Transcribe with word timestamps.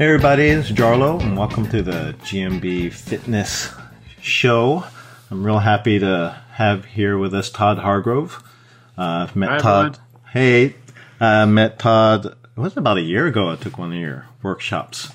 Hey 0.00 0.06
everybody, 0.06 0.48
it's 0.48 0.70
Jarlo, 0.70 1.20
and 1.20 1.36
welcome 1.36 1.68
to 1.68 1.82
the 1.82 2.14
GMB 2.22 2.90
Fitness 2.90 3.70
Show. 4.22 4.84
I'm 5.30 5.44
real 5.44 5.58
happy 5.58 5.98
to 5.98 6.42
have 6.52 6.86
here 6.86 7.18
with 7.18 7.34
us 7.34 7.50
Todd 7.50 7.76
Hargrove. 7.80 8.42
Uh, 8.96 9.26
I've 9.28 9.36
met 9.36 9.50
Hi, 9.50 9.58
Todd. 9.58 9.98
everyone. 9.98 10.00
Hey, 10.32 10.74
uh, 11.20 11.44
met 11.44 11.78
Todd. 11.78 12.24
It 12.24 12.38
was 12.56 12.78
about 12.78 12.96
a 12.96 13.02
year 13.02 13.26
ago. 13.26 13.50
I 13.50 13.56
took 13.56 13.76
one 13.76 13.92
of 13.92 13.98
your 13.98 14.24
workshops. 14.42 15.10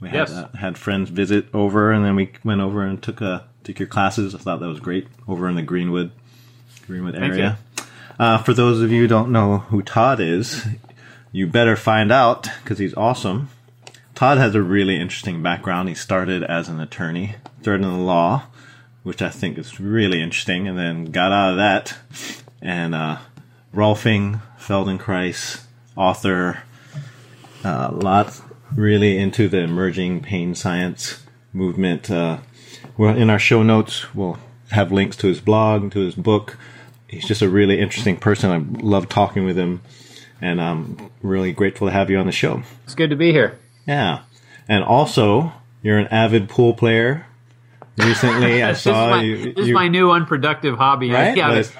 We 0.00 0.08
had 0.08 0.30
Yes. 0.30 0.32
uh, 0.32 0.48
had 0.58 0.78
friends 0.78 1.10
visit 1.10 1.48
over, 1.52 1.92
and 1.92 2.02
then 2.02 2.16
we 2.16 2.30
went 2.42 2.62
over 2.62 2.82
and 2.82 3.02
took 3.02 3.20
a 3.20 3.44
took 3.62 3.78
your 3.78 3.88
classes. 3.88 4.34
I 4.34 4.38
thought 4.38 4.60
that 4.60 4.68
was 4.68 4.80
great 4.80 5.06
over 5.28 5.50
in 5.50 5.54
the 5.56 5.60
Greenwood 5.62 6.12
Greenwood 6.86 7.14
area. 7.14 7.58
Uh, 8.18 8.38
for 8.38 8.54
those 8.54 8.80
of 8.80 8.90
you 8.90 9.02
who 9.02 9.06
don't 9.06 9.32
know 9.32 9.58
who 9.58 9.82
Todd 9.82 10.18
is, 10.18 10.66
you 11.30 11.46
better 11.46 11.76
find 11.76 12.10
out 12.10 12.48
because 12.64 12.78
he's 12.78 12.94
awesome. 12.94 13.50
Todd 14.20 14.36
has 14.36 14.54
a 14.54 14.60
really 14.60 15.00
interesting 15.00 15.42
background. 15.42 15.88
He 15.88 15.94
started 15.94 16.44
as 16.44 16.68
an 16.68 16.78
attorney, 16.78 17.36
started 17.62 17.86
in 17.86 17.90
the 17.90 17.96
law, 17.96 18.42
which 19.02 19.22
I 19.22 19.30
think 19.30 19.56
is 19.56 19.80
really 19.80 20.20
interesting, 20.20 20.68
and 20.68 20.78
then 20.78 21.06
got 21.06 21.32
out 21.32 21.52
of 21.52 21.56
that. 21.56 21.96
And 22.60 22.94
uh, 22.94 23.16
Rolfing 23.74 24.42
Feldenkrais, 24.58 25.62
author, 25.96 26.64
uh, 27.64 27.92
lots 27.92 28.42
really 28.76 29.16
into 29.16 29.48
the 29.48 29.60
emerging 29.60 30.20
pain 30.20 30.54
science 30.54 31.24
movement. 31.54 32.10
Uh, 32.10 32.40
well, 32.98 33.16
in 33.16 33.30
our 33.30 33.38
show 33.38 33.62
notes, 33.62 34.14
we'll 34.14 34.38
have 34.72 34.92
links 34.92 35.16
to 35.16 35.28
his 35.28 35.40
blog, 35.40 35.92
to 35.92 36.00
his 36.00 36.14
book. 36.14 36.58
He's 37.08 37.26
just 37.26 37.40
a 37.40 37.48
really 37.48 37.80
interesting 37.80 38.18
person. 38.18 38.50
I 38.50 38.82
love 38.82 39.08
talking 39.08 39.46
with 39.46 39.56
him, 39.56 39.80
and 40.42 40.60
I'm 40.60 41.10
really 41.22 41.52
grateful 41.52 41.88
to 41.88 41.92
have 41.94 42.10
you 42.10 42.18
on 42.18 42.26
the 42.26 42.32
show. 42.32 42.64
It's 42.84 42.94
good 42.94 43.08
to 43.08 43.16
be 43.16 43.32
here. 43.32 43.58
Yeah. 43.86 44.22
And 44.68 44.84
also, 44.84 45.52
you're 45.82 45.98
an 45.98 46.08
avid 46.08 46.48
pool 46.48 46.74
player. 46.74 47.26
Recently, 47.98 48.62
I 48.62 48.72
saw 48.74 49.10
my, 49.10 49.22
you. 49.22 49.52
this 49.52 49.66
is 49.66 49.72
my 49.72 49.88
new 49.88 50.10
unproductive 50.10 50.76
hobby. 50.76 51.10
right? 51.10 51.36
Yeah, 51.36 51.62
But, 51.62 51.72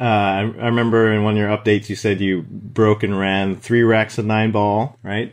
uh, 0.00 0.04
I 0.04 0.40
remember 0.42 1.12
in 1.12 1.22
one 1.22 1.34
of 1.34 1.38
your 1.38 1.56
updates, 1.56 1.88
you 1.88 1.94
said 1.94 2.20
you 2.20 2.42
broke 2.42 3.04
and 3.04 3.16
ran 3.16 3.56
three 3.56 3.82
racks 3.82 4.18
of 4.18 4.26
nine 4.26 4.50
ball, 4.50 4.98
right? 5.04 5.32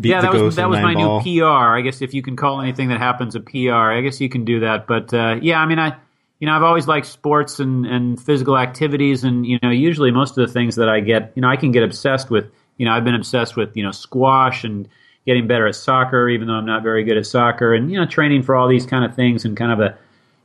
Beat 0.00 0.10
yeah, 0.10 0.20
that 0.20 0.32
was 0.32 0.56
that 0.56 0.68
was 0.68 0.80
my 0.80 0.94
ball. 0.94 1.22
new 1.22 1.40
PR. 1.40 1.46
I 1.46 1.80
guess 1.82 2.02
if 2.02 2.12
you 2.12 2.20
can 2.20 2.34
call 2.34 2.60
anything 2.60 2.88
that 2.88 2.98
happens 2.98 3.36
a 3.36 3.40
PR, 3.40 3.72
I 3.72 4.00
guess 4.00 4.20
you 4.20 4.28
can 4.28 4.44
do 4.44 4.60
that. 4.60 4.88
But 4.88 5.14
uh, 5.14 5.36
yeah, 5.40 5.60
I 5.60 5.66
mean, 5.66 5.78
I 5.78 5.96
you 6.40 6.46
know 6.46 6.54
I've 6.54 6.64
always 6.64 6.88
liked 6.88 7.06
sports 7.06 7.60
and 7.60 7.86
and 7.86 8.20
physical 8.20 8.58
activities, 8.58 9.22
and 9.22 9.46
you 9.46 9.60
know 9.62 9.70
usually 9.70 10.10
most 10.10 10.36
of 10.36 10.46
the 10.46 10.52
things 10.52 10.74
that 10.76 10.88
I 10.88 10.98
get, 10.98 11.32
you 11.36 11.42
know, 11.42 11.48
I 11.48 11.56
can 11.56 11.70
get 11.70 11.84
obsessed 11.84 12.30
with. 12.30 12.50
You 12.78 12.86
know, 12.86 12.92
I've 12.92 13.04
been 13.04 13.14
obsessed 13.14 13.56
with 13.56 13.76
you 13.76 13.84
know 13.84 13.92
squash 13.92 14.64
and 14.64 14.88
getting 15.28 15.46
better 15.46 15.66
at 15.66 15.74
soccer, 15.74 16.28
even 16.28 16.48
though 16.48 16.54
I'm 16.54 16.64
not 16.64 16.82
very 16.82 17.04
good 17.04 17.18
at 17.18 17.26
soccer, 17.26 17.74
and 17.74 17.92
you 17.92 18.00
know 18.00 18.06
training 18.06 18.42
for 18.42 18.56
all 18.56 18.66
these 18.66 18.86
kind 18.86 19.04
of 19.04 19.14
things 19.14 19.44
and 19.44 19.56
kind 19.56 19.72
of 19.72 19.80
a 19.80 19.98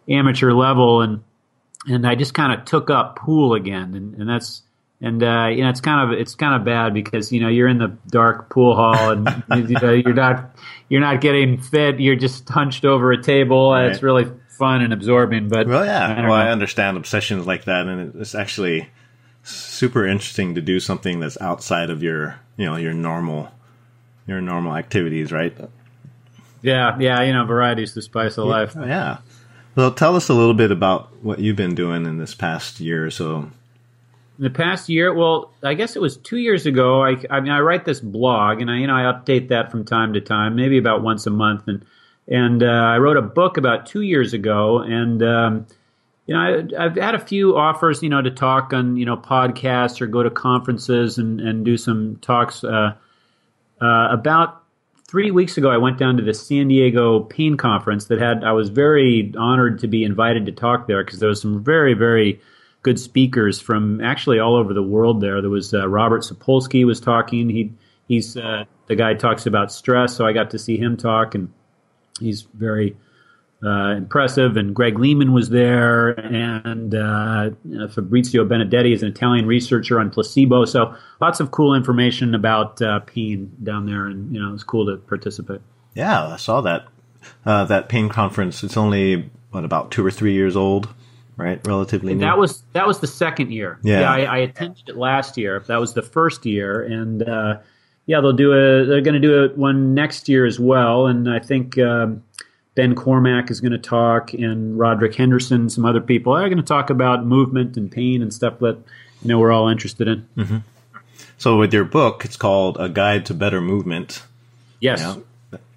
amateur 0.10 0.52
level 0.52 1.02
and 1.02 1.24
and 1.88 2.06
I 2.06 2.16
just 2.16 2.34
kind 2.34 2.52
of 2.52 2.66
took 2.66 2.90
up 2.90 3.18
pool 3.18 3.54
again, 3.54 3.96
and, 3.96 4.16
and 4.16 4.30
that's 4.30 4.62
and 5.02 5.24
uh, 5.24 5.48
you 5.48 5.64
know 5.64 5.70
it's 5.70 5.82
kind 5.82 6.12
of 6.12 6.20
it's 6.20 6.36
kind 6.36 6.56
of 6.56 6.66
bad 6.66 6.94
because 6.94 7.32
you 7.32 7.42
know 7.42 7.48
you're 7.48 7.68
in 7.68 7.78
the 7.78 7.98
dark 8.08 8.50
pool 8.50 8.76
hall 8.76 9.10
and 9.12 9.44
you 9.70 9.80
know, 9.80 9.92
you're 9.92 10.14
not 10.14 10.56
you're 10.90 11.02
not 11.02 11.22
getting 11.22 11.60
fit. 11.60 12.00
You're 12.00 12.16
just 12.16 12.48
hunched 12.50 12.86
over 12.86 13.12
a 13.12 13.22
table. 13.22 13.74
and 13.74 13.92
It's 13.92 14.04
really 14.04 14.32
fun 14.58 14.82
and 14.82 14.94
absorbing. 14.94 15.50
But 15.50 15.68
Well, 15.68 15.86
yeah. 15.86 16.16
don't 16.16 16.28
well, 16.28 16.34
I 16.34 16.50
understand 16.50 16.98
obsessions 16.98 17.46
like 17.46 17.66
that, 17.66 17.88
and 17.88 18.16
it's 18.16 18.36
actually 18.36 18.90
super 19.44 20.08
interesting 20.08 20.56
to 20.56 20.62
do 20.62 20.80
something 20.80 21.20
that's 21.20 21.40
outside 21.42 21.90
of 21.90 22.02
your, 22.02 22.40
you 22.56 22.66
know, 22.66 22.78
your 22.78 22.94
normal, 22.94 23.52
your 24.28 24.42
normal 24.42 24.76
activities, 24.76 25.32
right? 25.32 25.56
yeah, 26.62 26.98
yeah, 27.00 27.22
you 27.22 27.34
know, 27.34 27.46
variety's 27.46 27.94
the 27.94 28.02
spice 28.02 28.38
of 28.38 28.46
life. 28.46 28.76
Yeah. 28.76 29.18
Well, 29.76 29.92
tell 29.92 30.16
us 30.16 30.30
a 30.30 30.34
little 30.34 30.54
bit 30.54 30.72
about 30.72 31.24
what 31.24 31.40
you've 31.40 31.56
been 31.56 31.76
doing 31.76 32.06
in 32.06 32.18
this 32.18 32.36
past 32.36 32.80
year 32.80 33.06
or 33.06 33.12
so. 33.12 33.50
In 34.38 34.44
the 34.44 34.50
past 34.50 34.88
year, 34.88 35.14
well, 35.14 35.52
I 35.64 35.74
guess 35.74 35.96
it 35.96 36.02
was 36.02 36.18
two 36.18 36.38
years 36.38 36.66
ago. 36.66 37.04
I, 37.04 37.18
I 37.30 37.40
mean, 37.40 37.52
I 37.52 37.60
write 37.60 37.86
this 37.86 38.00
blog, 38.00 38.62
and 38.62 38.70
I, 38.70 38.78
you 38.78 38.88
know, 38.88 38.96
I 38.96 39.12
update 39.12 39.50
that 39.50 39.72
from 39.72 39.86
time 39.86 40.14
to 40.14 40.22
time, 40.22 40.56
maybe 40.56 40.78
about 40.78 41.02
once 41.04 41.26
a 41.28 41.32
month. 41.32 41.68
And 41.68 41.86
and 42.28 42.64
uh, 42.64 42.68
I 42.68 42.98
wrote 43.00 43.18
a 43.18 43.22
book 43.22 43.58
about 43.58 43.86
two 43.86 44.02
years 44.02 44.34
ago, 44.34 44.80
and 44.80 45.22
um, 45.22 45.68
you 46.26 46.36
know, 46.36 46.40
I, 46.40 46.86
I've 46.86 46.96
had 46.96 47.16
a 47.16 47.20
few 47.20 47.58
offers, 47.58 48.02
you 48.02 48.10
know, 48.10 48.22
to 48.22 48.32
talk 48.32 48.74
on 48.74 48.96
you 48.96 49.06
know 49.06 49.18
podcasts 49.18 50.02
or 50.02 50.08
go 50.08 50.24
to 50.24 50.30
conferences 50.30 51.18
and 51.18 51.42
and 51.42 51.66
do 51.66 51.78
some 51.78 52.18
talks. 52.22 52.64
Uh, 52.64 52.94
uh, 53.82 54.08
about 54.12 54.64
three 55.08 55.32
weeks 55.32 55.58
ago, 55.58 55.70
I 55.70 55.78
went 55.78 55.98
down 55.98 56.18
to 56.18 56.24
the 56.24 56.34
San 56.34 56.68
Diego 56.68 57.22
Pain 57.22 57.58
Conference 57.58 58.06
that 58.06 58.20
had. 58.20 58.44
I 58.44 58.52
was 58.52 58.70
very 58.70 59.34
honored 59.38 59.80
to 59.80 59.88
be 59.88 60.04
invited 60.04 60.46
to 60.46 60.52
talk 60.52 60.88
there 60.88 61.04
because 61.04 61.20
there 61.20 61.30
was 61.30 61.42
some 61.42 61.64
very, 61.64 61.94
very 61.94 62.40
good 62.82 63.00
speakers 63.00 63.60
from 63.60 64.02
actually 64.02 64.40
all 64.40 64.56
over 64.56 64.74
the 64.74 64.84
world. 64.84 65.22
There, 65.22 65.42
there 65.42 65.50
was 65.50 65.74
uh, 65.74 65.88
Robert 65.88 66.22
Sapolsky 66.22 66.86
was 66.86 67.00
talking. 67.00 67.50
He 67.50 67.72
he's 68.08 68.38
uh, 68.38 68.66
the 68.88 68.96
guy 68.96 69.14
talks 69.14 69.46
about 69.46 69.72
stress, 69.72 70.16
so 70.16 70.26
I 70.26 70.34
got 70.34 70.52
to 70.52 70.60
see 70.60 70.78
him 70.78 70.98
talk, 70.98 71.36
and 71.36 71.52
he's 72.20 72.42
very 72.42 72.96
uh, 73.64 73.96
impressive. 73.96 74.58
And 74.58 74.76
Greg 74.76 75.00
Lehman 75.00 75.34
was 75.34 75.50
there, 75.50 76.10
and 76.10 76.94
uh, 76.94 77.52
Fabrizio 77.90 78.46
Benedetti 78.46 78.94
is 78.94 79.04
an 79.04 79.10
Italian 79.10 79.46
researcher 79.46 80.00
on 80.00 80.10
placebo. 80.10 80.66
So 80.66 80.96
lots 81.22 81.40
of 81.40 81.52
cool 81.52 81.74
information 81.74 82.36
about 82.36 82.82
uh, 82.82 83.00
pain 83.00 83.52
down 83.64 83.86
there, 83.86 84.06
and 84.06 84.34
you 84.34 84.42
know 84.42 84.54
it's 84.54 84.64
cool 84.64 84.86
to 84.88 84.98
participate. 84.98 85.62
Yeah, 85.94 86.28
I 86.28 86.38
saw 86.38 86.62
that. 86.62 86.88
Uh, 87.46 87.64
that 87.66 87.88
pain 87.88 88.10
conference. 88.10 88.64
It's 88.64 88.76
only 88.76 89.30
what 89.52 89.64
about 89.64 89.92
two 89.92 90.06
or 90.06 90.12
three 90.12 90.34
years 90.34 90.58
old, 90.58 90.90
right? 91.38 91.66
Relatively 91.66 92.14
new. 92.14 92.20
That 92.20 92.38
was 92.38 92.64
that 92.74 92.86
was 92.86 93.00
the 93.00 93.08
second 93.08 93.52
year. 93.52 93.80
Yeah. 93.82 94.12
I, 94.12 94.22
I 94.24 94.38
attended 94.40 94.90
it 94.90 94.98
last 94.98 95.38
year. 95.38 95.64
That 95.68 95.80
was 95.80 95.94
the 95.94 96.02
first 96.02 96.46
year, 96.46 96.82
and 96.84 97.24
uh, 97.24 97.60
yeah, 98.08 98.20
they'll 98.20 98.34
do 98.34 98.52
a. 98.52 98.86
They're 98.86 99.02
going 99.02 99.14
to 99.14 99.22
do 99.22 99.44
a, 99.46 99.50
one 99.56 99.94
next 99.94 100.28
year 100.28 100.46
as 100.46 100.60
well, 100.60 101.08
and 101.08 101.30
I 101.30 101.40
think. 101.40 101.78
Um, 101.78 102.24
Ben 102.76 102.96
Cormack 102.96 103.52
is 103.52 103.62
going 103.62 103.72
to 103.72 103.78
talk, 103.78 104.34
and 104.34 104.78
Roderick 104.78 105.16
Henderson, 105.16 105.70
some 105.70 105.86
other 105.86 106.02
people 106.02 106.34
are 106.34 106.48
going 106.50 106.58
to 106.58 106.64
talk 106.64 106.90
about 106.90 107.26
movement 107.26 107.78
and 107.78 107.92
pain 107.92 108.22
and 108.22 108.34
stuff 108.34 108.60
that 108.60 108.78
you 109.22 109.30
know 109.30 109.40
we're 109.40 109.52
all 109.52 109.68
interested 109.68 110.08
in. 110.08 110.64
so 111.38 111.58
with 111.58 111.74
your 111.74 111.86
book, 111.86 112.26
it's 112.26 112.38
called 112.38 112.78
A 112.80 112.90
Guide 112.90 113.26
to 113.28 113.34
Better 113.34 113.62
Movement. 113.62 114.24
Yes. 114.80 115.18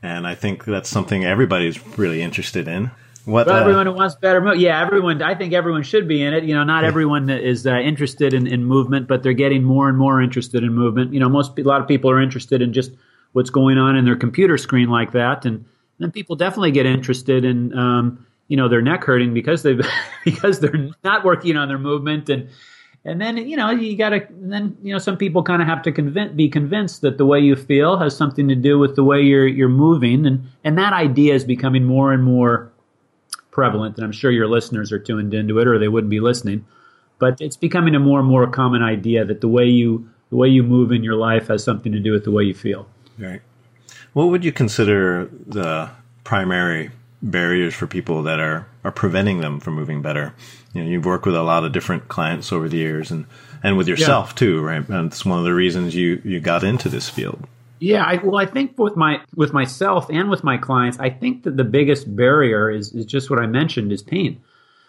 And 0.03 0.27
I 0.27 0.35
think 0.35 0.65
that's 0.65 0.89
something 0.89 1.25
everybody's 1.25 1.85
really 1.99 2.23
interested 2.23 2.67
in. 2.69 2.91
What? 3.27 3.49
Well, 3.49 3.57
uh, 3.57 3.61
everyone 3.61 3.87
who 3.87 3.93
wants 3.93 4.15
better 4.15 4.41
movement. 4.41 4.61
Yeah, 4.61 4.81
everyone. 4.81 5.21
I 5.21 5.35
think 5.35 5.53
everyone 5.53 5.83
should 5.83 6.07
be 6.07 6.23
in 6.23 6.33
it. 6.33 6.45
You 6.45 6.55
know, 6.55 6.63
not 6.63 6.85
everyone 6.85 7.29
is 7.29 7.67
uh, 7.67 7.75
interested 7.75 8.33
in, 8.33 8.47
in 8.47 8.65
movement, 8.65 9.09
but 9.09 9.25
they're 9.25 9.33
getting 9.33 9.65
more 9.65 9.89
and 9.89 9.99
more 9.99 10.23
interested 10.23 10.63
in 10.63 10.73
movement. 10.73 11.13
You 11.13 11.19
know, 11.19 11.29
most 11.29 11.59
a 11.59 11.63
lot 11.63 11.81
of 11.81 11.89
people 11.89 12.09
are 12.11 12.21
interested 12.21 12.63
in 12.63 12.73
just 12.73 12.93
what's 13.33 13.51
going 13.51 13.79
on 13.79 13.97
in 13.97 14.05
their 14.05 14.17
computer 14.17 14.57
screen 14.57 14.89
like 14.89 15.11
that, 15.13 15.45
and 15.45 15.65
then 15.99 16.11
people 16.11 16.37
definitely 16.37 16.71
get 16.71 16.87
interested 16.87 17.45
in 17.45 17.77
um, 17.77 18.27
you 18.49 18.57
know 18.57 18.69
their 18.69 18.83
neck 18.83 19.05
hurting 19.05 19.35
because 19.35 19.63
they 19.63 19.77
because 20.25 20.61
they're 20.61 20.91
not 21.05 21.25
working 21.25 21.57
on 21.57 21.69
their 21.69 21.79
movement 21.79 22.29
and. 22.29 22.49
And 23.09 23.21
then 23.21 23.37
you 23.37 23.57
know 23.57 23.71
you 23.71 23.97
got 23.97 24.09
to. 24.09 24.27
Then 24.33 24.77
you 24.83 24.93
know 24.93 24.99
some 24.99 25.17
people 25.17 25.45
kind 25.45 25.63
of 25.63 25.69
have 25.69 25.81
to 25.83 25.93
convince, 25.93 26.33
be 26.33 26.49
convinced 26.49 27.03
that 27.03 27.19
the 27.19 27.25
way 27.25 27.39
you 27.39 27.55
feel 27.55 27.97
has 27.99 28.17
something 28.17 28.49
to 28.49 28.57
do 28.57 28.81
with 28.81 28.97
the 28.97 29.05
way 29.05 29.21
you're 29.21 29.47
you're 29.47 29.69
moving, 29.69 30.27
and 30.27 30.49
and 30.65 30.77
that 30.77 30.93
idea 30.93 31.33
is 31.33 31.45
becoming 31.45 31.85
more 31.85 32.13
and 32.13 32.25
more 32.25 32.73
prevalent, 33.53 33.97
and 33.97 34.05
I'm 34.05 34.11
sure 34.11 34.33
your 34.33 34.49
listeners 34.49 34.91
are 34.91 34.99
tuned 34.99 35.35
into 35.35 35.61
it, 35.61 35.69
or 35.69 35.79
they 35.79 35.87
wouldn't 35.87 36.11
be 36.11 36.19
listening. 36.19 36.67
But 37.21 37.41
it's 37.41 37.57
becoming 37.57 37.95
a 37.95 38.01
more 38.01 38.19
and 38.19 38.29
more 38.29 38.47
common 38.49 38.83
idea 38.83 39.25
that 39.25 39.41
the 39.41 39.47
way 39.47 39.67
you 39.67 40.11
the 40.31 40.37
way 40.37 40.49
you 40.49 40.63
move 40.63 40.91
in 40.91 41.05
your 41.05 41.15
life 41.15 41.47
has 41.47 41.63
something 41.63 41.93
to 41.93 42.01
do 42.01 42.11
with 42.13 42.25
the 42.25 42.33
way 42.33 42.43
you 42.43 42.55
feel. 42.55 42.89
Right. 43.19 43.41
What 44.17 44.29
would 44.29 44.47
you 44.47 44.53
consider 44.53 45.29
the 45.47 45.91
primary 46.25 46.91
barriers 47.21 47.75
for 47.75 47.87
people 47.87 48.23
that 48.23 48.41
are, 48.41 48.67
are 48.83 48.91
preventing 48.91 49.41
them 49.43 49.61
from 49.61 49.75
moving 49.75 50.01
better? 50.01 50.33
You 50.73 50.83
know, 50.83 50.89
you've 50.89 51.05
worked 51.05 51.27
with 51.27 51.37
a 51.37 51.43
lot 51.43 51.65
of 51.65 51.73
different 51.73 52.09
clients 52.09 52.51
over 52.51 52.67
the 52.67 52.79
years 52.79 53.11
and, 53.11 53.27
and 53.63 53.77
with 53.77 53.89
yourself 53.89 54.35
too, 54.35 54.63
right? 54.63 54.89
And 54.89 55.13
it's 55.13 55.27
one 55.27 55.39
of 55.39 55.45
the 55.45 55.53
reasons 55.53 55.95
you, 55.95 56.23
you 56.25 56.41
got 56.41 56.65
into 56.65 56.89
this 56.89 57.11
field. 57.11 57.47
Yeah, 57.79 58.05
I, 58.05 58.15
well, 58.25 58.39
I 58.39 58.47
think 58.47 58.79
with 58.79 58.97
my 58.97 59.21
with 59.35 59.53
myself 59.53 60.09
and 60.09 60.31
with 60.31 60.43
my 60.43 60.57
clients, 60.57 60.99
I 60.99 61.11
think 61.11 61.43
that 61.43 61.59
the 61.59 61.65
biggest 61.65 62.17
barrier 62.17 62.71
is 62.71 62.95
is 62.95 63.05
just 63.05 63.29
what 63.29 63.39
I 63.39 63.45
mentioned 63.45 63.93
is 63.93 64.03
pain. 64.03 64.41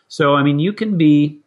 So, 0.07 0.35
I 0.35 0.43
mean, 0.43 0.59
you 0.59 0.71
can 0.71 0.97
be 0.97 1.41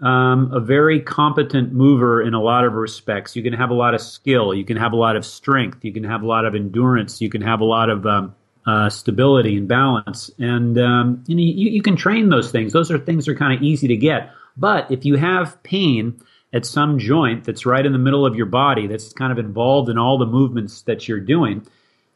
um, 0.00 0.52
a 0.52 0.60
very 0.60 1.00
competent 1.00 1.72
mover 1.72 2.22
in 2.22 2.34
a 2.34 2.40
lot 2.40 2.64
of 2.64 2.74
respects. 2.74 3.34
You 3.34 3.42
can 3.42 3.52
have 3.52 3.70
a 3.70 3.74
lot 3.74 3.94
of 3.94 4.00
skill. 4.00 4.54
You 4.54 4.64
can 4.64 4.76
have 4.76 4.92
a 4.92 4.96
lot 4.96 5.16
of 5.16 5.26
strength. 5.26 5.84
You 5.84 5.92
can 5.92 6.04
have 6.04 6.22
a 6.22 6.26
lot 6.26 6.44
of 6.44 6.54
endurance. 6.54 7.20
You 7.20 7.28
can 7.28 7.42
have 7.42 7.60
a 7.60 7.64
lot 7.64 7.90
of 7.90 8.06
um, 8.06 8.34
uh, 8.66 8.90
stability 8.90 9.56
and 9.56 9.66
balance. 9.66 10.30
And 10.38 10.78
um, 10.78 11.24
you, 11.26 11.36
you, 11.36 11.70
you 11.70 11.82
can 11.82 11.96
train 11.96 12.28
those 12.28 12.52
things. 12.52 12.72
Those 12.72 12.90
are 12.90 12.98
things 12.98 13.26
that 13.26 13.32
are 13.32 13.36
kind 13.36 13.56
of 13.56 13.62
easy 13.62 13.88
to 13.88 13.96
get. 13.96 14.30
But 14.56 14.90
if 14.90 15.04
you 15.04 15.16
have 15.16 15.60
pain 15.62 16.20
at 16.52 16.64
some 16.64 16.98
joint 16.98 17.44
that's 17.44 17.66
right 17.66 17.84
in 17.84 17.92
the 17.92 17.98
middle 17.98 18.24
of 18.24 18.34
your 18.34 18.46
body, 18.46 18.86
that's 18.86 19.12
kind 19.12 19.32
of 19.32 19.38
involved 19.38 19.88
in 19.88 19.98
all 19.98 20.18
the 20.18 20.26
movements 20.26 20.82
that 20.82 21.08
you're 21.08 21.20
doing, 21.20 21.66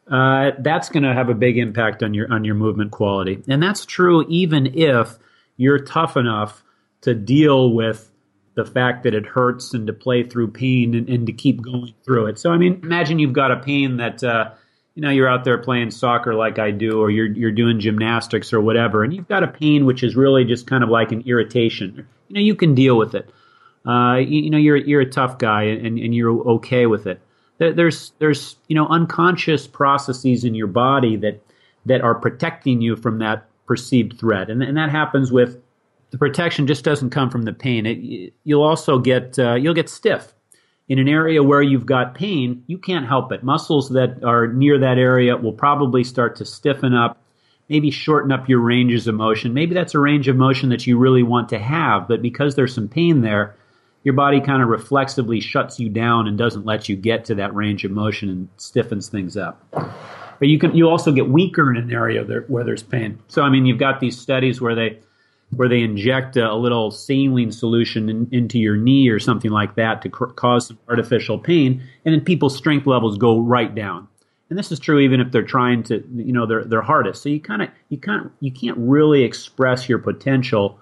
uh, 0.09 0.51
that's 0.59 0.89
going 0.89 1.03
to 1.03 1.13
have 1.13 1.29
a 1.29 1.33
big 1.33 1.57
impact 1.57 2.03
on 2.03 2.13
your 2.13 2.31
on 2.31 2.43
your 2.43 2.55
movement 2.55 2.91
quality. 2.91 3.41
And 3.47 3.63
that's 3.63 3.85
true 3.85 4.25
even 4.27 4.77
if 4.77 5.17
you're 5.55 5.79
tough 5.79 6.17
enough 6.17 6.62
to 7.03 7.13
deal 7.13 7.71
with 7.71 8.09
the 8.55 8.65
fact 8.65 9.03
that 9.03 9.13
it 9.13 9.25
hurts 9.25 9.73
and 9.73 9.87
to 9.87 9.93
play 9.93 10.23
through 10.23 10.51
pain 10.51 10.93
and, 10.93 11.09
and 11.09 11.25
to 11.25 11.33
keep 11.33 11.61
going 11.61 11.93
through 12.03 12.27
it. 12.27 12.37
So 12.37 12.51
I 12.51 12.57
mean, 12.57 12.79
imagine 12.83 13.19
you've 13.19 13.33
got 13.33 13.51
a 13.51 13.57
pain 13.57 13.97
that 13.97 14.23
uh, 14.23 14.51
you 14.95 15.01
know 15.01 15.09
you're 15.09 15.29
out 15.29 15.43
there 15.43 15.57
playing 15.57 15.91
soccer 15.91 16.35
like 16.35 16.59
I 16.59 16.71
do, 16.71 17.01
or 17.01 17.09
you're 17.09 17.31
you're 17.31 17.51
doing 17.51 17.79
gymnastics 17.79 18.53
or 18.53 18.61
whatever, 18.61 19.03
and 19.03 19.13
you've 19.13 19.27
got 19.27 19.43
a 19.43 19.47
pain 19.47 19.85
which 19.85 20.03
is 20.03 20.15
really 20.15 20.45
just 20.45 20.67
kind 20.67 20.83
of 20.83 20.89
like 20.89 21.11
an 21.11 21.21
irritation. 21.25 22.07
You 22.27 22.35
know, 22.35 22.41
you 22.41 22.55
can 22.55 22.75
deal 22.75 22.97
with 22.97 23.15
it. 23.15 23.29
Uh, 23.85 24.15
you, 24.15 24.43
you 24.43 24.49
know, 24.49 24.57
you're 24.57 24.77
you're 24.77 25.01
a 25.01 25.09
tough 25.09 25.37
guy 25.37 25.63
and, 25.63 25.99
and 25.99 26.15
you're 26.15 26.31
okay 26.47 26.85
with 26.85 27.07
it 27.07 27.21
there's 27.71 28.11
there's 28.19 28.55
you 28.67 28.75
know 28.75 28.87
unconscious 28.87 29.67
processes 29.67 30.43
in 30.43 30.55
your 30.55 30.67
body 30.67 31.15
that 31.17 31.41
that 31.85 32.01
are 32.01 32.15
protecting 32.15 32.81
you 32.81 32.95
from 32.95 33.19
that 33.19 33.47
perceived 33.65 34.19
threat, 34.19 34.49
and 34.49 34.61
and 34.61 34.77
that 34.77 34.89
happens 34.89 35.31
with 35.31 35.61
the 36.13 36.19
protection 36.19 36.67
just 36.67 36.85
doesn't 36.85 37.09
come 37.09 37.31
from 37.31 37.41
the 37.41 37.51
pain. 37.51 37.87
It, 37.87 38.33
you'll 38.43 38.61
also 38.61 38.99
get 38.99 39.39
uh, 39.39 39.55
you'll 39.55 39.73
get 39.73 39.89
stiff 39.89 40.35
in 40.87 40.99
an 40.99 41.07
area 41.07 41.41
where 41.41 41.63
you've 41.63 41.87
got 41.87 42.13
pain. 42.13 42.63
You 42.67 42.77
can't 42.77 43.07
help 43.07 43.31
it. 43.31 43.41
Muscles 43.43 43.89
that 43.89 44.23
are 44.23 44.45
near 44.45 44.77
that 44.77 44.99
area 44.99 45.35
will 45.35 45.53
probably 45.53 46.03
start 46.03 46.35
to 46.35 46.45
stiffen 46.45 46.93
up. 46.93 47.17
Maybe 47.67 47.89
shorten 47.89 48.31
up 48.31 48.47
your 48.47 48.59
ranges 48.59 49.07
of 49.07 49.15
motion. 49.15 49.55
Maybe 49.55 49.73
that's 49.73 49.95
a 49.95 49.99
range 49.99 50.27
of 50.27 50.35
motion 50.35 50.69
that 50.69 50.85
you 50.85 50.99
really 50.99 51.23
want 51.23 51.49
to 51.49 51.57
have, 51.57 52.07
but 52.07 52.21
because 52.21 52.53
there's 52.53 52.75
some 52.75 52.87
pain 52.87 53.21
there, 53.21 53.55
your 54.03 54.13
body 54.13 54.39
kind 54.39 54.61
of 54.61 54.69
reflexively 54.69 55.39
shuts 55.39 55.79
you 55.79 55.89
down 55.89 56.27
and 56.27 56.37
doesn't 56.37 56.63
let 56.63 56.87
you 56.87 56.95
get 56.95 57.25
to 57.25 57.35
that 57.35 57.55
range 57.55 57.85
of 57.85 57.91
motion 57.91 58.29
and 58.29 58.49
stiffens 58.57 59.09
things 59.09 59.35
up. 59.35 59.65
But 59.71 60.47
you 60.47 60.59
can 60.59 60.75
you 60.75 60.87
also 60.89 61.11
get 61.11 61.27
weaker 61.27 61.71
in 61.71 61.77
an 61.77 61.91
area 61.91 62.23
where 62.49 62.63
there's 62.63 62.83
pain. 62.83 63.17
So 63.29 63.41
I 63.41 63.49
mean, 63.49 63.65
you've 63.65 63.79
got 63.79 63.99
these 63.99 64.19
studies 64.19 64.61
where 64.61 64.75
they 64.75 64.99
where 65.55 65.69
they 65.69 65.81
inject 65.81 66.37
a, 66.37 66.51
a 66.51 66.55
little 66.55 66.91
saline 66.91 67.51
solution 67.51 68.09
in, 68.09 68.27
into 68.31 68.59
your 68.59 68.77
knee 68.77 69.09
or 69.09 69.19
something 69.19 69.51
like 69.51 69.75
that 69.75 70.01
to 70.01 70.09
cr- 70.09 70.25
cause 70.25 70.67
some 70.67 70.79
artificial 70.89 71.39
pain, 71.39 71.83
and 72.05 72.13
then 72.13 72.21
people's 72.21 72.55
strength 72.55 72.87
levels 72.87 73.17
go 73.17 73.39
right 73.39 73.73
down. 73.73 74.07
And 74.49 74.59
this 74.59 74.71
is 74.71 74.79
true 74.79 74.99
even 74.99 75.19
if 75.19 75.31
they're 75.31 75.41
trying 75.41 75.83
to, 75.83 76.03
you 76.15 76.33
know, 76.33 76.45
their 76.45 76.81
hardest. 76.81 77.23
So 77.23 77.29
you 77.29 77.39
kind 77.39 77.61
of 77.61 77.69
you 77.89 77.97
can't 77.97 78.31
you 78.39 78.51
can't 78.51 78.77
really 78.77 79.23
express 79.23 79.89
your 79.89 79.99
potential 79.99 80.79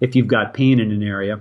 if 0.00 0.14
you've 0.14 0.26
got 0.26 0.52
pain 0.52 0.80
in 0.80 0.90
an 0.90 1.02
area 1.02 1.40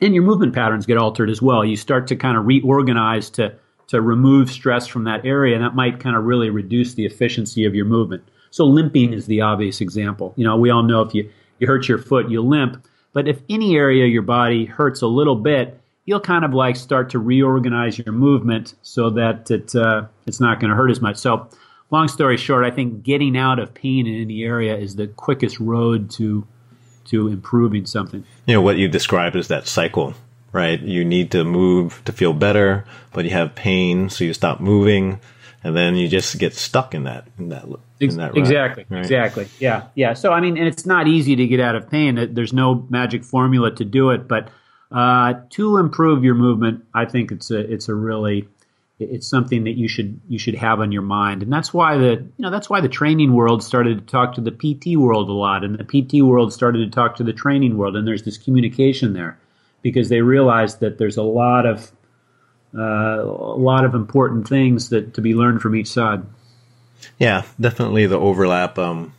and 0.00 0.14
your 0.14 0.24
movement 0.24 0.54
patterns 0.54 0.86
get 0.86 0.98
altered 0.98 1.30
as 1.30 1.40
well. 1.40 1.64
You 1.64 1.76
start 1.76 2.06
to 2.08 2.16
kind 2.16 2.36
of 2.36 2.46
reorganize 2.46 3.30
to 3.30 3.54
to 3.88 4.00
remove 4.00 4.50
stress 4.50 4.88
from 4.88 5.04
that 5.04 5.24
area, 5.24 5.54
and 5.54 5.64
that 5.64 5.76
might 5.76 6.00
kind 6.00 6.16
of 6.16 6.24
really 6.24 6.50
reduce 6.50 6.94
the 6.94 7.06
efficiency 7.06 7.64
of 7.66 7.74
your 7.74 7.84
movement. 7.84 8.24
So 8.50 8.64
limping 8.64 9.12
is 9.12 9.26
the 9.26 9.42
obvious 9.42 9.80
example. 9.80 10.34
You 10.36 10.44
know, 10.44 10.56
we 10.56 10.70
all 10.70 10.82
know 10.82 11.02
if 11.02 11.14
you 11.14 11.30
you 11.58 11.66
hurt 11.66 11.88
your 11.88 11.98
foot, 11.98 12.30
you 12.30 12.42
limp. 12.42 12.86
But 13.12 13.28
if 13.28 13.40
any 13.48 13.76
area 13.76 14.04
of 14.04 14.10
your 14.10 14.22
body 14.22 14.66
hurts 14.66 15.02
a 15.02 15.06
little 15.06 15.36
bit, 15.36 15.80
you'll 16.04 16.20
kind 16.20 16.44
of 16.44 16.54
like 16.54 16.76
start 16.76 17.10
to 17.10 17.18
reorganize 17.18 17.98
your 17.98 18.12
movement 18.12 18.74
so 18.82 19.10
that 19.10 19.50
it 19.50 19.74
uh, 19.74 20.06
it's 20.26 20.40
not 20.40 20.60
going 20.60 20.70
to 20.70 20.76
hurt 20.76 20.90
as 20.90 21.00
much. 21.00 21.16
So, 21.16 21.48
long 21.90 22.08
story 22.08 22.36
short, 22.36 22.64
I 22.64 22.70
think 22.70 23.02
getting 23.02 23.36
out 23.36 23.58
of 23.58 23.74
pain 23.74 24.06
in 24.06 24.20
any 24.22 24.42
area 24.42 24.76
is 24.76 24.96
the 24.96 25.08
quickest 25.08 25.60
road 25.60 26.10
to 26.12 26.46
to 27.06 27.28
improving 27.28 27.86
something. 27.86 28.24
You 28.46 28.54
know, 28.54 28.62
what 28.62 28.76
you 28.76 28.88
described 28.88 29.36
is 29.36 29.48
that 29.48 29.66
cycle, 29.66 30.14
right? 30.52 30.80
You 30.80 31.04
need 31.04 31.30
to 31.32 31.44
move 31.44 32.02
to 32.04 32.12
feel 32.12 32.32
better, 32.32 32.84
but 33.12 33.24
you 33.24 33.30
have 33.32 33.54
pain, 33.54 34.08
so 34.08 34.24
you 34.24 34.34
stop 34.34 34.60
moving, 34.60 35.20
and 35.66 35.76
then 35.76 35.96
you 35.96 36.06
just 36.06 36.38
get 36.38 36.54
stuck 36.54 36.94
in 36.94 37.04
that 37.04 37.26
in 37.38 37.48
that 37.48 37.64
in 37.98 38.16
that 38.18 38.36
exactly 38.36 38.86
right? 38.88 39.00
exactly 39.00 39.48
yeah 39.58 39.88
yeah. 39.96 40.14
So 40.14 40.32
I 40.32 40.40
mean, 40.40 40.56
and 40.56 40.68
it's 40.68 40.86
not 40.86 41.08
easy 41.08 41.34
to 41.34 41.46
get 41.46 41.58
out 41.58 41.74
of 41.74 41.90
pain. 41.90 42.32
There's 42.34 42.52
no 42.52 42.86
magic 42.88 43.24
formula 43.24 43.74
to 43.74 43.84
do 43.84 44.10
it, 44.10 44.28
but 44.28 44.48
uh, 44.92 45.34
to 45.50 45.78
improve 45.78 46.22
your 46.22 46.36
movement, 46.36 46.84
I 46.94 47.04
think 47.04 47.32
it's 47.32 47.50
a 47.50 47.58
it's 47.58 47.88
a 47.88 47.94
really 47.94 48.46
it's 49.00 49.26
something 49.26 49.64
that 49.64 49.72
you 49.72 49.88
should 49.88 50.20
you 50.28 50.38
should 50.38 50.54
have 50.54 50.80
on 50.80 50.92
your 50.92 51.02
mind 51.02 51.42
and 51.42 51.52
that's 51.52 51.74
why 51.74 51.98
the 51.98 52.12
you 52.12 52.32
know 52.38 52.50
that's 52.50 52.70
why 52.70 52.80
the 52.80 52.88
training 52.88 53.34
world 53.34 53.62
started 53.62 53.98
to 53.98 54.10
talk 54.10 54.34
to 54.34 54.40
the 54.40 54.50
PT 54.50 54.96
world 54.96 55.28
a 55.28 55.32
lot 55.32 55.64
and 55.64 55.78
the 55.78 55.84
PT 55.84 56.24
world 56.24 56.50
started 56.50 56.78
to 56.78 56.94
talk 56.94 57.14
to 57.16 57.22
the 57.22 57.32
training 57.32 57.76
world 57.76 57.94
and 57.94 58.08
there's 58.08 58.22
this 58.22 58.38
communication 58.38 59.12
there 59.12 59.38
because 59.82 60.08
they 60.08 60.22
realized 60.22 60.80
that 60.80 60.96
there's 60.96 61.18
a 61.18 61.22
lot 61.22 61.66
of 61.66 61.92
uh, 62.76 63.22
a 63.22 63.58
lot 63.58 63.84
of 63.84 63.94
important 63.94 64.48
things 64.48 64.90
that 64.90 65.14
to 65.14 65.20
be 65.20 65.34
learned 65.34 65.62
from 65.62 65.74
each 65.74 65.88
side. 65.88 66.22
Yeah, 67.18 67.44
definitely 67.60 68.06
the 68.06 68.18
overlap 68.18 68.78
um, 68.78 69.12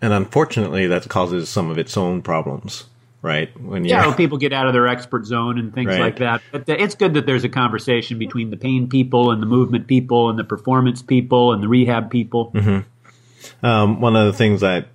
and 0.00 0.12
unfortunately 0.12 0.86
that 0.88 1.08
causes 1.08 1.48
some 1.48 1.70
of 1.70 1.78
its 1.78 1.96
own 1.96 2.22
problems 2.22 2.84
right? 3.24 3.58
When 3.58 3.86
yeah, 3.86 4.06
when 4.06 4.16
people 4.16 4.36
get 4.36 4.52
out 4.52 4.66
of 4.66 4.74
their 4.74 4.86
expert 4.86 5.24
zone 5.24 5.58
and 5.58 5.74
things 5.74 5.88
right. 5.88 6.00
like 6.00 6.18
that. 6.18 6.42
But 6.52 6.68
it's 6.68 6.94
good 6.94 7.14
that 7.14 7.24
there's 7.24 7.42
a 7.42 7.48
conversation 7.48 8.18
between 8.18 8.50
the 8.50 8.56
pain 8.58 8.88
people 8.88 9.30
and 9.30 9.40
the 9.40 9.46
movement 9.46 9.86
people 9.86 10.28
and 10.28 10.38
the 10.38 10.44
performance 10.44 11.00
people 11.00 11.52
and 11.52 11.62
the 11.62 11.68
rehab 11.68 12.10
people. 12.10 12.52
Mm-hmm. 12.52 13.66
Um, 13.66 14.00
one 14.02 14.14
of 14.14 14.26
the 14.26 14.34
things 14.34 14.60
that 14.60 14.88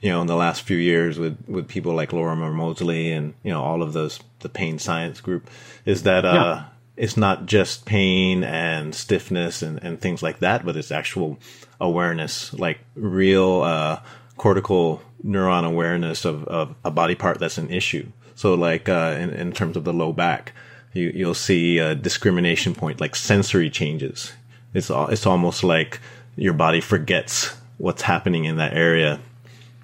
you 0.00 0.10
know 0.10 0.20
in 0.20 0.28
the 0.28 0.36
last 0.36 0.62
few 0.62 0.76
years 0.76 1.18
with 1.18 1.36
with 1.48 1.66
people 1.66 1.92
like 1.92 2.12
Lorimer 2.12 2.52
Moseley 2.52 3.10
and 3.10 3.34
you 3.42 3.50
know 3.50 3.62
all 3.62 3.82
of 3.82 3.92
those 3.92 4.20
the 4.38 4.48
pain 4.48 4.78
science 4.78 5.20
group 5.20 5.50
is 5.84 6.04
that 6.04 6.24
uh. 6.24 6.62
It's 6.96 7.16
not 7.16 7.46
just 7.46 7.86
pain 7.86 8.44
and 8.44 8.94
stiffness 8.94 9.62
and, 9.62 9.82
and 9.82 10.00
things 10.00 10.22
like 10.22 10.40
that, 10.40 10.64
but 10.64 10.76
it's 10.76 10.90
actual 10.90 11.38
awareness, 11.80 12.52
like 12.54 12.80
real 12.94 13.62
uh, 13.62 14.00
cortical 14.36 15.02
neuron 15.24 15.64
awareness 15.64 16.24
of, 16.24 16.44
of 16.44 16.74
a 16.84 16.90
body 16.90 17.14
part 17.14 17.38
that's 17.38 17.58
an 17.58 17.70
issue. 17.70 18.06
So 18.34 18.54
like 18.54 18.88
uh, 18.88 19.16
in, 19.18 19.30
in 19.30 19.52
terms 19.52 19.76
of 19.76 19.84
the 19.84 19.92
low 19.92 20.12
back, 20.12 20.52
you, 20.92 21.10
you'll 21.14 21.34
see 21.34 21.78
a 21.78 21.94
discrimination 21.94 22.74
point, 22.74 23.00
like 23.00 23.16
sensory 23.16 23.70
changes. 23.70 24.32
It's, 24.74 24.90
all, 24.90 25.08
it's 25.08 25.26
almost 25.26 25.64
like 25.64 26.00
your 26.36 26.52
body 26.52 26.80
forgets 26.80 27.56
what's 27.78 28.02
happening 28.02 28.44
in 28.44 28.56
that 28.56 28.74
area. 28.74 29.20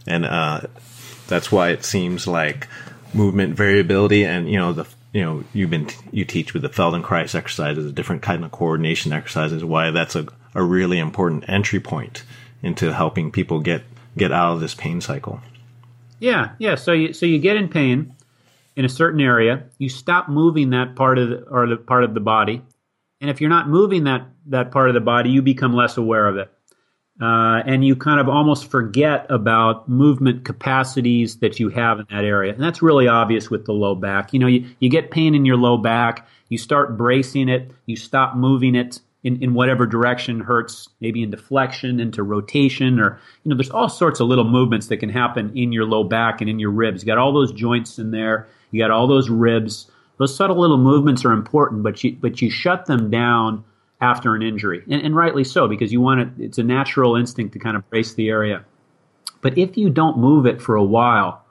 And 0.06 0.24
uh, 0.24 0.62
that's 1.26 1.50
why 1.50 1.70
it 1.70 1.84
seems 1.84 2.26
like 2.26 2.68
movement 3.14 3.54
variability 3.54 4.24
and, 4.24 4.50
you 4.50 4.58
know, 4.58 4.72
the 4.72 4.86
you 5.12 5.22
know 5.22 5.44
you've 5.52 5.70
been 5.70 5.88
you 6.12 6.24
teach 6.24 6.52
with 6.52 6.62
the 6.62 6.68
Feldenkrais 6.68 7.34
exercises, 7.34 7.86
a 7.86 7.92
different 7.92 8.22
kind 8.22 8.44
of 8.44 8.50
coordination 8.50 9.12
exercises. 9.12 9.64
Why 9.64 9.90
that's 9.90 10.16
a, 10.16 10.26
a 10.54 10.62
really 10.62 10.98
important 10.98 11.44
entry 11.48 11.80
point 11.80 12.24
into 12.62 12.92
helping 12.92 13.30
people 13.30 13.60
get 13.60 13.82
get 14.16 14.32
out 14.32 14.54
of 14.54 14.60
this 14.60 14.74
pain 14.74 15.00
cycle. 15.00 15.40
Yeah, 16.20 16.50
yeah. 16.58 16.74
So 16.74 16.92
you 16.92 17.12
so 17.12 17.26
you 17.26 17.38
get 17.38 17.56
in 17.56 17.68
pain 17.68 18.14
in 18.76 18.84
a 18.84 18.88
certain 18.88 19.20
area, 19.20 19.64
you 19.78 19.88
stop 19.88 20.28
moving 20.28 20.70
that 20.70 20.94
part 20.94 21.18
of 21.18 21.30
the, 21.30 21.42
or 21.48 21.66
the 21.66 21.76
part 21.76 22.04
of 22.04 22.14
the 22.14 22.20
body, 22.20 22.62
and 23.20 23.30
if 23.30 23.40
you're 23.40 23.50
not 23.50 23.68
moving 23.68 24.04
that 24.04 24.26
that 24.46 24.70
part 24.70 24.88
of 24.88 24.94
the 24.94 25.00
body, 25.00 25.30
you 25.30 25.42
become 25.42 25.72
less 25.72 25.96
aware 25.96 26.26
of 26.26 26.36
it, 26.36 26.50
uh, 27.20 27.62
and 27.66 27.84
you 27.84 27.96
kind 27.96 28.20
of 28.20 28.28
almost 28.28 28.70
forget 28.70 29.26
about 29.28 29.88
movement 29.88 30.44
capacities 30.44 31.36
that 31.38 31.58
you 31.58 31.68
have 31.68 31.98
in 31.98 32.06
that 32.10 32.24
area, 32.24 32.52
and 32.52 32.62
that's 32.62 32.82
really 32.82 33.08
obvious 33.08 33.50
with 33.50 33.64
the 33.64 33.72
low 33.72 33.94
back. 33.94 34.32
You 34.32 34.38
know, 34.38 34.46
you, 34.46 34.66
you 34.78 34.88
get 34.88 35.10
pain 35.10 35.34
in 35.34 35.44
your 35.44 35.56
low 35.56 35.76
back, 35.76 36.28
you 36.48 36.58
start 36.58 36.96
bracing 36.96 37.48
it, 37.48 37.70
you 37.86 37.96
stop 37.96 38.36
moving 38.36 38.74
it, 38.74 39.00
in, 39.24 39.42
in 39.42 39.54
whatever 39.54 39.86
direction 39.86 40.40
hurts, 40.40 40.88
maybe 41.00 41.22
in 41.22 41.30
deflection, 41.30 42.00
into 42.00 42.22
rotation, 42.22 43.00
or 43.00 43.20
you 43.42 43.50
know, 43.50 43.56
there's 43.56 43.70
all 43.70 43.88
sorts 43.88 44.20
of 44.20 44.28
little 44.28 44.48
movements 44.48 44.86
that 44.88 44.98
can 44.98 45.08
happen 45.08 45.56
in 45.56 45.72
your 45.72 45.84
low 45.84 46.04
back 46.04 46.40
and 46.40 46.48
in 46.48 46.58
your 46.58 46.70
ribs. 46.70 47.02
You 47.02 47.06
got 47.06 47.18
all 47.18 47.32
those 47.32 47.52
joints 47.52 47.98
in 47.98 48.10
there, 48.10 48.48
you 48.70 48.80
got 48.80 48.90
all 48.90 49.06
those 49.06 49.28
ribs. 49.28 49.90
Those 50.18 50.34
subtle 50.34 50.58
little 50.58 50.78
movements 50.78 51.24
are 51.24 51.32
important, 51.32 51.82
but 51.82 52.02
you 52.02 52.16
but 52.20 52.42
you 52.42 52.50
shut 52.50 52.86
them 52.86 53.10
down 53.10 53.64
after 54.00 54.34
an 54.34 54.42
injury, 54.42 54.82
and, 54.90 55.02
and 55.02 55.16
rightly 55.16 55.44
so 55.44 55.66
because 55.66 55.92
you 55.92 56.00
want 56.00 56.20
it. 56.20 56.28
It's 56.38 56.58
a 56.58 56.62
natural 56.62 57.16
instinct 57.16 57.52
to 57.54 57.58
kind 57.58 57.76
of 57.76 57.88
brace 57.90 58.14
the 58.14 58.28
area. 58.28 58.64
But 59.40 59.56
if 59.58 59.76
you 59.76 59.90
don't 59.90 60.18
move 60.18 60.46
it 60.46 60.60
for 60.60 60.76
a 60.76 60.84
while, 60.84 61.44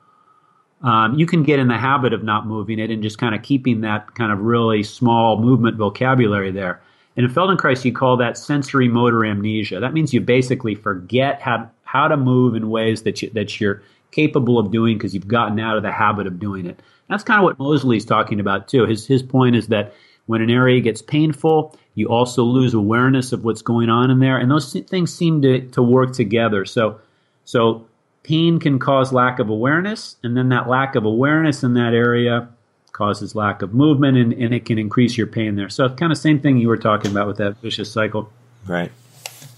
um, 0.84 1.18
you 1.18 1.26
can 1.26 1.44
get 1.44 1.60
in 1.60 1.68
the 1.68 1.78
habit 1.78 2.14
of 2.14 2.24
not 2.24 2.46
moving 2.46 2.80
it 2.80 2.92
and 2.92 3.02
just 3.02 3.18
kind 3.18 3.34
of 3.34 3.42
keeping 3.42 3.82
that 3.82 4.14
kind 4.16 4.32
of 4.32 4.40
really 4.40 4.84
small 4.84 5.40
movement 5.42 5.78
vocabulary 5.78 6.52
there. 6.52 6.82
And 7.16 7.26
in 7.26 7.32
Feldenkrais, 7.32 7.84
you 7.84 7.92
call 7.92 8.16
that 8.18 8.38
sensory 8.38 8.88
motor 8.88 9.26
amnesia. 9.26 9.80
That 9.80 9.94
means 9.94 10.14
you 10.14 10.22
basically 10.22 10.76
forget 10.76 11.42
how, 11.42 11.70
how 11.84 12.08
to 12.08 12.16
move 12.16 12.56
in 12.56 12.70
ways 12.70 13.02
that, 13.04 13.22
you, 13.22 13.30
that 13.32 13.60
you're 13.60 13.82
capable 14.12 14.60
of 14.60 14.72
doing 14.72 14.98
because 14.98 15.16
you've 15.16 15.28
gotten 15.28 15.60
out 15.60 15.78
of 15.78 15.84
the 15.84 15.92
habit 15.92 16.28
of 16.28 16.40
doing 16.40 16.68
it. 16.68 16.80
That's 17.10 17.24
kind 17.24 17.40
of 17.40 17.44
what 17.44 17.58
Moseley's 17.58 18.06
talking 18.06 18.40
about 18.40 18.68
too. 18.68 18.86
His, 18.86 19.08
his 19.08 19.24
point 19.24 19.56
is 19.56 19.68
that 19.68 19.94
when 20.28 20.42
an 20.42 20.52
area 20.52 20.80
gets 20.80 21.02
painful, 21.02 21.76
you 21.98 22.08
also 22.10 22.44
lose 22.44 22.76
awareness 22.76 23.32
of 23.34 23.44
what's 23.44 23.64
going 23.64 23.90
on 23.90 24.12
in 24.12 24.20
there. 24.20 24.38
And 24.38 24.52
those 24.52 24.72
things 24.72 25.12
seem 25.12 25.42
to, 25.42 25.62
to 25.70 25.82
work 25.82 26.14
together. 26.14 26.64
So, 26.64 27.00
so 27.44 27.88
pain 28.22 28.60
can 28.60 28.78
cause 28.78 29.12
lack 29.12 29.40
of 29.40 29.50
awareness, 29.50 30.16
and 30.22 30.38
then 30.38 30.50
that 30.50 30.70
lack 30.70 30.94
of 30.94 31.06
awareness 31.06 31.64
in 31.64 31.74
that 31.74 31.96
area 31.96 32.50
causes 32.92 33.34
lack 33.34 33.64
of 33.64 33.74
movement 33.74 34.16
and, 34.16 34.32
and 34.34 34.54
it 34.54 34.66
can 34.66 34.78
increase 34.78 35.18
your 35.18 35.26
pain 35.26 35.56
there. 35.56 35.70
So 35.70 35.90
kind 35.90 36.12
of 36.12 36.20
same 36.20 36.40
thing 36.40 36.58
you 36.60 36.68
were 36.68 36.78
talking 36.78 37.10
about 37.10 37.26
with 37.26 37.38
that 37.38 37.58
vicious 37.64 37.92
cycle. 37.92 38.32
Right. 38.68 38.92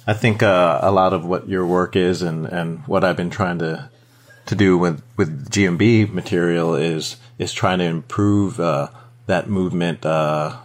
I 0.08 0.14
think 0.14 0.42
uh, 0.42 0.80
a 0.82 0.92
lot 0.92 1.12
of 1.12 1.26
what 1.26 1.50
your 1.50 1.66
work 1.66 1.98
is, 1.98 2.22
and, 2.22 2.46
and 2.46 2.80
what 2.88 3.04
I've 3.04 3.18
been 3.18 3.30
trying 3.30 3.60
to 3.60 3.90
to 4.46 4.56
do 4.56 4.78
with 4.78 5.04
with 5.18 5.50
GMB 5.52 6.14
material 6.14 6.74
is 6.74 7.18
is 7.38 7.52
trying 7.52 7.80
to 7.80 7.86
improve 7.86 8.62
uh, 8.62 8.88
that 9.26 9.50
movement 9.50 10.06
uh, 10.06 10.56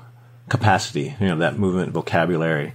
capacity. 0.48 1.16
You 1.20 1.28
know, 1.28 1.38
that 1.38 1.58
movement 1.58 1.92
vocabulary, 1.92 2.74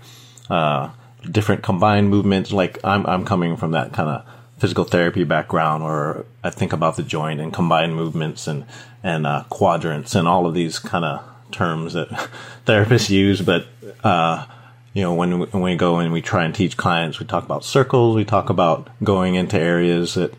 uh, 0.49 0.89
different 1.29 1.63
combined 1.63 2.09
movements. 2.09 2.51
Like 2.51 2.79
I'm 2.83 3.05
I'm 3.05 3.25
coming 3.25 3.57
from 3.57 3.71
that 3.71 3.93
kind 3.93 4.09
of 4.09 4.25
physical 4.57 4.83
therapy 4.83 5.23
background, 5.23 5.83
or 5.83 6.25
I 6.43 6.49
think 6.49 6.73
about 6.73 6.97
the 6.97 7.03
joint 7.03 7.39
and 7.39 7.53
combined 7.53 7.95
movements 7.95 8.47
and 8.47 8.65
and 9.03 9.25
uh, 9.25 9.43
quadrants 9.49 10.15
and 10.15 10.27
all 10.27 10.45
of 10.45 10.53
these 10.53 10.79
kind 10.79 11.05
of 11.05 11.23
terms 11.51 11.93
that 11.93 12.09
therapists 12.65 13.09
use, 13.09 13.41
but 13.41 13.67
uh, 14.03 14.45
you 14.93 15.03
know, 15.03 15.13
when 15.13 15.39
we, 15.39 15.45
when 15.47 15.63
we 15.63 15.75
go 15.75 15.99
and 15.99 16.11
we 16.11 16.21
try 16.21 16.45
and 16.45 16.53
teach 16.53 16.77
clients, 16.77 17.19
we 17.19 17.25
talk 17.25 17.43
about 17.43 17.63
circles, 17.63 18.15
we 18.15 18.25
talk 18.25 18.49
about 18.49 18.89
going 19.03 19.35
into 19.35 19.59
areas 19.59 20.15
that, 20.15 20.33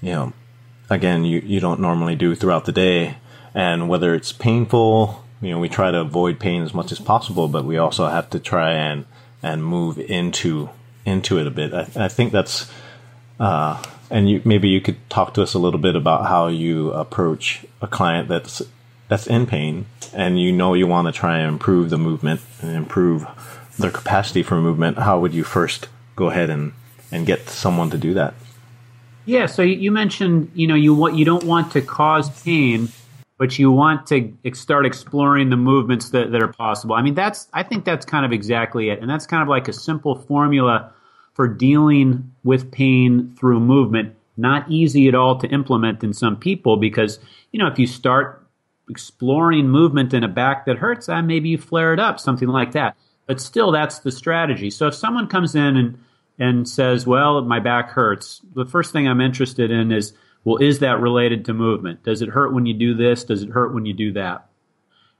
you 0.00 0.12
know, 0.12 0.32
again, 0.90 1.24
you, 1.24 1.40
you 1.40 1.60
don't 1.60 1.80
normally 1.80 2.16
do 2.16 2.34
throughout 2.34 2.64
the 2.64 2.72
day. 2.72 3.16
And 3.54 3.88
whether 3.88 4.14
it's 4.14 4.32
painful, 4.32 5.23
you 5.40 5.50
know, 5.50 5.58
we 5.58 5.68
try 5.68 5.90
to 5.90 6.00
avoid 6.00 6.38
pain 6.38 6.62
as 6.62 6.74
much 6.74 6.92
as 6.92 6.98
possible, 6.98 7.48
but 7.48 7.64
we 7.64 7.76
also 7.76 8.08
have 8.08 8.30
to 8.30 8.38
try 8.38 8.72
and, 8.72 9.04
and 9.42 9.64
move 9.64 9.98
into, 9.98 10.70
into 11.04 11.38
it 11.38 11.46
a 11.46 11.50
bit. 11.50 11.72
I, 11.74 11.88
I 11.96 12.08
think 12.08 12.32
that's, 12.32 12.70
uh, 13.38 13.82
and 14.10 14.28
you, 14.28 14.42
maybe 14.44 14.68
you 14.68 14.80
could 14.80 14.98
talk 15.10 15.34
to 15.34 15.42
us 15.42 15.54
a 15.54 15.58
little 15.58 15.80
bit 15.80 15.96
about 15.96 16.26
how 16.26 16.48
you 16.48 16.92
approach 16.92 17.64
a 17.82 17.86
client 17.86 18.28
that's, 18.28 18.62
that's 19.08 19.26
in 19.26 19.46
pain 19.46 19.86
and 20.14 20.40
you 20.40 20.52
know 20.52 20.74
you 20.74 20.86
want 20.86 21.06
to 21.06 21.12
try 21.12 21.38
and 21.38 21.48
improve 21.48 21.90
the 21.90 21.98
movement 21.98 22.40
and 22.62 22.76
improve 22.76 23.26
their 23.78 23.90
capacity 23.90 24.42
for 24.42 24.56
movement, 24.60 24.98
how 24.98 25.18
would 25.18 25.34
you 25.34 25.44
first 25.44 25.88
go 26.16 26.30
ahead 26.30 26.50
and, 26.50 26.72
and 27.10 27.26
get 27.26 27.48
someone 27.48 27.90
to 27.90 27.98
do 27.98 28.14
that? 28.14 28.34
Yeah, 29.26 29.46
so 29.46 29.62
you 29.62 29.90
mentioned 29.90 30.50
you 30.54 30.66
know 30.66 30.74
you 30.74 30.94
want 30.94 31.16
you 31.16 31.24
don't 31.24 31.44
want 31.44 31.72
to 31.72 31.80
cause 31.80 32.28
pain, 32.42 32.88
but 33.38 33.58
you 33.58 33.70
want 33.70 34.06
to 34.06 34.32
start 34.52 34.86
exploring 34.86 35.50
the 35.50 35.56
movements 35.56 36.10
that, 36.10 36.30
that 36.32 36.42
are 36.42 36.52
possible. 36.52 36.94
I 36.94 37.02
mean, 37.02 37.14
that's 37.14 37.48
I 37.52 37.62
think 37.62 37.84
that's 37.84 38.06
kind 38.06 38.24
of 38.24 38.32
exactly 38.32 38.90
it, 38.90 39.00
and 39.00 39.10
that's 39.10 39.26
kind 39.26 39.42
of 39.42 39.48
like 39.48 39.68
a 39.68 39.72
simple 39.72 40.14
formula 40.14 40.92
for 41.34 41.48
dealing 41.48 42.32
with 42.44 42.70
pain 42.70 43.34
through 43.38 43.60
movement. 43.60 44.14
Not 44.36 44.70
easy 44.70 45.08
at 45.08 45.14
all 45.14 45.38
to 45.38 45.48
implement 45.48 46.02
in 46.02 46.12
some 46.12 46.36
people 46.36 46.76
because 46.76 47.18
you 47.52 47.58
know 47.58 47.66
if 47.66 47.78
you 47.78 47.86
start 47.86 48.46
exploring 48.88 49.68
movement 49.68 50.12
in 50.12 50.24
a 50.24 50.28
back 50.28 50.66
that 50.66 50.76
hurts, 50.76 51.08
uh, 51.08 51.22
maybe 51.22 51.48
you 51.48 51.58
flare 51.58 51.92
it 51.92 52.00
up, 52.00 52.20
something 52.20 52.48
like 52.48 52.72
that. 52.72 52.96
But 53.26 53.40
still, 53.40 53.72
that's 53.72 54.00
the 54.00 54.12
strategy. 54.12 54.70
So 54.70 54.88
if 54.88 54.94
someone 54.94 55.28
comes 55.28 55.54
in 55.54 55.76
and 55.76 55.98
and 56.38 56.68
says, 56.68 57.06
"Well, 57.06 57.42
my 57.42 57.60
back 57.60 57.90
hurts," 57.90 58.42
the 58.54 58.66
first 58.66 58.92
thing 58.92 59.08
I'm 59.08 59.20
interested 59.20 59.70
in 59.70 59.90
is, 59.92 60.12
"Well, 60.44 60.58
is 60.58 60.78
that 60.80 61.00
related 61.00 61.44
to 61.46 61.54
movement? 61.54 62.02
Does 62.04 62.22
it 62.22 62.28
hurt 62.28 62.52
when 62.52 62.66
you 62.66 62.74
do 62.74 62.94
this? 62.94 63.24
Does 63.24 63.42
it 63.42 63.50
hurt 63.50 63.74
when 63.74 63.86
you 63.86 63.94
do 63.94 64.12
that?" 64.12 64.46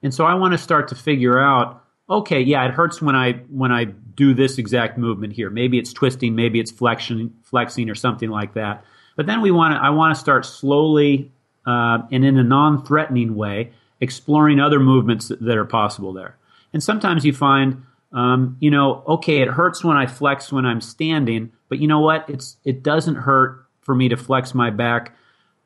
And 0.02 0.12
so 0.12 0.25
I 0.25 0.35
want 0.35 0.52
to 0.52 0.59
start 0.59 0.88
to 0.88 0.95
figure 0.95 1.38
out, 1.38 1.83
okay, 2.09 2.40
yeah, 2.40 2.64
it 2.66 2.73
hurts 2.73 3.00
when 3.00 3.16
I 3.16 3.33
when 3.49 3.73
I 3.73 3.85
do 3.85 4.35
this 4.35 4.59
exact 4.59 4.99
movement 4.99 5.33
here. 5.33 5.50
Maybe 5.50 5.78
it's 5.78 5.93
twisting, 5.93 6.35
maybe 6.35 6.61
it's 6.61 6.71
flexing, 6.71 7.33
flexing, 7.43 7.90
or 7.90 7.95
something 7.95 8.31
like 8.31 8.54
that. 8.54 8.85
But 9.16 9.26
then 9.26 9.40
we 9.40 9.50
want 9.50 9.75
to, 9.75 9.78
I 9.78 9.90
want 9.90 10.14
to 10.14 10.21
start 10.21 10.45
slowly 10.45 11.33
uh, 11.66 11.99
and 12.12 12.25
in 12.25 12.37
a 12.37 12.45
non-threatening 12.45 13.35
way 13.35 13.73
exploring 14.00 14.61
other 14.61 14.78
movements 14.78 15.28
that, 15.28 15.40
that 15.40 15.57
are 15.57 15.64
possible 15.64 16.12
there. 16.12 16.37
And 16.73 16.83
sometimes 16.83 17.25
you 17.25 17.33
find 17.33 17.85
um, 18.14 18.57
you 18.61 18.71
know, 18.71 19.02
okay, 19.09 19.40
it 19.40 19.49
hurts 19.49 19.83
when 19.83 19.97
I 19.97 20.07
flex 20.07 20.52
when 20.52 20.64
I'm 20.64 20.81
standing, 20.81 21.50
but 21.69 21.81
you 21.81 21.88
know 21.88 21.99
what? 21.99 22.31
It's 22.31 22.57
it 22.64 22.83
doesn't 22.83 23.16
hurt 23.16 23.63
for 23.85 23.95
me 23.95 24.09
to 24.09 24.17
flex 24.17 24.55
my 24.55 24.71
back 24.71 25.14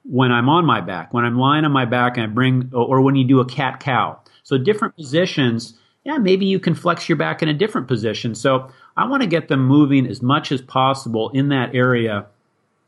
when 0.05 0.33
I'm 0.33 0.49
on 0.49 0.65
my 0.65 0.81
back, 0.81 1.13
when 1.13 1.25
I'm 1.25 1.39
lying 1.39 1.65
on 1.65 1.73
my 1.73 1.85
back 1.85 2.17
and 2.17 2.25
I 2.25 2.27
bring, 2.27 2.71
or 2.73 3.01
when 3.01 3.17
you 3.17 3.25
do 3.25 3.41
a 3.41 3.45
cat 3.45 3.81
cow. 3.81 4.19
So 4.43 4.57
different 4.57 4.97
positions, 4.97 5.75
yeah, 6.05 6.17
maybe 6.17 6.47
you 6.47 6.59
can 6.59 6.75
flex 6.75 7.09
your 7.09 7.17
back 7.17 7.43
in 7.43 7.49
a 7.49 7.55
different 7.55 7.89
position. 7.89 8.35
So 8.35 8.71
I 8.97 9.07
want 9.07 9.23
to 9.23 9.29
get 9.29 9.49
them 9.49 9.67
moving 9.67 10.07
as 10.07 10.23
much 10.23 10.51
as 10.51 10.63
possible 10.63 11.31
in 11.31 11.49
that 11.49 11.75
area 11.75 12.27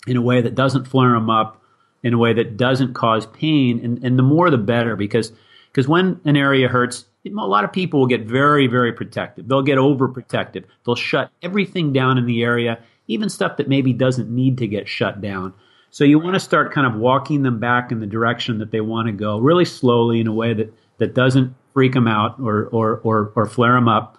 in 0.07 0.17
a 0.17 0.23
way 0.23 0.41
that 0.41 0.55
doesn't 0.55 0.87
flare 0.87 1.13
them 1.13 1.29
up, 1.29 1.61
in 2.03 2.15
a 2.15 2.19
way 2.19 2.33
that 2.33 2.57
doesn't 2.57 2.95
cause 2.95 3.27
pain, 3.27 3.85
and, 3.85 4.03
and 4.03 4.19
the 4.19 4.23
more 4.23 4.51
the 4.51 4.59
better 4.59 4.97
because 4.97 5.33
because 5.71 5.87
when 5.87 6.21
an 6.25 6.37
area 6.37 6.67
hurts, 6.67 7.05
a 7.27 7.31
lot 7.31 7.65
of 7.65 7.73
people 7.73 8.01
will 8.01 8.07
get 8.07 8.23
very, 8.23 8.67
very 8.67 8.93
protective. 8.93 9.47
They'll 9.47 9.63
get 9.63 9.79
overprotective. 9.79 10.65
They'll 10.85 10.97
shut 10.97 11.31
everything 11.43 11.93
down 11.93 12.19
in 12.19 12.27
the 12.27 12.43
area, 12.43 12.81
even 13.11 13.29
stuff 13.29 13.57
that 13.57 13.69
maybe 13.69 13.93
doesn't 13.93 14.31
need 14.31 14.59
to 14.59 14.67
get 14.67 14.88
shut 14.88 15.21
down. 15.21 15.52
So 15.90 16.05
you 16.05 16.19
want 16.21 16.35
to 16.35 16.40
start 16.40 16.73
kind 16.73 16.87
of 16.87 16.95
walking 16.95 17.43
them 17.43 17.59
back 17.59 17.90
in 17.90 17.99
the 17.99 18.07
direction 18.07 18.59
that 18.59 18.71
they 18.71 18.81
want 18.81 19.07
to 19.09 19.12
go, 19.12 19.38
really 19.38 19.64
slowly 19.64 20.21
in 20.21 20.29
a 20.29 20.33
way 20.33 20.55
that, 20.55 20.73
that 20.99 21.14
doesn't 21.14 21.55
freak 21.75 21.95
them 21.95 22.07
out 22.07 22.38
or, 22.38 22.67
or, 22.67 23.00
or, 23.02 23.33
or 23.35 23.47
flare 23.47 23.75
them 23.75 23.88
up. 23.88 24.17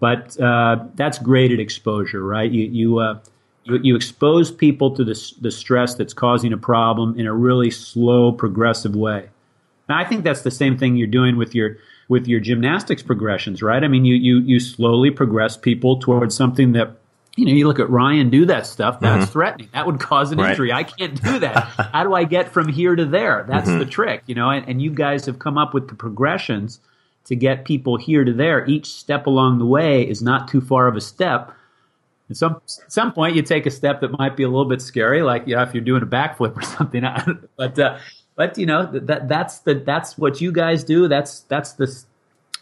But 0.00 0.38
uh, 0.40 0.84
that's 0.94 1.18
graded 1.18 1.60
exposure, 1.60 2.24
right? 2.24 2.50
You, 2.50 2.64
you, 2.64 2.98
uh, 2.98 3.20
you, 3.64 3.78
you 3.82 3.96
expose 3.96 4.50
people 4.50 4.96
to 4.96 5.04
the, 5.04 5.32
the 5.40 5.52
stress 5.52 5.94
that's 5.94 6.12
causing 6.12 6.52
a 6.52 6.58
problem 6.58 7.18
in 7.18 7.26
a 7.28 7.32
really 7.32 7.70
slow, 7.70 8.32
progressive 8.32 8.96
way. 8.96 9.28
Now, 9.88 9.98
I 9.98 10.04
think 10.04 10.24
that's 10.24 10.42
the 10.42 10.50
same 10.50 10.76
thing 10.76 10.96
you're 10.96 11.06
doing 11.06 11.36
with 11.36 11.54
your 11.54 11.76
with 12.08 12.26
your 12.26 12.40
gymnastics 12.40 13.02
progressions, 13.02 13.62
right? 13.62 13.82
I 13.82 13.88
mean, 13.88 14.04
you 14.04 14.14
you 14.14 14.38
you 14.40 14.60
slowly 14.60 15.10
progress 15.10 15.56
people 15.56 15.98
towards 15.98 16.36
something 16.36 16.72
that 16.72 16.96
you 17.36 17.46
know, 17.46 17.52
you 17.52 17.66
look 17.66 17.78
at 17.78 17.88
Ryan 17.88 18.28
do 18.28 18.44
that 18.46 18.66
stuff, 18.66 19.00
that's 19.00 19.24
mm-hmm. 19.24 19.32
threatening. 19.32 19.68
That 19.72 19.86
would 19.86 20.00
cause 20.00 20.32
an 20.32 20.38
right. 20.38 20.50
injury. 20.50 20.72
I 20.72 20.84
can't 20.84 21.20
do 21.22 21.38
that. 21.38 21.54
How 21.92 22.04
do 22.04 22.14
I 22.14 22.24
get 22.24 22.52
from 22.52 22.68
here 22.68 22.94
to 22.94 23.06
there? 23.06 23.46
That's 23.48 23.68
mm-hmm. 23.68 23.78
the 23.78 23.86
trick, 23.86 24.22
you 24.26 24.34
know, 24.34 24.50
and, 24.50 24.68
and 24.68 24.82
you 24.82 24.90
guys 24.90 25.24
have 25.26 25.38
come 25.38 25.56
up 25.56 25.72
with 25.72 25.88
the 25.88 25.94
progressions 25.94 26.80
to 27.24 27.36
get 27.36 27.64
people 27.64 27.96
here 27.96 28.24
to 28.24 28.32
there. 28.32 28.66
Each 28.66 28.86
step 28.86 29.26
along 29.26 29.58
the 29.58 29.66
way 29.66 30.02
is 30.02 30.22
not 30.22 30.48
too 30.48 30.60
far 30.60 30.88
of 30.88 30.96
a 30.96 31.00
step. 31.00 31.52
At 32.28 32.36
some 32.36 32.60
some 32.66 33.12
point, 33.12 33.34
you 33.34 33.42
take 33.42 33.66
a 33.66 33.70
step 33.70 34.00
that 34.00 34.10
might 34.18 34.36
be 34.36 34.42
a 34.42 34.48
little 34.48 34.64
bit 34.66 34.82
scary, 34.82 35.22
like 35.22 35.44
yeah, 35.46 35.66
if 35.66 35.74
you're 35.74 35.84
doing 35.84 36.02
a 36.02 36.06
backflip 36.06 36.56
or 36.56 36.62
something. 36.76 37.02
but 37.56 37.78
uh, 37.78 37.98
but 38.36 38.58
you 38.58 38.66
know 38.66 38.86
that 38.86 39.28
that's 39.28 39.60
the 39.60 39.74
that's 39.74 40.18
what 40.18 40.40
you 40.40 40.52
guys 40.52 40.84
do. 40.84 41.08
That's 41.08 41.40
that's 41.40 41.72
the 41.72 41.86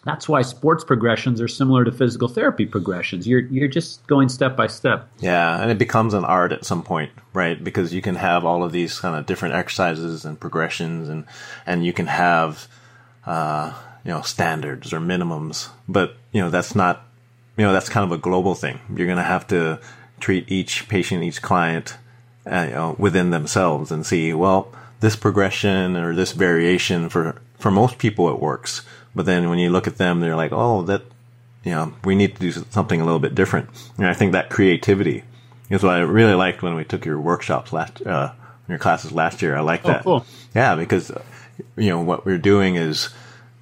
that's 0.04 0.28
why 0.28 0.40
sports 0.42 0.82
progressions 0.82 1.40
are 1.40 1.48
similar 1.48 1.84
to 1.84 1.92
physical 1.92 2.28
therapy 2.28 2.64
progressions. 2.64 3.26
You're 3.26 3.40
you're 3.40 3.68
just 3.68 4.06
going 4.06 4.28
step 4.28 4.56
by 4.56 4.66
step. 4.66 5.08
Yeah, 5.20 5.60
and 5.60 5.70
it 5.70 5.78
becomes 5.78 6.14
an 6.14 6.24
art 6.24 6.52
at 6.52 6.64
some 6.64 6.82
point, 6.82 7.10
right? 7.34 7.62
Because 7.62 7.92
you 7.92 8.00
can 8.00 8.14
have 8.14 8.44
all 8.44 8.64
of 8.64 8.72
these 8.72 8.98
kind 8.98 9.16
of 9.16 9.26
different 9.26 9.54
exercises 9.54 10.24
and 10.24 10.40
progressions, 10.40 11.08
and 11.08 11.26
and 11.66 11.84
you 11.84 11.92
can 11.92 12.06
have 12.06 12.66
uh, 13.26 13.74
you 14.04 14.10
know 14.10 14.22
standards 14.22 14.92
or 14.92 15.00
minimums, 15.00 15.68
but 15.86 16.16
you 16.32 16.40
know 16.40 16.50
that's 16.50 16.74
not 16.74 17.06
you 17.58 17.64
know 17.64 17.72
that's 17.72 17.90
kind 17.90 18.10
of 18.10 18.18
a 18.18 18.20
global 18.20 18.54
thing. 18.54 18.80
You're 18.94 19.06
going 19.06 19.18
to 19.18 19.22
have 19.22 19.46
to 19.48 19.80
treat 20.18 20.50
each 20.50 20.88
patient, 20.88 21.24
each 21.24 21.42
client, 21.42 21.96
uh, 22.50 22.66
you 22.68 22.74
know, 22.74 22.96
within 22.98 23.30
themselves, 23.30 23.90
and 23.90 24.06
see 24.06 24.32
well 24.32 24.72
this 25.00 25.16
progression 25.16 25.96
or 25.96 26.14
this 26.14 26.32
variation 26.32 27.10
for 27.10 27.40
for 27.58 27.70
most 27.70 27.98
people 27.98 28.30
it 28.30 28.40
works 28.40 28.82
but 29.14 29.26
then 29.26 29.48
when 29.48 29.58
you 29.58 29.70
look 29.70 29.86
at 29.86 29.96
them 29.96 30.20
they're 30.20 30.36
like 30.36 30.52
oh 30.52 30.82
that 30.82 31.02
you 31.64 31.72
know 31.72 31.92
we 32.04 32.14
need 32.14 32.34
to 32.34 32.40
do 32.40 32.52
something 32.70 33.00
a 33.00 33.04
little 33.04 33.20
bit 33.20 33.34
different 33.34 33.68
and 33.96 34.06
i 34.06 34.14
think 34.14 34.32
that 34.32 34.50
creativity 34.50 35.22
is 35.68 35.82
what 35.82 35.94
i 35.94 36.00
really 36.00 36.34
liked 36.34 36.62
when 36.62 36.74
we 36.74 36.84
took 36.84 37.04
your 37.04 37.20
workshops 37.20 37.72
last 37.72 38.04
uh, 38.06 38.32
your 38.68 38.78
classes 38.78 39.12
last 39.12 39.42
year 39.42 39.56
i 39.56 39.60
like 39.60 39.84
oh, 39.84 39.88
that 39.88 40.04
cool. 40.04 40.26
yeah 40.54 40.74
because 40.74 41.10
you 41.76 41.88
know 41.88 42.00
what 42.00 42.24
we're 42.24 42.38
doing 42.38 42.76
is 42.76 43.10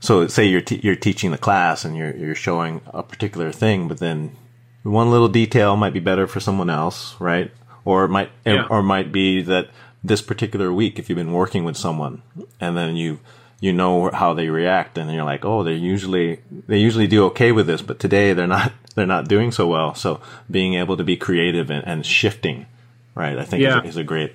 so 0.00 0.26
say 0.28 0.44
you're 0.44 0.60
te- 0.60 0.80
you're 0.82 0.96
teaching 0.96 1.30
the 1.30 1.38
class 1.38 1.84
and 1.84 1.96
you're 1.96 2.14
you're 2.16 2.34
showing 2.34 2.80
a 2.88 3.02
particular 3.02 3.50
thing 3.50 3.88
but 3.88 3.98
then 3.98 4.34
one 4.82 5.10
little 5.10 5.28
detail 5.28 5.76
might 5.76 5.92
be 5.92 6.00
better 6.00 6.26
for 6.26 6.40
someone 6.40 6.70
else 6.70 7.16
right 7.20 7.50
or 7.84 8.04
it 8.04 8.08
might 8.08 8.30
yeah. 8.46 8.66
or 8.70 8.82
might 8.82 9.10
be 9.10 9.42
that 9.42 9.68
this 10.04 10.22
particular 10.22 10.72
week 10.72 10.98
if 10.98 11.08
you've 11.08 11.16
been 11.16 11.32
working 11.32 11.64
with 11.64 11.76
someone 11.76 12.22
and 12.60 12.76
then 12.76 12.96
you 12.96 13.18
you 13.60 13.72
know 13.72 14.10
how 14.10 14.34
they 14.34 14.48
react 14.48 14.98
and 14.98 15.12
you're 15.12 15.24
like 15.24 15.44
oh 15.44 15.62
they 15.62 15.74
usually 15.74 16.40
they 16.66 16.78
usually 16.78 17.06
do 17.06 17.24
okay 17.24 17.52
with 17.52 17.66
this 17.66 17.82
but 17.82 17.98
today 17.98 18.32
they're 18.32 18.46
not 18.46 18.72
they're 18.94 19.06
not 19.06 19.28
doing 19.28 19.52
so 19.52 19.68
well. 19.68 19.94
So 19.94 20.20
being 20.50 20.74
able 20.74 20.96
to 20.96 21.04
be 21.04 21.16
creative 21.16 21.70
and, 21.70 21.86
and 21.86 22.04
shifting 22.04 22.66
right 23.14 23.38
i 23.38 23.44
think 23.44 23.62
yeah. 23.62 23.80
is, 23.80 23.90
is, 23.90 23.96
a 23.96 24.04
great 24.04 24.32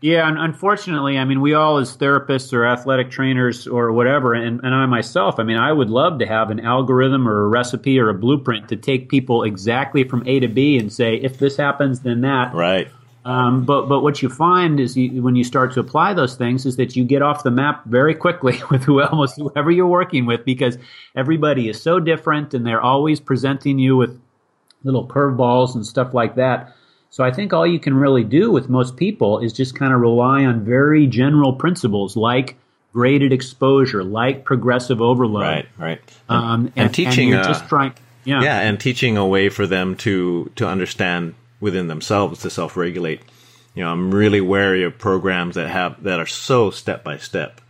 yeah 0.00 0.26
and 0.26 0.36
unfortunately 0.36 1.16
i 1.16 1.24
mean 1.24 1.40
we 1.40 1.54
all 1.54 1.78
as 1.78 1.96
therapists 1.96 2.52
or 2.52 2.66
athletic 2.66 3.10
trainers 3.10 3.68
or 3.68 3.92
whatever 3.92 4.34
and, 4.34 4.60
and 4.64 4.74
i 4.74 4.84
myself 4.86 5.38
i 5.38 5.44
mean 5.44 5.56
i 5.56 5.72
would 5.72 5.88
love 5.88 6.18
to 6.18 6.26
have 6.26 6.50
an 6.50 6.58
algorithm 6.58 7.28
or 7.28 7.42
a 7.42 7.48
recipe 7.48 7.98
or 7.98 8.08
a 8.08 8.14
blueprint 8.14 8.68
to 8.68 8.76
take 8.76 9.08
people 9.08 9.44
exactly 9.44 10.02
from 10.02 10.26
a 10.26 10.40
to 10.40 10.48
b 10.48 10.76
and 10.76 10.92
say 10.92 11.14
if 11.14 11.38
this 11.38 11.56
happens 11.56 12.00
then 12.00 12.20
that. 12.22 12.52
Right 12.52 12.88
um, 13.24 13.64
but 13.64 13.86
but 13.86 14.00
what 14.00 14.22
you 14.22 14.30
find 14.30 14.80
is 14.80 14.96
you, 14.96 15.22
when 15.22 15.36
you 15.36 15.44
start 15.44 15.74
to 15.74 15.80
apply 15.80 16.14
those 16.14 16.36
things 16.36 16.64
is 16.64 16.76
that 16.76 16.96
you 16.96 17.04
get 17.04 17.20
off 17.20 17.42
the 17.42 17.50
map 17.50 17.84
very 17.84 18.14
quickly 18.14 18.60
with 18.70 18.84
who, 18.84 19.02
almost 19.02 19.36
whoever 19.36 19.70
you're 19.70 19.86
working 19.86 20.24
with 20.24 20.44
because 20.44 20.78
everybody 21.14 21.68
is 21.68 21.80
so 21.82 22.00
different 22.00 22.54
and 22.54 22.66
they're 22.66 22.80
always 22.80 23.20
presenting 23.20 23.78
you 23.78 23.96
with 23.96 24.18
little 24.84 25.06
curveballs 25.06 25.74
and 25.74 25.86
stuff 25.86 26.14
like 26.14 26.36
that. 26.36 26.74
So 27.10 27.24
I 27.24 27.32
think 27.32 27.52
all 27.52 27.66
you 27.66 27.78
can 27.78 27.94
really 27.94 28.24
do 28.24 28.50
with 28.50 28.68
most 28.68 28.96
people 28.96 29.40
is 29.40 29.52
just 29.52 29.74
kind 29.74 29.92
of 29.92 30.00
rely 30.00 30.44
on 30.44 30.64
very 30.64 31.06
general 31.06 31.52
principles 31.52 32.16
like 32.16 32.56
graded 32.92 33.32
exposure, 33.32 34.02
like 34.02 34.44
progressive 34.44 35.02
overload. 35.02 35.42
Right, 35.42 35.68
right. 35.76 36.00
Um, 36.28 36.72
and, 36.76 36.86
and, 36.86 36.94
teaching 36.94 37.34
and 37.34 37.42
uh, 37.42 37.48
just 37.48 37.68
trying, 37.68 37.92
yeah, 38.24 38.42
yeah, 38.42 38.60
and 38.60 38.78
teaching 38.78 39.16
a 39.16 39.26
way 39.26 39.48
for 39.48 39.66
them 39.66 39.96
to 39.96 40.50
to 40.56 40.66
understand 40.66 41.34
within 41.60 41.88
themselves 41.88 42.40
to 42.42 42.50
self 42.50 42.76
regulate. 42.76 43.20
You 43.74 43.84
know, 43.84 43.92
I'm 43.92 44.12
really 44.12 44.40
wary 44.40 44.82
of 44.82 44.98
programs 44.98 45.54
that 45.54 45.68
have 45.68 46.02
that 46.02 46.18
are 46.18 46.26
so 46.26 46.70
step 46.70 47.04
by 47.04 47.18
step. 47.18 47.60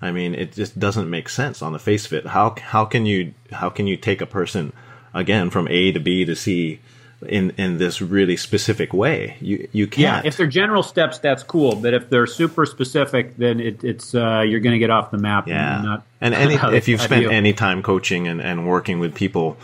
I 0.00 0.12
mean, 0.12 0.34
it 0.34 0.52
just 0.52 0.78
doesn't 0.78 1.10
make 1.10 1.28
sense 1.28 1.60
on 1.62 1.72
the 1.72 1.78
face 1.78 2.06
of 2.06 2.12
it. 2.12 2.26
How 2.26 2.54
how 2.60 2.84
can 2.84 3.06
you 3.06 3.34
how 3.50 3.68
can 3.68 3.86
you 3.86 3.96
take 3.96 4.20
a 4.20 4.26
person 4.26 4.72
again 5.12 5.50
from 5.50 5.66
A 5.68 5.92
to 5.92 6.00
B 6.00 6.24
to 6.24 6.36
C 6.36 6.80
in 7.26 7.50
in 7.56 7.78
this 7.78 8.00
really 8.00 8.36
specific 8.36 8.92
way. 8.92 9.36
You 9.40 9.68
you 9.72 9.86
can't. 9.86 10.24
Yeah, 10.24 10.28
if 10.28 10.36
they're 10.36 10.46
general 10.46 10.82
steps, 10.82 11.18
that's 11.18 11.42
cool. 11.42 11.74
But 11.74 11.94
if 11.94 12.08
they're 12.10 12.26
super 12.26 12.66
specific, 12.66 13.36
then 13.36 13.60
it, 13.60 13.82
it's 13.82 14.14
uh, 14.14 14.42
you're 14.46 14.60
going 14.60 14.74
to 14.74 14.78
get 14.78 14.90
off 14.90 15.10
the 15.10 15.18
map. 15.18 15.48
Yeah, 15.48 15.76
and, 15.76 15.84
not, 15.84 16.06
and 16.20 16.34
any, 16.34 16.54
if 16.76 16.88
you've 16.88 17.00
spent 17.00 17.26
any 17.26 17.52
time 17.52 17.82
coaching 17.82 18.28
and, 18.28 18.40
and 18.40 18.66
working 18.66 19.00
with 19.00 19.14
people 19.14 19.56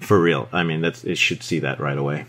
for 0.00 0.20
real, 0.20 0.48
I 0.52 0.64
mean, 0.64 0.80
that's 0.80 1.04
it 1.04 1.18
should 1.18 1.42
see 1.42 1.60
that 1.60 1.80
right 1.80 1.98
away. 1.98 2.26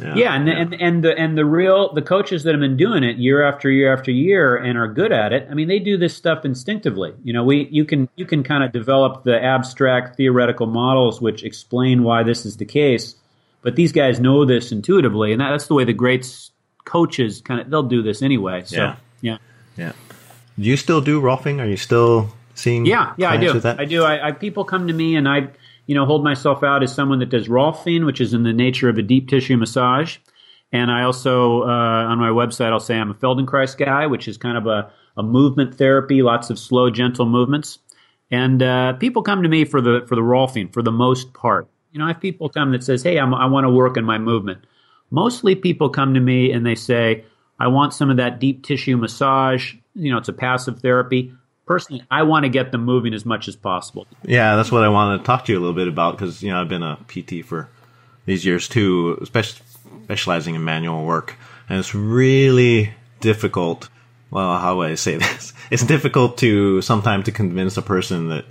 Yeah, 0.00 0.14
yeah, 0.14 0.34
and, 0.34 0.48
yeah. 0.48 0.54
and 0.54 0.74
and 0.74 1.04
the 1.04 1.18
and 1.18 1.36
the 1.36 1.44
real 1.44 1.92
the 1.92 2.02
coaches 2.02 2.44
that 2.44 2.52
have 2.52 2.60
been 2.60 2.78
doing 2.78 3.04
it 3.04 3.18
year 3.18 3.42
after 3.42 3.70
year 3.70 3.92
after 3.92 4.10
year 4.10 4.56
and 4.56 4.78
are 4.78 4.88
good 4.88 5.12
at 5.12 5.32
it. 5.32 5.46
I 5.50 5.54
mean, 5.54 5.68
they 5.68 5.78
do 5.78 5.98
this 5.98 6.16
stuff 6.16 6.44
instinctively. 6.44 7.12
You 7.22 7.32
know, 7.32 7.44
we 7.44 7.68
you 7.70 7.84
can 7.84 8.08
you 8.16 8.24
can 8.24 8.42
kind 8.42 8.64
of 8.64 8.72
develop 8.72 9.24
the 9.24 9.42
abstract 9.42 10.16
theoretical 10.16 10.66
models 10.66 11.20
which 11.20 11.44
explain 11.44 12.04
why 12.04 12.22
this 12.22 12.46
is 12.46 12.56
the 12.56 12.64
case 12.64 13.16
but 13.62 13.76
these 13.76 13.92
guys 13.92 14.20
know 14.20 14.44
this 14.44 14.72
intuitively, 14.72 15.32
and 15.32 15.40
that's 15.40 15.68
the 15.68 15.74
way 15.74 15.84
the 15.84 15.92
greats 15.92 16.50
coaches 16.84 17.40
kind 17.40 17.60
of 17.60 17.70
they'll 17.70 17.84
do 17.84 18.02
this 18.02 18.20
anyway. 18.20 18.64
So 18.64 18.76
yeah, 18.76 18.96
yeah. 19.20 19.38
yeah. 19.76 19.92
Do 20.58 20.64
you 20.64 20.76
still 20.76 21.00
do 21.00 21.22
Rolfing? 21.22 21.60
Are 21.60 21.66
you 21.66 21.76
still 21.76 22.28
seeing? 22.54 22.84
Yeah, 22.84 23.14
yeah, 23.16 23.30
I 23.30 23.36
do. 23.36 23.60
I 23.64 23.84
do. 23.84 24.02
I, 24.02 24.28
I, 24.28 24.32
people 24.32 24.64
come 24.64 24.88
to 24.88 24.92
me, 24.92 25.14
and 25.14 25.28
I, 25.28 25.48
you 25.86 25.94
know, 25.94 26.06
hold 26.06 26.24
myself 26.24 26.62
out 26.62 26.82
as 26.82 26.94
someone 26.94 27.18
that 27.18 27.30
does 27.30 27.48
Rolfing, 27.48 28.06
which 28.06 28.20
is 28.20 28.34
in 28.34 28.42
the 28.42 28.52
nature 28.52 28.88
of 28.88 28.98
a 28.98 29.02
deep 29.02 29.28
tissue 29.28 29.56
massage. 29.56 30.18
And 30.72 30.90
I 30.90 31.02
also, 31.02 31.62
uh, 31.62 31.66
on 31.66 32.18
my 32.18 32.30
website, 32.30 32.72
I'll 32.72 32.80
say 32.80 32.96
I'm 32.96 33.10
a 33.10 33.14
Feldenkrais 33.14 33.76
guy, 33.76 34.06
which 34.06 34.26
is 34.26 34.38
kind 34.38 34.56
of 34.56 34.66
a, 34.66 34.90
a 35.16 35.22
movement 35.22 35.74
therapy, 35.74 36.22
lots 36.22 36.48
of 36.48 36.58
slow, 36.58 36.88
gentle 36.90 37.26
movements. 37.26 37.78
And 38.30 38.62
uh, 38.62 38.94
people 38.94 39.22
come 39.22 39.42
to 39.42 39.48
me 39.48 39.66
for 39.66 39.82
the 39.82 40.06
for 40.08 40.14
the 40.14 40.22
Rolfing 40.22 40.72
for 40.72 40.82
the 40.82 40.90
most 40.90 41.34
part. 41.34 41.68
You 41.92 41.98
know, 41.98 42.06
I 42.06 42.12
have 42.12 42.20
people 42.20 42.48
come 42.48 42.72
that 42.72 42.82
says, 42.82 43.02
"Hey, 43.02 43.18
I'm, 43.18 43.34
I 43.34 43.46
want 43.46 43.66
to 43.66 43.70
work 43.70 43.98
on 43.98 44.04
my 44.04 44.16
movement." 44.16 44.64
Mostly, 45.10 45.54
people 45.54 45.90
come 45.90 46.14
to 46.14 46.20
me 46.20 46.50
and 46.50 46.64
they 46.64 46.74
say, 46.74 47.26
"I 47.60 47.68
want 47.68 47.92
some 47.92 48.08
of 48.08 48.16
that 48.16 48.40
deep 48.40 48.64
tissue 48.64 48.96
massage." 48.96 49.74
You 49.94 50.10
know, 50.10 50.16
it's 50.16 50.30
a 50.30 50.32
passive 50.32 50.80
therapy. 50.80 51.34
Personally, 51.66 52.02
I 52.10 52.24
want 52.24 52.44
to 52.44 52.48
get 52.48 52.72
them 52.72 52.84
moving 52.84 53.14
as 53.14 53.24
much 53.24 53.46
as 53.48 53.54
possible. 53.54 54.06
Yeah, 54.24 54.56
that's 54.56 54.72
what 54.72 54.82
I 54.82 54.88
wanted 54.88 55.18
to 55.18 55.24
talk 55.24 55.44
to 55.44 55.52
you 55.52 55.58
a 55.58 55.60
little 55.60 55.74
bit 55.74 55.88
about 55.88 56.18
because 56.18 56.42
you 56.42 56.50
know 56.50 56.60
I've 56.60 56.68
been 56.68 56.82
a 56.82 56.98
PT 57.08 57.44
for 57.44 57.68
these 58.26 58.44
years 58.44 58.68
too, 58.68 59.18
especially 59.22 59.64
specializing 60.04 60.54
in 60.54 60.64
manual 60.64 61.04
work, 61.04 61.36
and 61.68 61.78
it's 61.78 61.94
really 61.94 62.92
difficult. 63.20 63.88
Well, 64.30 64.58
how 64.58 64.78
would 64.78 64.90
I 64.90 64.94
say 64.96 65.16
this? 65.18 65.52
It's 65.70 65.84
difficult 65.84 66.38
to 66.38 66.82
sometimes 66.82 67.26
to 67.26 67.32
convince 67.32 67.76
a 67.76 67.82
person 67.82 68.28
that 68.28 68.44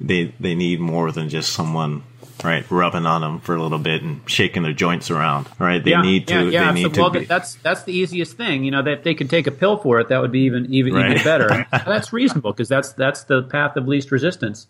they 0.00 0.34
they 0.40 0.54
need 0.54 0.80
more 0.80 1.12
than 1.12 1.28
just 1.28 1.52
someone 1.52 2.02
right? 2.46 2.70
Rubbing 2.70 3.04
on 3.06 3.20
them 3.20 3.40
for 3.40 3.56
a 3.56 3.62
little 3.62 3.78
bit 3.78 4.02
and 4.02 4.20
shaking 4.30 4.62
their 4.62 4.72
joints 4.72 5.10
around, 5.10 5.48
right? 5.58 5.82
They 5.82 5.90
yeah, 5.90 6.02
need 6.02 6.28
to. 6.28 6.44
Yeah, 6.44 6.50
yeah. 6.50 6.72
They 6.72 6.84
need 6.84 6.94
so, 6.94 7.10
well, 7.10 7.24
that's 7.24 7.56
that's 7.56 7.82
the 7.82 7.92
easiest 7.92 8.36
thing. 8.36 8.64
You 8.64 8.70
know, 8.70 8.82
that 8.82 8.98
if 8.98 9.04
they 9.04 9.14
could 9.14 9.28
take 9.28 9.46
a 9.46 9.50
pill 9.50 9.76
for 9.76 9.98
it, 10.00 10.08
that 10.08 10.20
would 10.20 10.32
be 10.32 10.40
even 10.40 10.72
even, 10.72 10.94
right. 10.94 11.10
even 11.10 11.24
better. 11.24 11.66
that's 11.72 12.12
reasonable 12.12 12.52
because 12.52 12.68
that's 12.68 12.92
that's 12.92 13.24
the 13.24 13.42
path 13.42 13.76
of 13.76 13.88
least 13.88 14.10
resistance. 14.10 14.68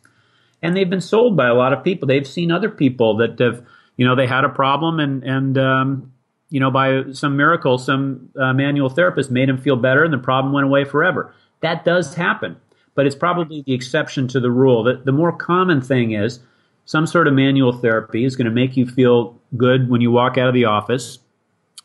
And 0.62 0.76
they've 0.76 0.88
been 0.88 1.02
sold 1.02 1.36
by 1.36 1.48
a 1.48 1.54
lot 1.54 1.72
of 1.74 1.84
people. 1.84 2.08
They've 2.08 2.26
seen 2.26 2.50
other 2.50 2.70
people 2.70 3.18
that 3.18 3.38
have, 3.38 3.62
you 3.96 4.06
know, 4.06 4.16
they 4.16 4.26
had 4.26 4.44
a 4.44 4.48
problem 4.48 4.98
and 4.98 5.22
and 5.22 5.58
um, 5.58 6.12
you 6.48 6.60
know, 6.60 6.70
by 6.70 7.12
some 7.12 7.36
miracle, 7.36 7.76
some 7.76 8.30
uh, 8.40 8.52
manual 8.52 8.88
therapist 8.88 9.30
made 9.30 9.48
them 9.48 9.58
feel 9.58 9.76
better, 9.76 10.04
and 10.04 10.12
the 10.12 10.18
problem 10.18 10.52
went 10.52 10.66
away 10.66 10.84
forever. 10.84 11.34
That 11.60 11.84
does 11.84 12.14
happen, 12.14 12.56
but 12.94 13.06
it's 13.06 13.16
probably 13.16 13.62
the 13.62 13.74
exception 13.74 14.28
to 14.28 14.40
the 14.40 14.50
rule. 14.50 14.84
The, 14.84 15.02
the 15.04 15.12
more 15.12 15.32
common 15.32 15.80
thing 15.80 16.12
is 16.12 16.40
some 16.86 17.06
sort 17.06 17.26
of 17.28 17.34
manual 17.34 17.72
therapy 17.72 18.24
is 18.24 18.36
going 18.36 18.46
to 18.46 18.50
make 18.50 18.76
you 18.76 18.86
feel 18.86 19.38
good 19.56 19.90
when 19.90 20.00
you 20.00 20.10
walk 20.10 20.38
out 20.38 20.48
of 20.48 20.54
the 20.54 20.64
office. 20.64 21.18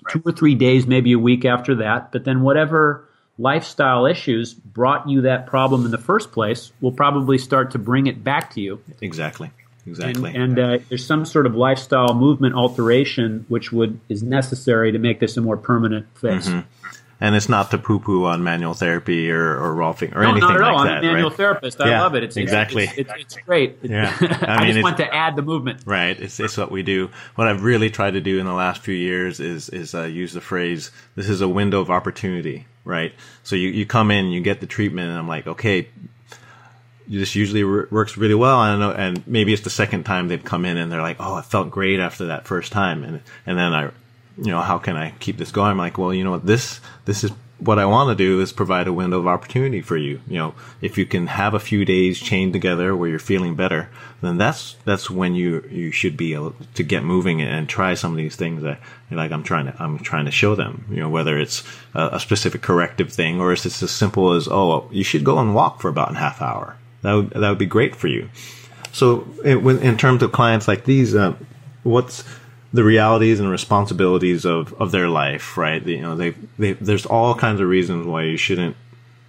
Right. 0.06 0.14
Two 0.14 0.22
or 0.26 0.32
three 0.32 0.56
days, 0.56 0.88
maybe 0.88 1.12
a 1.12 1.20
week 1.20 1.44
after 1.44 1.76
that. 1.76 2.12
But 2.12 2.24
then 2.24 2.42
whatever 2.42 3.08
lifestyle 3.38 4.06
issues 4.06 4.54
brought 4.54 5.10
you 5.10 5.22
that 5.22 5.48
problem 5.48 5.86
in 5.86 5.92
the 5.92 5.98
first 5.98 6.32
place 6.32 6.72
will 6.80 6.92
probably 6.92 7.38
start 7.38 7.72
to 7.72 7.80
bring 7.80 8.08
it 8.08 8.24
back 8.24 8.52
to 8.52 8.62
you. 8.62 8.82
Exactly. 9.02 9.52
Exactly. 9.88 10.30
And, 10.36 10.60
and 10.60 10.60
uh, 10.60 10.84
there's 10.90 11.06
some 11.06 11.26
sort 11.26 11.48
of 11.48 11.56
lifestyle 11.56 12.14
movement 12.14 12.54
alteration 12.54 13.46
which 13.48 13.72
would 13.72 14.00
is 14.10 14.22
necessary 14.22 14.92
to 14.92 15.00
make 15.00 15.20
this 15.20 15.38
a 15.38 15.42
more 15.42 15.58
permanent 15.58 16.06
fix. 16.16 16.48
Mm-hmm 16.48 16.81
and 17.22 17.36
it's 17.36 17.48
not 17.48 17.70
to 17.70 17.78
poo 17.78 18.00
poo 18.00 18.26
on 18.26 18.44
manual 18.44 18.74
therapy 18.74 19.32
or, 19.32 19.56
or 19.56 19.76
Rolfing 19.76 20.16
or 20.16 20.24
no, 20.24 20.32
anything 20.32 20.50
not 20.50 20.56
at 20.56 20.64
all. 20.64 20.78
like 20.78 20.90
I'm 20.90 20.98
a 20.98 21.02
manual 21.04 21.30
right? 21.30 21.38
therapist. 21.38 21.80
I 21.80 21.90
yeah, 21.90 22.02
love 22.02 22.16
it. 22.16 22.24
It's 22.24 22.36
exactly. 22.36 22.86
It's, 22.86 22.98
it's, 22.98 23.12
it's, 23.16 23.36
great. 23.38 23.78
Yeah. 23.92 24.16
I, 24.20 24.56
I 24.66 24.72
just 24.72 24.82
want 24.84 24.98
to 24.98 25.14
add 25.14 25.36
the 25.36 25.42
movement. 25.44 25.84
Right. 25.86 26.20
It's, 26.20 26.40
it's 26.40 26.58
what 26.58 26.72
we 26.72 26.82
do. 26.82 27.12
What 27.36 27.48
I've 27.48 27.64
really 27.64 27.90
tried 27.90 28.12
to 28.12 28.22
do 28.22 28.40
in 28.40 28.46
the 28.46 28.54
last 28.54 28.82
few 28.82 28.96
years 28.96 29.40
is 29.40 29.70
is 29.70 29.94
uh, 29.94 30.04
use 30.04 30.34
the 30.34 30.42
phrase 30.42 30.92
"this 31.16 31.30
is 31.30 31.42
a 31.42 31.48
window 31.48 31.80
of 31.80 31.92
opportunity." 31.92 32.66
Right. 32.84 33.14
So 33.44 33.56
you 33.56 33.70
you 33.70 33.86
come 33.86 34.10
in, 34.10 34.32
you 34.32 34.42
get 34.42 34.60
the 34.60 34.68
treatment, 34.68 35.10
and 35.10 35.18
I'm 35.18 35.28
like, 35.28 35.46
okay. 35.48 35.88
This 37.08 37.36
usually 37.36 37.66
works 37.66 38.16
really 38.16 38.36
well. 38.36 38.58
I 38.58 38.72
don't 38.72 38.80
know, 38.80 38.92
and 38.92 39.28
maybe 39.28 39.52
it's 39.52 39.64
the 39.64 39.70
second 39.70 40.06
time 40.06 40.30
they've 40.30 40.42
come 40.42 40.64
in 40.64 40.78
and 40.78 40.90
they're 40.90 41.02
like, 41.02 41.18
"Oh, 41.20 41.40
it 41.40 41.46
felt 41.46 41.70
great 41.70 42.00
after 42.00 42.28
that 42.28 42.48
first 42.48 42.72
time," 42.72 43.04
and 43.04 43.22
and 43.46 43.58
then 43.58 43.74
I, 43.74 43.92
you 44.42 44.52
know, 44.52 44.62
how 44.62 44.80
can 44.80 44.98
I 44.98 45.12
keep 45.20 45.38
this 45.38 45.52
going? 45.52 45.72
I'm 45.72 45.78
like, 45.78 45.98
well, 45.98 46.14
you 46.14 46.24
know 46.24 46.32
what, 46.32 46.46
this 46.46 46.82
this 47.06 47.24
is 47.24 47.32
what 47.60 47.78
I 47.78 47.86
want 47.86 48.10
to 48.10 48.16
do 48.16 48.42
is 48.42 48.52
provide 48.52 48.88
a 48.88 48.94
window 48.94 49.20
of 49.20 49.28
opportunity 49.28 49.82
for 49.82 49.96
you. 49.96 50.20
You 50.28 50.40
know, 50.40 50.56
if 50.82 50.98
you 50.98 51.06
can 51.06 51.28
have 51.28 51.54
a 51.54 51.60
few 51.60 51.86
days 51.86 52.20
chained 52.20 52.54
together 52.54 52.96
where 52.96 53.08
you're 53.08 53.20
feeling 53.20 53.56
better, 53.56 53.88
then 54.22 54.40
that's 54.40 54.78
that's 54.84 55.12
when 55.12 55.36
you 55.36 55.64
you 55.70 55.92
should 55.92 56.18
be 56.18 56.34
able 56.34 56.56
to 56.74 56.84
get 56.84 57.04
moving 57.04 57.40
and 57.40 57.70
try 57.70 57.94
some 57.94 58.12
of 58.12 58.18
these 58.18 58.36
things 58.36 58.64
that 58.64 58.80
like 59.12 59.32
I'm 59.32 59.44
trying 59.44 59.68
to 59.68 59.76
I'm 59.82 60.00
trying 60.00 60.26
to 60.26 60.32
show 60.32 60.56
them. 60.56 60.86
You 60.90 61.02
know, 61.02 61.10
whether 61.10 61.38
it's 61.38 61.64
a, 61.94 62.10
a 62.14 62.20
specific 62.20 62.64
corrective 62.64 63.14
thing 63.14 63.40
or 63.40 63.54
it's 63.54 63.64
just 63.64 63.84
as 63.84 63.92
simple 63.92 64.34
as 64.34 64.48
oh, 64.48 64.90
you 64.92 65.04
should 65.04 65.24
go 65.24 65.38
and 65.38 65.54
walk 65.54 65.82
for 65.82 65.90
about 65.90 66.12
a 66.14 66.16
half 66.16 66.42
hour. 66.42 66.78
That 67.04 67.14
would 67.14 67.30
that 67.30 67.50
would 67.50 67.60
be 67.60 67.68
great 67.68 67.96
for 67.96 68.08
you. 68.08 68.30
So, 68.94 69.26
in, 69.46 69.80
in 69.80 69.98
terms 69.98 70.22
of 70.22 70.32
clients 70.34 70.68
like 70.68 70.84
these, 70.84 71.16
uh, 71.16 71.36
what's 71.84 72.26
the 72.74 72.84
realities 72.84 73.40
and 73.40 73.50
responsibilities 73.50 74.46
of, 74.46 74.74
of 74.74 74.92
their 74.92 75.10
life, 75.10 75.58
right? 75.58 75.86
You 75.86 76.02
know, 76.02 76.16
they, 76.16 76.32
they 76.58 76.74
there's 76.74 77.06
all 77.06 77.36
kinds 77.36 77.60
of 77.60 77.68
reasons 77.68 78.08
why 78.08 78.24
you 78.24 78.38
shouldn't 78.38 78.76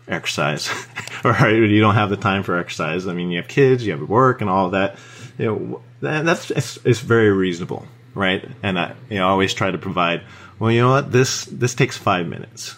exercise, 0.08 0.70
or 1.24 1.50
you 1.50 1.80
don't 1.80 1.94
have 1.94 2.10
the 2.10 2.16
time 2.16 2.42
for 2.42 2.58
exercise. 2.58 3.06
I 3.06 3.14
mean, 3.14 3.30
you 3.30 3.38
have 3.38 3.48
kids, 3.48 3.84
you 3.84 3.92
have 3.92 4.08
work, 4.08 4.40
and 4.40 4.48
all 4.48 4.70
that. 4.70 4.96
You 5.38 5.46
know, 5.46 5.82
that's 6.00 6.50
it's, 6.50 6.78
it's 6.84 7.00
very 7.00 7.30
reasonable, 7.30 7.86
right? 8.14 8.46
And 8.62 8.78
I, 8.78 8.94
you 9.08 9.18
know, 9.18 9.28
always 9.28 9.54
try 9.54 9.70
to 9.70 9.78
provide. 9.78 10.22
Well, 10.58 10.70
you 10.70 10.82
know 10.82 10.90
what? 10.90 11.10
This 11.10 11.44
this 11.46 11.74
takes 11.74 11.96
five 11.96 12.26
minutes, 12.28 12.76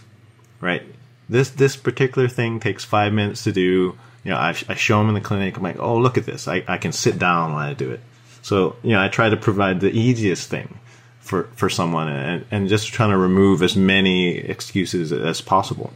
right? 0.61 0.83
This 1.29 1.51
this 1.51 1.77
particular 1.77 2.29
thing 2.29 2.61
takes 2.61 2.85
five 2.85 3.13
minutes 3.13 3.45
to 3.45 3.53
do. 3.53 3.99
You 4.25 4.31
know, 4.31 4.37
I, 4.37 4.57
I 4.69 4.75
show 4.75 4.99
them 4.99 5.09
in 5.09 5.15
the 5.15 5.21
clinic. 5.21 5.59
I'm 5.59 5.63
like, 5.63 5.79
oh, 5.79 5.99
look 5.99 6.17
at 6.17 6.25
this. 6.25 6.49
I, 6.49 6.65
I 6.67 6.79
can 6.79 6.93
sit 6.93 7.19
down 7.19 7.53
when 7.53 7.63
I 7.63 7.75
do 7.75 7.91
it. 7.91 8.01
So, 8.45 8.77
you 8.83 8.91
know, 8.91 9.01
I 9.01 9.09
try 9.09 9.31
to 9.31 9.39
provide 9.39 9.81
the 9.81 9.91
easiest 9.91 10.51
thing 10.51 10.79
for, 11.21 11.45
for 11.57 11.71
someone 11.71 12.09
and, 12.09 12.45
and 12.51 12.69
just 12.69 12.89
trying 12.89 13.09
to 13.09 13.17
remove 13.17 13.63
as 13.63 13.75
many 13.75 14.37
excuses 14.37 15.15
as 15.15 15.41
possible. 15.41 15.95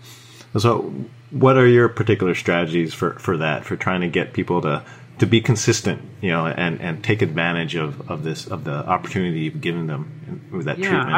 So, 0.59 0.95
what 1.31 1.59
are 1.59 1.67
your 1.67 1.91
particular 1.91 2.35
strategies 2.35 2.95
for, 2.95 3.19
for 3.19 3.37
that, 3.37 3.67
for 3.67 3.77
trying 3.77 4.01
to 4.01 4.09
get 4.09 4.33
people 4.33 4.63
to, 4.63 4.83
to 5.19 5.27
be 5.27 5.43
consistent, 5.43 6.01
you 6.23 6.31
know, 6.31 6.47
and, 6.47 6.81
and 6.81 7.05
take 7.05 7.21
advantage 7.21 7.75
of, 7.75 8.11
of 8.11 8.25
this, 8.25 8.47
of 8.47 8.65
the 8.65 8.73
opportunity 8.73 9.41
you've 9.41 9.61
given 9.61 9.87
them 9.87 10.49
with 10.51 10.65
that 10.65 10.79
yeah, 10.79 10.89
treatment? 10.89 11.15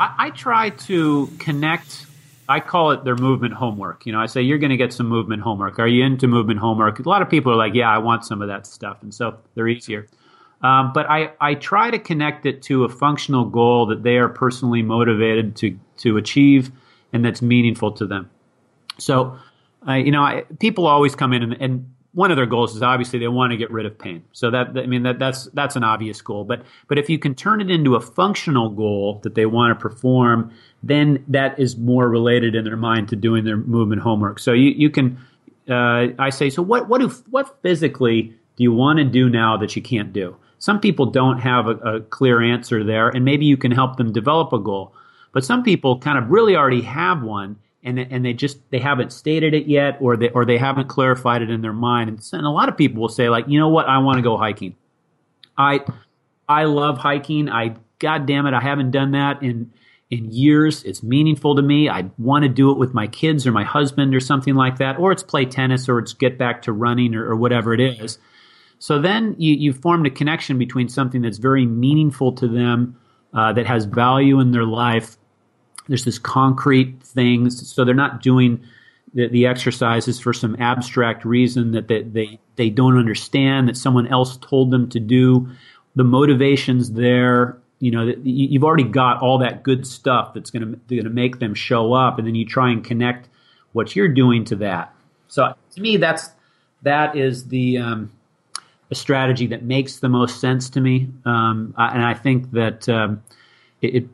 I, 0.00 0.02
I, 0.02 0.14
I 0.26 0.30
try 0.30 0.70
to 0.70 1.26
connect 1.38 2.06
I 2.48 2.58
call 2.58 2.90
it 2.90 3.04
their 3.04 3.14
movement 3.14 3.54
homework. 3.54 4.06
You 4.06 4.12
know, 4.12 4.18
I 4.18 4.26
say 4.26 4.42
you're 4.42 4.58
going 4.58 4.70
to 4.70 4.76
get 4.76 4.92
some 4.92 5.06
movement 5.06 5.42
homework. 5.42 5.78
Are 5.78 5.86
you 5.86 6.04
into 6.04 6.26
movement 6.26 6.58
homework? 6.58 6.98
A 6.98 7.08
lot 7.08 7.22
of 7.22 7.30
people 7.30 7.52
are 7.52 7.56
like, 7.56 7.74
"Yeah, 7.74 7.88
I 7.88 7.98
want 7.98 8.24
some 8.24 8.42
of 8.42 8.48
that 8.48 8.66
stuff," 8.66 9.04
and 9.04 9.14
so 9.14 9.36
they're 9.54 9.68
easier. 9.68 10.08
Um, 10.62 10.92
but 10.92 11.08
I, 11.08 11.32
I 11.40 11.54
try 11.54 11.90
to 11.90 11.98
connect 11.98 12.44
it 12.44 12.62
to 12.62 12.84
a 12.84 12.88
functional 12.88 13.46
goal 13.46 13.86
that 13.86 14.02
they 14.02 14.18
are 14.18 14.28
personally 14.28 14.82
motivated 14.82 15.56
to, 15.56 15.78
to 15.98 16.16
achieve 16.18 16.70
and 17.12 17.24
that's 17.24 17.40
meaningful 17.40 17.92
to 17.92 18.06
them. 18.06 18.30
So, 18.98 19.38
uh, 19.88 19.94
you 19.94 20.10
know, 20.10 20.22
I, 20.22 20.44
people 20.58 20.86
always 20.86 21.14
come 21.14 21.32
in 21.32 21.42
and, 21.42 21.52
and 21.60 21.94
one 22.12 22.30
of 22.30 22.36
their 22.36 22.46
goals 22.46 22.74
is 22.74 22.82
obviously 22.82 23.18
they 23.18 23.28
want 23.28 23.52
to 23.52 23.56
get 23.56 23.70
rid 23.70 23.86
of 23.86 23.96
pain. 23.96 24.24
So 24.32 24.50
that 24.50 24.76
I 24.76 24.86
mean 24.86 25.04
that 25.04 25.18
that's 25.18 25.44
that's 25.52 25.76
an 25.76 25.84
obvious 25.84 26.20
goal. 26.20 26.44
But 26.44 26.62
but 26.88 26.98
if 26.98 27.08
you 27.08 27.18
can 27.18 27.34
turn 27.34 27.60
it 27.60 27.70
into 27.70 27.94
a 27.94 28.00
functional 28.00 28.68
goal 28.68 29.20
that 29.22 29.34
they 29.34 29.46
want 29.46 29.78
to 29.78 29.80
perform, 29.80 30.52
then 30.82 31.24
that 31.28 31.58
is 31.58 31.76
more 31.76 32.08
related 32.08 32.54
in 32.54 32.64
their 32.64 32.76
mind 32.76 33.08
to 33.10 33.16
doing 33.16 33.44
their 33.44 33.56
movement 33.56 34.02
homework. 34.02 34.40
So 34.40 34.52
you 34.52 34.70
you 34.70 34.90
can 34.90 35.18
uh, 35.68 36.08
I 36.18 36.30
say 36.30 36.50
so 36.50 36.62
what 36.62 36.88
what 36.88 37.00
do 37.00 37.08
what 37.30 37.62
physically 37.62 38.34
do 38.56 38.64
you 38.64 38.72
want 38.72 38.98
to 38.98 39.04
do 39.04 39.28
now 39.28 39.56
that 39.58 39.76
you 39.76 39.82
can't 39.82 40.12
do? 40.12 40.36
Some 40.60 40.78
people 40.78 41.06
don't 41.06 41.38
have 41.38 41.66
a, 41.66 41.70
a 41.70 42.00
clear 42.00 42.40
answer 42.40 42.84
there, 42.84 43.08
and 43.08 43.24
maybe 43.24 43.46
you 43.46 43.56
can 43.56 43.72
help 43.72 43.96
them 43.96 44.12
develop 44.12 44.52
a 44.52 44.58
goal. 44.58 44.94
But 45.32 45.44
some 45.44 45.62
people 45.62 45.98
kind 45.98 46.18
of 46.18 46.30
really 46.30 46.54
already 46.54 46.82
have 46.82 47.22
one 47.22 47.56
and 47.82 47.98
and 47.98 48.24
they 48.24 48.32
just 48.32 48.58
they 48.70 48.78
haven't 48.78 49.12
stated 49.12 49.54
it 49.54 49.66
yet 49.66 49.96
or 50.00 50.16
they 50.16 50.28
or 50.30 50.44
they 50.44 50.58
haven't 50.58 50.88
clarified 50.88 51.42
it 51.42 51.50
in 51.50 51.62
their 51.62 51.72
mind. 51.72 52.10
And, 52.10 52.28
and 52.32 52.46
a 52.46 52.50
lot 52.50 52.68
of 52.68 52.76
people 52.76 53.00
will 53.00 53.08
say 53.08 53.28
like 53.28 53.46
you 53.48 53.58
know 53.58 53.68
what? 53.68 53.88
I 53.88 53.98
want 53.98 54.16
to 54.16 54.22
go 54.22 54.36
hiking. 54.36 54.76
I 55.56 55.80
I 56.48 56.64
love 56.64 56.98
hiking. 56.98 57.48
I 57.48 57.76
god 57.98 58.26
damn 58.26 58.46
it 58.46 58.54
I 58.54 58.60
haven't 58.60 58.90
done 58.90 59.12
that 59.12 59.42
in 59.42 59.72
in 60.10 60.30
years. 60.30 60.82
It's 60.84 61.02
meaningful 61.02 61.56
to 61.56 61.62
me. 61.62 61.88
I 61.88 62.10
want 62.18 62.42
to 62.42 62.48
do 62.48 62.70
it 62.70 62.78
with 62.78 62.92
my 62.92 63.06
kids 63.06 63.46
or 63.46 63.52
my 63.52 63.64
husband 63.64 64.14
or 64.14 64.20
something 64.20 64.54
like 64.54 64.78
that 64.78 64.98
or 64.98 65.12
it's 65.12 65.22
play 65.22 65.46
tennis 65.46 65.88
or 65.88 66.00
it's 66.00 66.12
get 66.12 66.36
back 66.36 66.62
to 66.62 66.72
running 66.72 67.14
or, 67.14 67.30
or 67.30 67.36
whatever 67.36 67.72
it 67.72 67.80
is 67.80 68.18
so 68.80 69.00
then 69.00 69.36
you, 69.38 69.54
you've 69.54 69.78
formed 69.78 70.06
a 70.06 70.10
connection 70.10 70.58
between 70.58 70.88
something 70.88 71.22
that's 71.22 71.38
very 71.38 71.66
meaningful 71.66 72.32
to 72.32 72.48
them 72.48 72.98
uh, 73.32 73.52
that 73.52 73.66
has 73.66 73.84
value 73.84 74.40
in 74.40 74.50
their 74.50 74.64
life 74.64 75.16
there's 75.90 76.04
this 76.04 76.20
concrete 76.20 77.02
things, 77.02 77.68
so 77.68 77.84
they're 77.84 77.94
not 77.96 78.22
doing 78.22 78.62
the, 79.12 79.26
the 79.26 79.46
exercises 79.46 80.20
for 80.20 80.32
some 80.32 80.54
abstract 80.60 81.24
reason 81.24 81.72
that 81.72 81.88
they, 81.88 82.02
they 82.02 82.38
they 82.54 82.70
don't 82.70 82.96
understand 82.96 83.68
that 83.68 83.76
someone 83.76 84.06
else 84.06 84.36
told 84.36 84.70
them 84.70 84.88
to 84.90 85.00
do. 85.00 85.48
The 85.96 86.04
motivations 86.04 86.92
there, 86.92 87.58
you 87.80 87.90
know, 87.90 88.14
you've 88.22 88.62
already 88.62 88.84
got 88.84 89.20
all 89.20 89.38
that 89.38 89.64
good 89.64 89.84
stuff 89.84 90.32
that's 90.32 90.52
going 90.52 90.62
to 90.62 90.94
going 90.94 91.04
to 91.04 91.10
make 91.10 91.40
them 91.40 91.54
show 91.54 91.92
up, 91.92 92.18
and 92.18 92.26
then 92.26 92.36
you 92.36 92.46
try 92.46 92.70
and 92.70 92.84
connect 92.84 93.28
what 93.72 93.96
you're 93.96 94.06
doing 94.06 94.44
to 94.44 94.56
that. 94.56 94.94
So 95.26 95.54
to 95.74 95.80
me, 95.80 95.96
that's 95.96 96.30
that 96.82 97.16
is 97.16 97.48
the 97.48 97.78
um, 97.78 98.12
a 98.90 98.94
strategy 98.94 99.46
that 99.46 99.62
makes 99.62 99.98
the 100.00 100.08
most 100.08 100.40
sense 100.40 100.68
to 100.70 100.80
me, 100.80 101.08
um, 101.24 101.74
and 101.78 102.04
I 102.04 102.14
think 102.14 102.50
that 102.52 102.88
um, 102.88 103.22
it, 103.82 104.06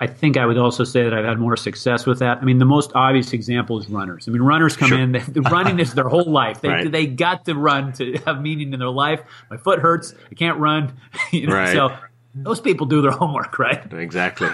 I 0.00 0.06
think 0.08 0.36
I 0.36 0.44
would 0.44 0.58
also 0.58 0.84
say 0.84 1.04
that 1.04 1.14
I've 1.14 1.24
had 1.24 1.38
more 1.38 1.56
success 1.56 2.04
with 2.04 2.18
that. 2.18 2.38
I 2.38 2.44
mean, 2.44 2.58
the 2.58 2.64
most 2.64 2.90
obvious 2.94 3.32
example 3.32 3.78
is 3.78 3.88
runners. 3.88 4.26
I 4.26 4.32
mean, 4.32 4.42
runners 4.42 4.76
come 4.76 4.88
sure. 4.88 4.98
in, 4.98 5.12
they, 5.12 5.22
running 5.50 5.78
is 5.78 5.94
their 5.94 6.08
whole 6.08 6.30
life. 6.30 6.60
They, 6.60 6.68
right. 6.68 6.90
they 6.90 7.06
got 7.06 7.44
to 7.44 7.54
run 7.54 7.92
to 7.94 8.18
have 8.26 8.42
meaning 8.42 8.72
in 8.72 8.80
their 8.80 8.90
life. 8.90 9.20
My 9.50 9.56
foot 9.56 9.78
hurts. 9.78 10.12
I 10.30 10.34
can't 10.34 10.58
run. 10.58 10.92
You 11.30 11.46
know, 11.46 11.54
right. 11.54 11.72
So 11.72 11.96
those 12.34 12.60
people 12.60 12.86
do 12.86 13.00
their 13.00 13.12
homework, 13.12 13.58
right? 13.58 13.92
Exactly. 13.92 14.48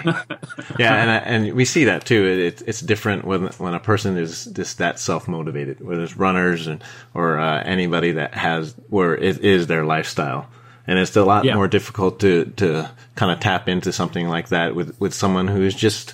yeah, 0.79 0.95
and 0.95 1.45
and 1.45 1.53
we 1.55 1.65
see 1.65 1.85
that 1.85 2.05
too. 2.05 2.25
It, 2.25 2.63
it's 2.65 2.81
different 2.81 3.25
when 3.25 3.47
when 3.57 3.73
a 3.73 3.79
person 3.79 4.17
is 4.17 4.45
just 4.45 4.77
that 4.77 4.99
self 4.99 5.27
motivated, 5.27 5.81
whether 5.81 6.03
it's 6.03 6.15
runners 6.15 6.67
and, 6.67 6.83
or 7.13 7.39
uh, 7.39 7.63
anybody 7.63 8.13
that 8.13 8.33
has 8.33 8.73
where 8.89 9.15
it 9.15 9.39
is 9.39 9.67
their 9.67 9.83
lifestyle 9.83 10.47
and 10.87 10.99
it's 10.99 11.15
a 11.15 11.23
lot 11.23 11.45
yeah. 11.45 11.55
more 11.55 11.67
difficult 11.67 12.19
to 12.19 12.45
to 12.57 12.89
kind 13.15 13.31
of 13.31 13.39
tap 13.39 13.69
into 13.69 13.93
something 13.93 14.27
like 14.27 14.49
that 14.49 14.75
with 14.75 14.99
with 14.99 15.13
someone 15.13 15.47
who 15.47 15.61
is 15.63 15.75
just 15.75 16.13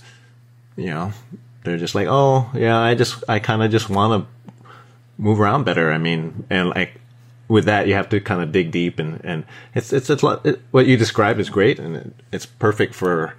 you 0.76 0.88
know 0.88 1.12
they're 1.64 1.78
just 1.78 1.96
like 1.96 2.08
oh 2.08 2.50
yeah 2.54 2.78
i 2.78 2.94
just 2.94 3.24
i 3.28 3.40
kind 3.40 3.64
of 3.64 3.72
just 3.72 3.90
want 3.90 4.24
to 4.24 4.54
move 5.18 5.40
around 5.40 5.64
better 5.64 5.92
i 5.92 5.98
mean 5.98 6.46
and 6.50 6.70
like 6.70 7.00
with 7.48 7.66
that 7.66 7.88
you 7.88 7.94
have 7.94 8.10
to 8.10 8.20
kind 8.20 8.42
of 8.42 8.52
dig 8.52 8.72
deep 8.72 9.00
and 9.00 9.24
and 9.24 9.46
it's 9.74 9.94
it's, 9.94 10.10
it's 10.10 10.24
it, 10.44 10.62
what 10.72 10.86
you 10.86 10.98
described 10.98 11.40
is 11.40 11.50
great 11.50 11.80
and 11.80 11.96
it, 11.96 12.14
it's 12.32 12.46
perfect 12.46 12.94
for 12.94 13.36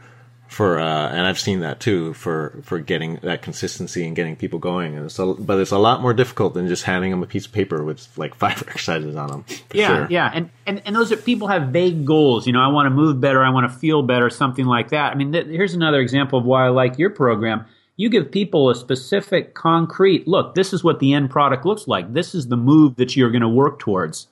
for 0.49 0.81
uh, 0.81 1.11
and 1.11 1.27
I've 1.27 1.39
seen 1.39 1.61
that 1.61 1.79
too 1.79 2.15
for 2.15 2.59
for 2.63 2.79
getting 2.79 3.17
that 3.17 3.43
consistency 3.43 4.07
and 4.07 4.17
getting 4.17 4.35
people 4.35 4.59
going. 4.59 4.97
And 4.97 5.13
so, 5.13 5.35
but 5.35 5.59
it's 5.61 5.71
a 5.71 5.79
lot 5.79 6.01
more 6.01 6.15
difficult 6.15 6.55
than 6.55 6.67
just 6.69 6.85
handing 6.85 7.11
them 7.11 7.23
a 7.23 7.27
piece 7.27 7.47
of 7.47 7.53
paper 7.53 7.85
with 7.85 8.09
like 8.17 8.35
five 8.45 8.63
exercises 8.63 9.15
on 9.15 9.29
them. 9.29 9.45
Yeah, 9.73 9.89
sure. 9.89 10.07
yeah, 10.11 10.31
and 10.33 10.51
and 10.67 10.83
and 10.87 10.97
those 10.97 11.13
are 11.13 11.17
people 11.17 11.49
have 11.49 11.69
vague 11.69 12.07
goals. 12.07 12.47
You 12.47 12.55
know, 12.55 12.61
I 12.61 12.69
want 12.69 12.87
to 12.87 12.91
move 12.91 13.21
better, 13.21 13.45
I 13.45 13.51
want 13.51 13.71
to 13.71 13.79
feel 13.79 14.03
better, 14.03 14.31
something 14.31 14.65
like 14.65 14.91
that. 14.91 15.13
I 15.13 15.15
mean, 15.15 15.33
th- 15.33 15.47
here's 15.47 15.75
another 15.75 16.01
example 16.01 16.39
of 16.39 16.47
why 16.47 16.65
I 16.65 16.71
like 16.71 16.99
your 16.99 17.11
program. 17.11 17.67
You 17.99 18.09
give 18.09 18.33
people 18.33 18.71
a 18.71 18.75
specific, 18.75 19.53
concrete 19.53 20.27
look. 20.27 20.55
This 20.55 20.73
is 20.73 20.83
what 20.83 21.01
the 21.01 21.13
end 21.13 21.29
product 21.29 21.67
looks 21.67 21.87
like. 21.87 22.15
This 22.15 22.35
is 22.35 22.49
the 22.49 22.57
move 22.57 22.97
that 22.97 23.15
you're 23.15 23.31
going 23.31 23.43
to 23.43 23.49
work 23.49 23.79
towards 23.79 24.29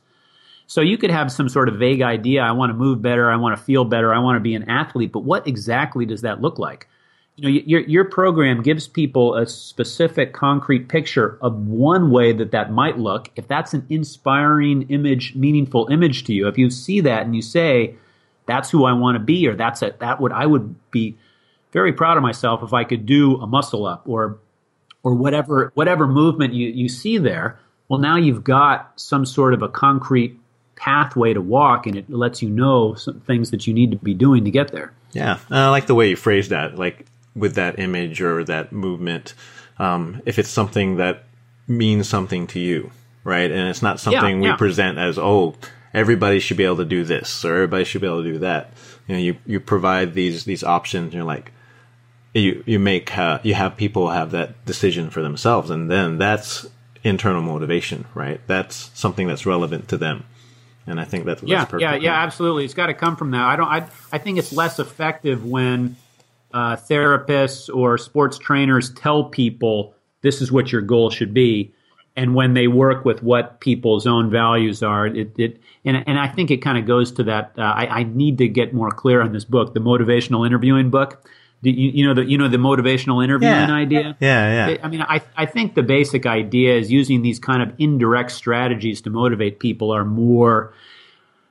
so 0.67 0.81
you 0.81 0.99
could 0.99 1.11
have 1.11 1.31
some 1.31 1.49
sort 1.49 1.69
of 1.69 1.77
vague 1.77 2.03
idea. 2.03 2.43
I 2.43 2.53
want 2.53 2.71
to 2.71 2.75
move 2.75 3.01
better. 3.01 3.31
I 3.31 3.37
want 3.37 3.57
to 3.57 3.63
feel 3.63 3.85
better. 3.85 4.13
I 4.13 4.19
want 4.19 4.37
to 4.37 4.41
be 4.41 4.55
an 4.55 4.69
athlete. 4.69 5.13
But 5.13 5.21
what 5.21 5.47
exactly 5.47 6.05
does 6.07 6.23
that 6.23 6.41
look 6.41 6.59
like? 6.59 6.89
You 7.37 7.43
know, 7.45 7.61
your 7.67 7.81
your 7.83 8.05
program 8.05 8.63
gives 8.63 8.89
people 8.89 9.35
a 9.35 9.47
specific, 9.47 10.33
concrete 10.33 10.89
picture 10.89 11.39
of 11.43 11.55
one 11.67 12.11
way 12.11 12.33
that 12.33 12.51
that 12.53 12.73
might 12.73 12.99
look. 12.99 13.31
If 13.37 13.47
that's 13.47 13.75
an 13.75 13.87
inspiring 13.91 14.89
image, 14.89 15.35
meaningful 15.37 15.89
image 15.89 16.25
to 16.25 16.33
you, 16.33 16.49
if 16.49 16.57
you 16.57 16.71
see 16.71 17.01
that 17.01 17.27
and 17.27 17.37
you 17.37 17.43
say, 17.43 17.95
"That's 18.47 18.71
who 18.71 18.87
I 18.87 18.95
want 18.95 19.17
to 19.17 19.23
be," 19.23 19.47
or 19.47 19.55
"That's 19.55 19.83
a, 19.83 19.95
that 20.01 20.19
would 20.19 20.33
I 20.33 20.47
would 20.47 20.77
be 20.91 21.19
very 21.77 21.93
proud 21.93 22.17
of 22.17 22.23
myself 22.23 22.63
if 22.63 22.73
I 22.73 22.85
could 22.85 23.05
do 23.05 23.37
a 23.37 23.47
muscle 23.47 23.85
up," 23.85 24.09
or 24.09 24.39
or 25.03 25.15
whatever 25.15 25.71
whatever 25.75 26.07
movement 26.07 26.55
you, 26.55 26.69
you 26.69 26.89
see 26.89 27.19
there. 27.19 27.59
Well, 27.89 28.01
now 28.01 28.17
you've 28.17 28.43
got 28.43 28.99
some 28.99 29.27
sort 29.27 29.53
of 29.53 29.61
a 29.63 29.69
concrete 29.69 30.41
pathway 30.75 31.35
to 31.35 31.41
walk 31.41 31.87
and 31.87 31.97
it 31.97 32.11
lets 32.11 32.43
you 32.43 32.49
know 32.49 32.95
some 32.95 33.21
things 33.21 33.51
that 33.51 33.67
you 33.67 33.75
need 33.75 33.91
to 33.93 33.97
be 33.99 34.15
doing 34.15 34.45
to 34.45 34.51
get 34.51 34.73
there. 34.73 34.93
Yeah, 35.13 35.39
I 35.51 35.69
like 35.69 35.87
the 35.87 35.95
way 35.95 36.09
you 36.09 36.17
phrase 36.17 36.49
that, 36.49 36.77
like 36.77 37.07
with 37.35 37.55
that 37.57 37.79
image 37.79 38.21
or 38.23 38.43
that 38.45 38.73
movement. 38.73 39.35
Um, 39.79 40.23
if 40.25 40.39
it's 40.39 40.49
something 40.49 40.97
that 40.97 41.25
means 41.69 42.09
something 42.09 42.47
to 42.49 42.59
you, 42.59 42.91
right? 43.23 43.51
And 43.51 43.69
it's 43.69 43.83
not 43.83 44.01
something 44.01 44.37
yeah, 44.37 44.43
we 44.43 44.49
yeah. 44.49 44.57
present 44.57 44.99
as, 44.99 45.19
oh, 45.19 45.55
everybody 45.93 46.41
should 46.41 46.57
be 46.57 46.65
able 46.65 46.79
to 46.79 46.85
do 46.85 47.05
this 47.05 47.45
or 47.45 47.55
everybody 47.55 47.85
should 47.85 48.01
be 48.01 48.07
able 48.07 48.23
to 48.23 48.33
do 48.33 48.39
that. 48.39 48.73
You 49.07 49.15
know, 49.15 49.21
you, 49.21 49.37
you 49.47 49.61
provide 49.61 50.15
these, 50.15 50.45
these 50.45 50.65
options. 50.65 51.15
You're 51.15 51.25
like, 51.25 51.53
you, 52.37 52.63
you 52.67 52.79
make, 52.79 53.17
uh, 53.17 53.41
you 53.43 53.55
have 53.55 53.77
people 53.77 54.11
have 54.11 54.31
that 54.33 54.65
decision 54.65 55.11
for 55.11 55.23
themselves. 55.23 55.71
And 55.71 55.91
then 55.91 56.19
that's 56.19 56.67
internal 57.03 57.43
motivation, 57.43 58.07
right? 58.15 58.41
That's 58.47 58.91
something 58.95 59.27
that's 59.27 59.47
relevant 59.47 59.89
to 59.89 59.97
them 59.97 60.25
and 60.87 61.01
I 61.01 61.05
think 61.05 61.25
that's 61.25 61.43
yeah, 61.43 61.65
that's 61.65 61.81
yeah, 61.81 61.97
yeah, 61.97 62.23
absolutely. 62.23 62.65
It's 62.65 62.75
got 62.75 62.87
to 62.87 62.95
come 62.95 63.17
from 63.17 63.33
that. 63.33 63.43
I 63.43 63.57
don't. 63.57 63.69
I 63.69 63.89
I 64.13 64.19
think 64.19 64.39
it's 64.39 64.53
less 64.53 64.79
effective 64.79 65.45
when 65.45 65.97
uh, 66.55 66.77
therapists 66.77 67.75
or 67.75 67.99
sports 67.99 68.39
trainers 68.39 68.91
tell 68.91 69.25
people 69.25 69.95
this 70.23 70.41
is 70.41 70.53
what 70.53 70.71
your 70.71 70.83
goal 70.83 71.11
should 71.11 71.35
be, 71.35 71.75
and 72.15 72.35
when 72.35 72.55
they 72.55 72.69
work 72.69 73.05
with 73.05 73.23
what 73.23 73.61
people's 73.61 74.07
own 74.07 74.31
values 74.31 74.83
are, 74.83 75.07
it, 75.07 75.33
it 75.39 75.61
and 75.85 76.05
and 76.07 76.19
I 76.19 76.29
think 76.29 76.51
it 76.51 76.59
kind 76.59 76.79
of 76.79 76.87
goes 76.87 77.11
to 77.13 77.25
that. 77.25 77.53
Uh, 77.59 77.63
I, 77.63 77.87
I 77.87 78.03
need 78.05 78.39
to 78.39 78.49
get 78.49 78.73
more 78.73 78.91
clear 78.91 79.21
on 79.21 79.33
this 79.33 79.45
book, 79.45 79.75
the 79.75 79.81
motivational 79.81 80.47
interviewing 80.47 80.91
book. 80.91 81.29
You, 81.63 81.73
you, 81.73 82.07
know 82.07 82.15
the 82.15 82.25
you 82.25 82.39
know 82.39 82.49
the 82.49 82.59
motivational 82.59 83.25
interviewing 83.25 83.55
yeah. 83.55 83.75
idea. 83.75 84.17
Yeah, 84.21 84.69
yeah. 84.69 84.77
I 84.83 84.89
mean, 84.89 85.03
I 85.03 85.23
I 85.37 85.47
think 85.47 85.75
the 85.75 85.83
basic 85.83 86.27
idea 86.27 86.77
is 86.77 86.93
using 86.93 87.23
these 87.23 87.39
kind 87.39 87.63
of 87.63 87.73
indirect 87.79 88.31
strategies 88.33 89.01
to 89.03 89.11
motivate 89.11 89.59
people 89.59 89.91
are 89.91 90.05
more 90.05 90.75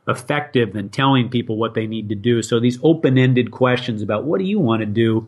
effective 0.07 0.73
than 0.73 0.89
telling 0.89 1.29
people 1.29 1.57
what 1.57 1.73
they 1.73 1.87
need 1.87 2.09
to 2.09 2.15
do. 2.15 2.41
So 2.43 2.59
these 2.59 2.77
open-ended 2.83 3.51
questions 3.51 4.01
about 4.01 4.23
what 4.23 4.37
do 4.37 4.45
you 4.45 4.59
want 4.59 4.81
to 4.81 4.85
do, 4.85 5.27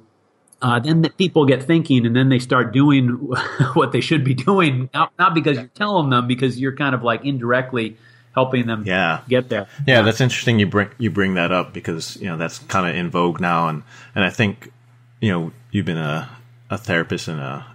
uh, 0.61 0.79
then 0.79 1.01
the 1.01 1.09
people 1.09 1.45
get 1.45 1.63
thinking, 1.63 2.05
and 2.05 2.15
then 2.15 2.29
they 2.29 2.39
start 2.39 2.73
doing 2.73 3.07
what 3.73 3.91
they 3.91 4.01
should 4.01 4.23
be 4.23 4.35
doing. 4.35 4.89
Not, 4.93 5.11
not 5.17 5.33
because 5.33 5.57
you're 5.57 5.67
telling 5.67 6.11
them, 6.11 6.27
because 6.27 6.59
you're 6.59 6.75
kind 6.75 6.93
of 6.93 7.03
like 7.03 7.25
indirectly 7.25 7.97
helping 8.37 8.67
them 8.67 8.83
yeah. 8.85 9.21
get 9.27 9.49
there. 9.49 9.67
Yeah, 9.87 10.03
that's 10.03 10.21
interesting. 10.21 10.59
You 10.59 10.67
bring 10.67 10.89
you 10.99 11.09
bring 11.09 11.33
that 11.33 11.51
up 11.51 11.73
because 11.73 12.17
you 12.17 12.27
know 12.27 12.37
that's 12.37 12.59
kind 12.59 12.87
of 12.87 12.95
in 12.95 13.09
vogue 13.09 13.41
now, 13.41 13.67
and 13.67 13.81
and 14.13 14.23
I 14.23 14.29
think 14.29 14.71
you 15.19 15.31
know 15.31 15.51
you've 15.71 15.87
been 15.87 15.97
a 15.97 16.29
a 16.69 16.77
therapist 16.77 17.27
and 17.27 17.39
a 17.39 17.65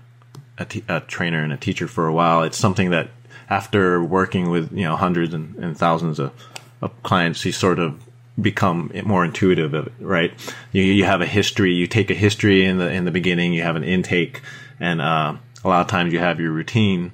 a, 0.59 0.65
t- 0.65 0.85
a 0.89 1.01
trainer 1.01 1.43
and 1.43 1.53
a 1.53 1.57
teacher 1.57 1.89
for 1.89 2.07
a 2.07 2.13
while. 2.13 2.45
It's 2.45 2.57
something 2.57 2.91
that 2.91 3.11
after 3.51 4.03
working 4.05 4.51
with 4.51 4.73
you 4.73 4.85
know 4.85 4.95
hundreds 4.95 5.35
and, 5.35 5.57
and 5.57 5.77
thousands 5.77 6.21
of, 6.21 6.33
of 6.81 6.91
clients, 7.03 7.45
you 7.45 7.51
sort 7.51 7.81
of 7.81 8.01
become 8.41 8.93
more 9.05 9.25
intuitive 9.25 9.75
of 9.75 9.89
it, 9.89 9.93
right? 9.99 10.33
You, 10.73 10.83
you 10.83 11.05
have 11.05 11.21
a 11.21 11.27
history, 11.27 11.75
you 11.75 11.87
take 11.87 12.11
a 12.11 12.15
history 12.15 12.65
in 12.65 12.79
the, 12.79 12.91
in 12.91 13.05
the 13.05 13.11
beginning, 13.11 13.53
you 13.53 13.63
have 13.63 13.77
an 13.77 13.85
intake, 13.85 14.41
and, 14.81 15.03
uh, 15.03 15.37
a 15.65 15.69
lot 15.69 15.83
of 15.83 15.87
times 15.89 16.15
you 16.15 16.19
have 16.19 16.41
your 16.41 16.51
routine, 16.51 17.13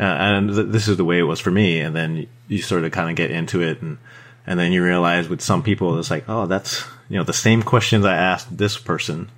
uh, 0.00 0.02
and 0.02 0.54
th- 0.54 0.68
this 0.68 0.88
is 0.88 0.96
the 0.96 1.04
way 1.04 1.18
it 1.18 1.22
was 1.22 1.40
for 1.40 1.50
me. 1.50 1.80
And 1.80 1.94
then 1.94 2.26
you 2.48 2.62
sort 2.62 2.84
of 2.84 2.92
kind 2.92 3.10
of 3.10 3.16
get 3.16 3.30
into 3.30 3.62
it, 3.62 3.80
and 3.82 3.98
and 4.46 4.58
then 4.58 4.72
you 4.72 4.82
realize 4.84 5.28
with 5.28 5.40
some 5.40 5.62
people, 5.62 5.98
it's 5.98 6.10
like, 6.10 6.28
oh, 6.28 6.46
that's 6.46 6.84
you 7.08 7.16
know 7.16 7.24
the 7.24 7.32
same 7.32 7.62
questions 7.62 8.04
I 8.04 8.16
asked 8.16 8.56
this 8.56 8.76
person, 8.78 9.30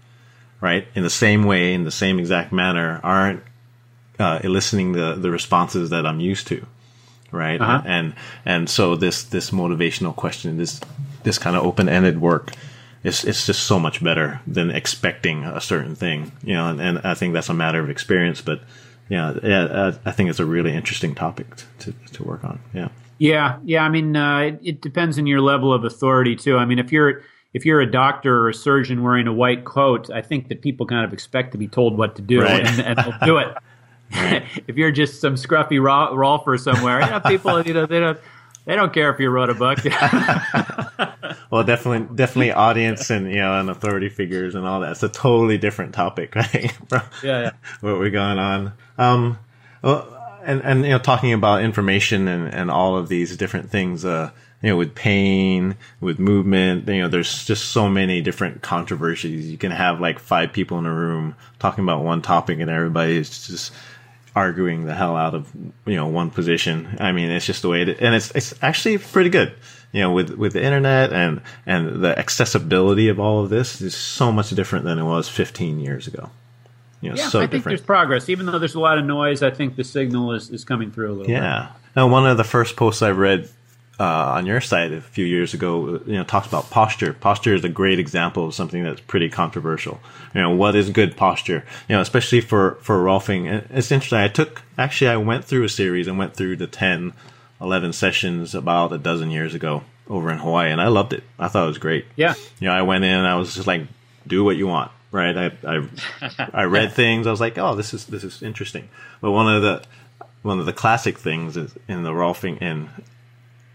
right, 0.61 0.87
in 0.95 1.03
the 1.03 1.11
same 1.11 1.45
way, 1.45 1.75
in 1.75 1.85
the 1.85 1.90
same 1.90 2.19
exact 2.19 2.53
manner, 2.53 3.01
aren't 3.03 3.42
uh, 4.19 4.40
eliciting 4.42 4.92
the 4.92 5.14
the 5.14 5.31
responses 5.31 5.90
that 5.90 6.07
I'm 6.07 6.21
used 6.21 6.47
to. 6.49 6.66
right? 7.33 7.61
Uh-huh. 7.61 7.83
And 7.85 8.14
and 8.45 8.69
so 8.69 8.97
this 8.97 9.25
this 9.25 9.51
motivational 9.51 10.14
question, 10.14 10.57
this 10.57 10.81
this 11.23 11.38
kind 11.38 11.57
of 11.57 11.64
open 11.64 11.88
ended 11.88 12.21
work, 12.21 12.53
it's 13.05 13.25
it's 13.25 13.47
just 13.47 13.64
so 13.64 13.79
much 13.79 14.03
better 14.03 14.40
than 14.47 14.71
expecting 14.71 15.45
a 15.45 15.61
certain 15.61 15.95
thing, 15.95 16.33
you 16.42 16.55
know. 16.55 16.69
And, 16.69 16.81
and 16.81 16.99
I 17.05 17.14
think 17.14 17.35
that's 17.35 17.49
a 17.49 17.55
matter 17.55 17.81
of 17.81 17.90
experience, 17.90 18.40
but 18.40 18.61
yeah, 19.09 19.35
yeah, 19.42 19.92
I 20.05 20.11
think 20.12 20.31
it's 20.31 20.40
a 20.40 20.45
really 20.45 20.73
interesting 20.75 21.14
topic 21.14 21.47
to 21.81 21.92
to 22.12 22.25
work 22.25 22.45
on. 22.45 22.59
Yeah. 22.75 22.88
Yeah, 23.19 23.59
yeah. 23.64 23.83
I 23.83 23.88
mean, 23.88 24.14
uh, 24.14 24.38
it, 24.40 24.61
it 24.62 24.81
depends 24.83 25.19
on 25.19 25.27
your 25.27 25.40
level 25.40 25.73
of 25.73 25.85
authority 25.85 26.37
too. 26.37 26.59
I 26.59 26.64
mean, 26.66 26.79
if 26.79 26.92
you're 26.92 27.23
if 27.55 27.64
you're 27.64 27.81
a 27.81 27.90
doctor 27.90 28.37
or 28.38 28.49
a 28.51 28.55
surgeon 28.55 29.03
wearing 29.03 29.27
a 29.27 29.33
white 29.33 29.64
coat, 29.64 30.11
I 30.11 30.21
think 30.21 30.49
that 30.49 30.61
people 30.61 30.85
kind 30.87 31.05
of 31.05 31.12
expect 31.14 31.53
to 31.53 31.59
be 31.59 31.66
told 31.69 31.97
what 31.97 32.16
to 32.16 32.23
do, 32.23 32.42
Right. 32.42 32.66
and, 32.66 32.81
and 32.81 32.99
they'll 32.99 33.19
do 33.25 33.38
it. 33.38 33.57
if 34.69 34.77
you're 34.77 34.90
just 34.92 35.21
some 35.21 35.35
scruffy 35.35 35.81
Rolfer 35.81 36.61
somewhere, 36.61 37.01
you 37.01 37.11
know, 37.11 37.21
people, 37.21 37.62
you 37.62 37.73
know, 37.73 37.87
they 37.87 38.01
don't 38.01 38.19
they 38.66 38.77
don't 38.77 38.92
care 38.92 39.11
if 39.12 39.19
you 39.19 39.31
wrote 39.31 39.49
a 39.49 39.55
book. 39.55 39.79
Well, 41.50 41.64
definitely, 41.64 42.14
definitely, 42.14 42.52
audience 42.52 43.11
and 43.11 43.30
you 43.30 43.37
know, 43.37 43.59
and 43.59 43.70
authority 43.70 44.09
figures 44.09 44.54
and 44.54 44.66
all 44.66 44.80
that. 44.80 44.92
It's 44.92 45.02
a 45.02 45.09
totally 45.09 45.59
different 45.59 45.94
topic, 45.94 46.35
right? 46.35 46.72
From 46.88 47.02
yeah, 47.22 47.42
yeah. 47.42 47.50
what 47.80 47.98
we're 47.98 48.11
going 48.11 48.38
on. 48.38 48.72
Um, 48.98 49.38
well, 49.82 50.40
and 50.44 50.62
and 50.62 50.85
you 50.85 50.90
know, 50.90 50.98
talking 50.98 51.32
about 51.32 51.62
information 51.62 52.28
and 52.28 52.52
and 52.52 52.70
all 52.70 52.96
of 52.96 53.09
these 53.09 53.37
different 53.37 53.70
things. 53.70 54.04
Uh, 54.04 54.30
you 54.62 54.70
know, 54.70 54.76
with 54.76 54.94
pain, 54.94 55.76
with 56.00 56.18
movement, 56.18 56.88
you 56.88 57.02
know, 57.02 57.09
there's 57.09 57.44
just 57.44 57.66
so 57.66 57.88
many 57.88 58.22
different 58.22 58.62
controversies. 58.62 59.50
You 59.50 59.59
can 59.59 59.70
have 59.70 60.00
like 60.00 60.18
five 60.18 60.52
people 60.52 60.78
in 60.78 60.87
a 60.87 60.92
room 60.92 61.37
talking 61.59 61.85
about 61.85 62.02
one 62.02 62.22
topic, 62.22 62.59
and 62.59 62.70
everybody's 62.70 63.46
just 63.46 63.72
arguing 64.35 64.85
the 64.85 64.94
hell 64.94 65.16
out 65.16 65.35
of 65.35 65.50
you 65.87 65.96
know 65.96 66.06
one 66.06 66.30
position. 66.30 66.96
I 67.00 67.12
mean, 67.12 67.30
it's 67.30 67.46
just 67.46 67.62
the 67.62 67.68
way 67.68 67.82
it, 67.82 68.00
and 68.00 68.14
it's 68.14 68.30
it's 68.32 68.54
actually 68.62 68.98
pretty 68.98 69.30
good. 69.30 69.54
You 69.96 70.02
know, 70.02 70.12
with 70.12 70.30
with 70.42 70.52
the 70.52 70.62
internet 70.62 71.11
and 71.12 71.40
and 71.64 72.04
the 72.04 72.18
accessibility 72.18 73.09
of 73.09 73.18
all 73.18 73.42
of 73.42 73.48
this 73.48 73.80
is 73.80 73.94
so 73.94 74.30
much 74.30 74.50
different 74.50 74.85
than 74.85 74.98
it 74.98 75.04
was 75.04 75.26
15 75.28 75.80
years 75.80 76.06
ago. 76.06 76.28
You 77.00 77.11
know, 77.11 77.16
Yeah, 77.16 77.28
so 77.28 77.38
I 77.38 77.42
think 77.42 77.52
different. 77.52 77.78
there's 77.78 77.87
progress. 77.87 78.28
Even 78.28 78.44
though 78.44 78.59
there's 78.59 78.74
a 78.74 78.80
lot 78.80 78.98
of 78.98 79.06
noise, 79.06 79.42
I 79.42 79.50
think 79.50 79.76
the 79.76 79.85
signal 79.85 80.32
is, 80.32 80.50
is 80.50 80.64
coming 80.64 80.90
through 80.90 81.09
a 81.09 81.12
little 81.12 81.26
bit. 81.26 81.32
Yeah. 81.32 81.68
Now, 81.94 82.09
one 82.09 82.26
of 82.26 82.37
the 82.37 82.44
first 82.44 82.76
posts 82.76 83.00
I 83.00 83.11
read 83.11 83.48
uh, 83.98 84.04
on 84.37 84.44
your 84.44 84.61
site 84.61 84.92
a 84.92 85.00
few 85.00 85.24
years 85.24 85.54
ago, 85.54 85.98
you 86.06 86.12
know, 86.18 86.24
talks 86.24 86.46
about 86.46 86.68
posture. 86.68 87.14
Posture 87.14 87.54
is 87.54 87.64
a 87.64 87.70
great 87.70 87.98
example 87.98 88.46
of 88.46 88.54
something 88.54 88.82
that's 88.85 89.00
pretty 89.00 89.30
controversial. 89.30 89.98
You 90.35 90.42
know, 90.42 90.50
what 90.54 90.76
is 90.76 90.90
good 90.90 91.16
posture? 91.16 91.64
You 91.88 91.96
know, 91.96 92.02
especially 92.02 92.42
for 92.42 92.76
for 92.82 92.98
rolfing. 93.02 93.46
It's 93.70 93.90
interesting. 93.90 94.18
I 94.18 94.28
took 94.28 94.61
actually, 94.76 95.09
I 95.09 95.16
went 95.16 95.46
through 95.46 95.64
a 95.64 95.70
series 95.70 96.06
and 96.06 96.18
went 96.18 96.35
through 96.35 96.56
the 96.56 96.66
10, 96.66 97.14
11 97.61 97.92
sessions 97.92 98.55
about 98.55 98.92
a 98.92 98.99
dozen 98.99 99.31
years 99.31 99.55
ago 99.55 99.83
over 100.09 100.31
in 100.31 100.38
Hawaii, 100.38 100.71
and 100.71 100.81
I 100.81 100.88
loved 100.88 101.12
it. 101.12 101.25
I 101.38 101.49
thought 101.49 101.64
it 101.64 101.69
was 101.69 101.79
great. 101.79 102.05
Yeah. 102.16 102.35
You 102.61 102.69
know, 102.69 102.75
I 102.75 102.83
went 102.83 103.05
in 103.05 103.12
and 103.12 103.27
I 103.27 103.37
was 103.37 103.55
just 103.55 103.66
like, 103.66 103.83
do 104.27 104.45
what 104.45 104.57
you 104.57 104.66
want, 104.66 104.90
right? 105.11 105.37
I 105.37 105.53
I, 105.66 106.49
I 106.53 106.64
read 106.64 106.92
things. 106.92 107.27
I 107.27 107.31
was 107.31 107.40
like, 107.40 107.59
oh, 107.59 107.75
this 107.75 107.95
is 107.95 108.07
this 108.07 108.25
is 108.25 108.42
interesting. 108.42 108.88
But 109.21 109.33
one 109.33 109.53
of 109.55 109.62
the 109.62 109.83
one 110.42 110.61
of 110.61 110.66
the 110.66 110.73
classic 110.73 111.19
things 111.19 111.57
is 111.57 111.75
in 111.88 112.03
the 112.03 112.12
Rolfing 112.12 112.61
in 112.62 112.88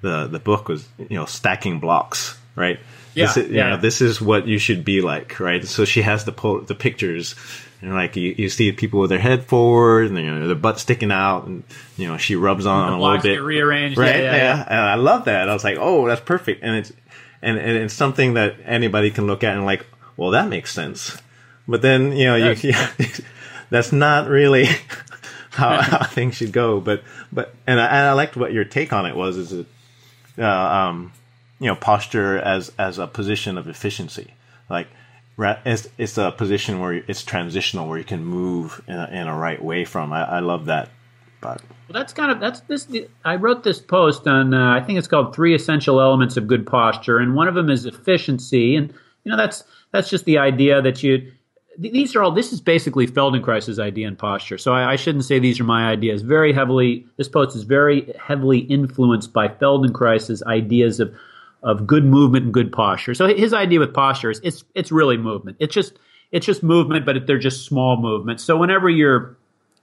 the 0.01 0.27
the 0.27 0.39
book 0.39 0.67
was 0.67 0.87
you 0.97 1.17
know 1.17 1.25
stacking 1.25 1.79
blocks, 1.79 2.37
right? 2.55 2.79
Yeah, 3.13 3.25
this 3.25 3.37
is, 3.37 3.49
you 3.49 3.55
yeah. 3.57 3.69
know, 3.71 3.77
this 3.77 4.01
is 4.01 4.21
what 4.21 4.47
you 4.47 4.57
should 4.57 4.85
be 4.85 5.01
like, 5.01 5.39
right? 5.39 5.65
So 5.65 5.85
she 5.85 6.01
has 6.01 6.23
the 6.25 6.31
po- 6.31 6.61
the 6.61 6.75
pictures, 6.75 7.35
and 7.81 7.93
like 7.93 8.15
you, 8.15 8.33
you 8.37 8.49
see 8.49 8.71
people 8.71 8.99
with 9.01 9.09
their 9.09 9.19
head 9.19 9.45
forward 9.45 10.07
and 10.07 10.17
you 10.17 10.31
know, 10.33 10.47
their 10.47 10.55
butt 10.55 10.79
sticking 10.79 11.11
out, 11.11 11.45
and 11.45 11.63
you 11.97 12.07
know 12.07 12.17
she 12.17 12.35
rubs 12.35 12.65
on 12.65 12.91
The 12.91 12.97
a 12.97 12.99
little 12.99 13.21
bit, 13.21 13.41
rearranged. 13.41 13.97
right? 13.97 14.15
Yeah, 14.15 14.21
yeah, 14.21 14.35
yeah. 14.35 14.65
and 14.69 14.79
I 14.79 14.95
love 14.95 15.25
that. 15.25 15.49
I 15.49 15.53
was 15.53 15.63
like, 15.63 15.77
oh, 15.79 16.07
that's 16.07 16.21
perfect, 16.21 16.63
and 16.63 16.75
it's 16.77 16.93
and, 17.41 17.57
and 17.57 17.77
it's 17.77 17.93
something 17.93 18.35
that 18.35 18.55
anybody 18.65 19.11
can 19.11 19.27
look 19.27 19.43
at 19.43 19.55
and 19.55 19.65
like, 19.65 19.85
well, 20.15 20.31
that 20.31 20.47
makes 20.47 20.71
sense. 20.73 21.17
But 21.67 21.81
then 21.81 22.11
you 22.15 22.25
know, 22.25 22.35
you, 22.35 22.55
Yes. 22.61 23.21
that's 23.69 23.91
not 23.91 24.27
really 24.29 24.65
how, 25.51 25.81
how 25.81 26.03
things 26.05 26.35
should 26.35 26.51
go. 26.53 26.79
But 26.79 27.03
but 27.31 27.53
and 27.67 27.79
I, 27.79 27.85
and 27.87 28.07
I 28.07 28.13
liked 28.13 28.37
what 28.37 28.53
your 28.53 28.63
take 28.63 28.93
on 28.93 29.05
it 29.05 29.15
was. 29.15 29.37
Is 29.37 29.51
it 29.53 29.65
uh, 30.37 30.45
um, 30.45 31.11
you 31.61 31.67
know 31.67 31.75
posture 31.75 32.39
as 32.39 32.73
as 32.77 32.97
a 32.97 33.07
position 33.07 33.57
of 33.57 33.69
efficiency, 33.69 34.33
like. 34.69 34.87
It's, 35.65 35.87
it's 35.97 36.19
a 36.19 36.31
position 36.31 36.79
where 36.79 36.93
it's 36.93 37.23
transitional, 37.23 37.87
where 37.87 37.97
you 37.97 38.03
can 38.03 38.23
move 38.23 38.79
in 38.87 38.93
a, 38.93 39.07
in 39.07 39.27
a 39.27 39.35
right 39.35 39.63
way 39.63 39.85
from. 39.85 40.13
I, 40.13 40.23
I 40.23 40.39
love 40.39 40.65
that. 40.65 40.89
But 41.41 41.61
Well, 41.87 41.99
that's 41.99 42.13
kind 42.13 42.31
of 42.31 42.39
that's 42.39 42.59
this. 42.61 42.87
I 43.25 43.35
wrote 43.35 43.63
this 43.63 43.79
post 43.79 44.27
on. 44.27 44.53
Uh, 44.53 44.75
I 44.75 44.81
think 44.81 44.99
it's 44.99 45.07
called 45.07 45.33
three 45.35 45.55
essential 45.55 45.99
elements 45.99 46.37
of 46.37 46.47
good 46.47 46.67
posture, 46.67 47.17
and 47.17 47.35
one 47.35 47.47
of 47.47 47.55
them 47.55 47.69
is 47.69 47.85
efficiency. 47.85 48.75
And 48.75 48.93
you 49.23 49.31
know, 49.31 49.37
that's 49.37 49.63
that's 49.91 50.09
just 50.09 50.25
the 50.25 50.37
idea 50.37 50.81
that 50.81 51.01
you. 51.01 51.31
These 51.77 52.15
are 52.15 52.21
all. 52.21 52.31
This 52.31 52.53
is 52.53 52.61
basically 52.61 53.07
Feldenkrais's 53.07 53.79
idea 53.79 54.07
in 54.07 54.15
posture. 54.15 54.59
So 54.59 54.73
I, 54.73 54.91
I 54.91 54.95
shouldn't 54.95 55.25
say 55.25 55.39
these 55.39 55.59
are 55.59 55.63
my 55.63 55.89
ideas. 55.89 56.21
Very 56.21 56.53
heavily, 56.53 57.05
this 57.17 57.27
post 57.27 57.55
is 57.55 57.63
very 57.63 58.13
heavily 58.23 58.59
influenced 58.59 59.33
by 59.33 59.47
Feldenkrais's 59.47 60.43
ideas 60.43 60.99
of 60.99 61.15
of 61.63 61.85
good 61.85 62.03
movement 62.03 62.45
and 62.45 62.53
good 62.53 62.71
posture. 62.71 63.13
So 63.13 63.27
his 63.27 63.53
idea 63.53 63.79
with 63.79 63.93
posture 63.93 64.31
is 64.31 64.39
it's 64.43 64.63
it's 64.75 64.91
really 64.91 65.17
movement. 65.17 65.57
It's 65.59 65.73
just 65.73 65.93
it's 66.31 66.45
just 66.45 66.63
movement, 66.63 67.05
but 67.05 67.27
they're 67.27 67.37
just 67.37 67.65
small 67.65 67.97
movements. 67.97 68.43
So 68.43 68.57
whenever 68.57 68.89
you're 68.89 69.37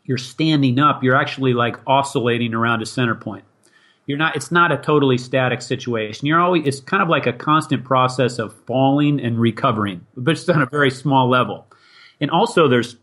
you're 0.05 0.19
standing 0.19 0.79
up, 0.79 1.05
you're 1.05 1.17
actually 1.17 1.55
like 1.55 1.77
oscillating 1.87 2.55
around 2.55 2.83
a 2.83 2.87
center 2.87 3.14
point. 3.14 3.45
You're 4.07 4.19
not 4.19 4.35
it's 4.37 4.51
not 4.51 4.73
a 4.73 4.79
totally 4.79 5.19
static 5.19 5.62
situation. 5.62 6.27
You're 6.27 6.41
always 6.41 6.67
it's 6.67 6.81
kind 6.81 7.03
of 7.03 7.09
like 7.09 7.27
a 7.27 7.33
constant 7.33 7.85
process 7.85 8.38
of 8.38 8.55
falling 8.67 9.21
and 9.21 9.38
recovering, 9.38 10.07
but 10.17 10.33
it's 10.33 10.49
on 10.49 10.62
a 10.62 10.67
very 10.67 10.91
small 10.91 11.29
level. 11.29 11.67
And 12.21 12.31
also 12.31 12.69
there's 12.69 12.97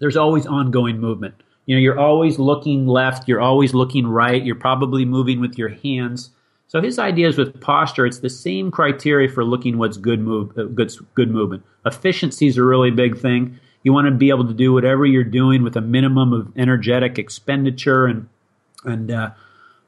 there's 0.00 0.16
always 0.16 0.46
ongoing 0.46 0.98
movement. 0.98 1.34
You 1.66 1.76
know, 1.76 1.80
you're 1.80 2.00
always 2.00 2.38
looking 2.38 2.86
left, 2.86 3.28
you're 3.28 3.40
always 3.40 3.74
looking 3.74 4.06
right, 4.06 4.44
you're 4.44 4.56
probably 4.56 5.04
moving 5.04 5.40
with 5.40 5.56
your 5.56 5.68
hands. 5.68 6.30
So 6.70 6.80
his 6.80 7.00
ideas 7.00 7.36
with 7.36 7.60
posture, 7.60 8.06
it's 8.06 8.20
the 8.20 8.30
same 8.30 8.70
criteria 8.70 9.28
for 9.28 9.44
looking 9.44 9.76
what's 9.76 9.96
good 9.96 10.20
move, 10.20 10.56
uh, 10.56 10.66
good 10.66 10.92
good 11.14 11.28
movement. 11.28 11.64
Efficiency 11.84 12.46
is 12.46 12.56
a 12.56 12.62
really 12.62 12.92
big 12.92 13.18
thing. 13.18 13.58
You 13.82 13.92
want 13.92 14.06
to 14.06 14.12
be 14.12 14.28
able 14.28 14.46
to 14.46 14.54
do 14.54 14.72
whatever 14.72 15.04
you're 15.04 15.24
doing 15.24 15.64
with 15.64 15.74
a 15.74 15.80
minimum 15.80 16.32
of 16.32 16.52
energetic 16.56 17.18
expenditure, 17.18 18.06
and 18.06 18.28
and 18.84 19.10
uh, 19.10 19.30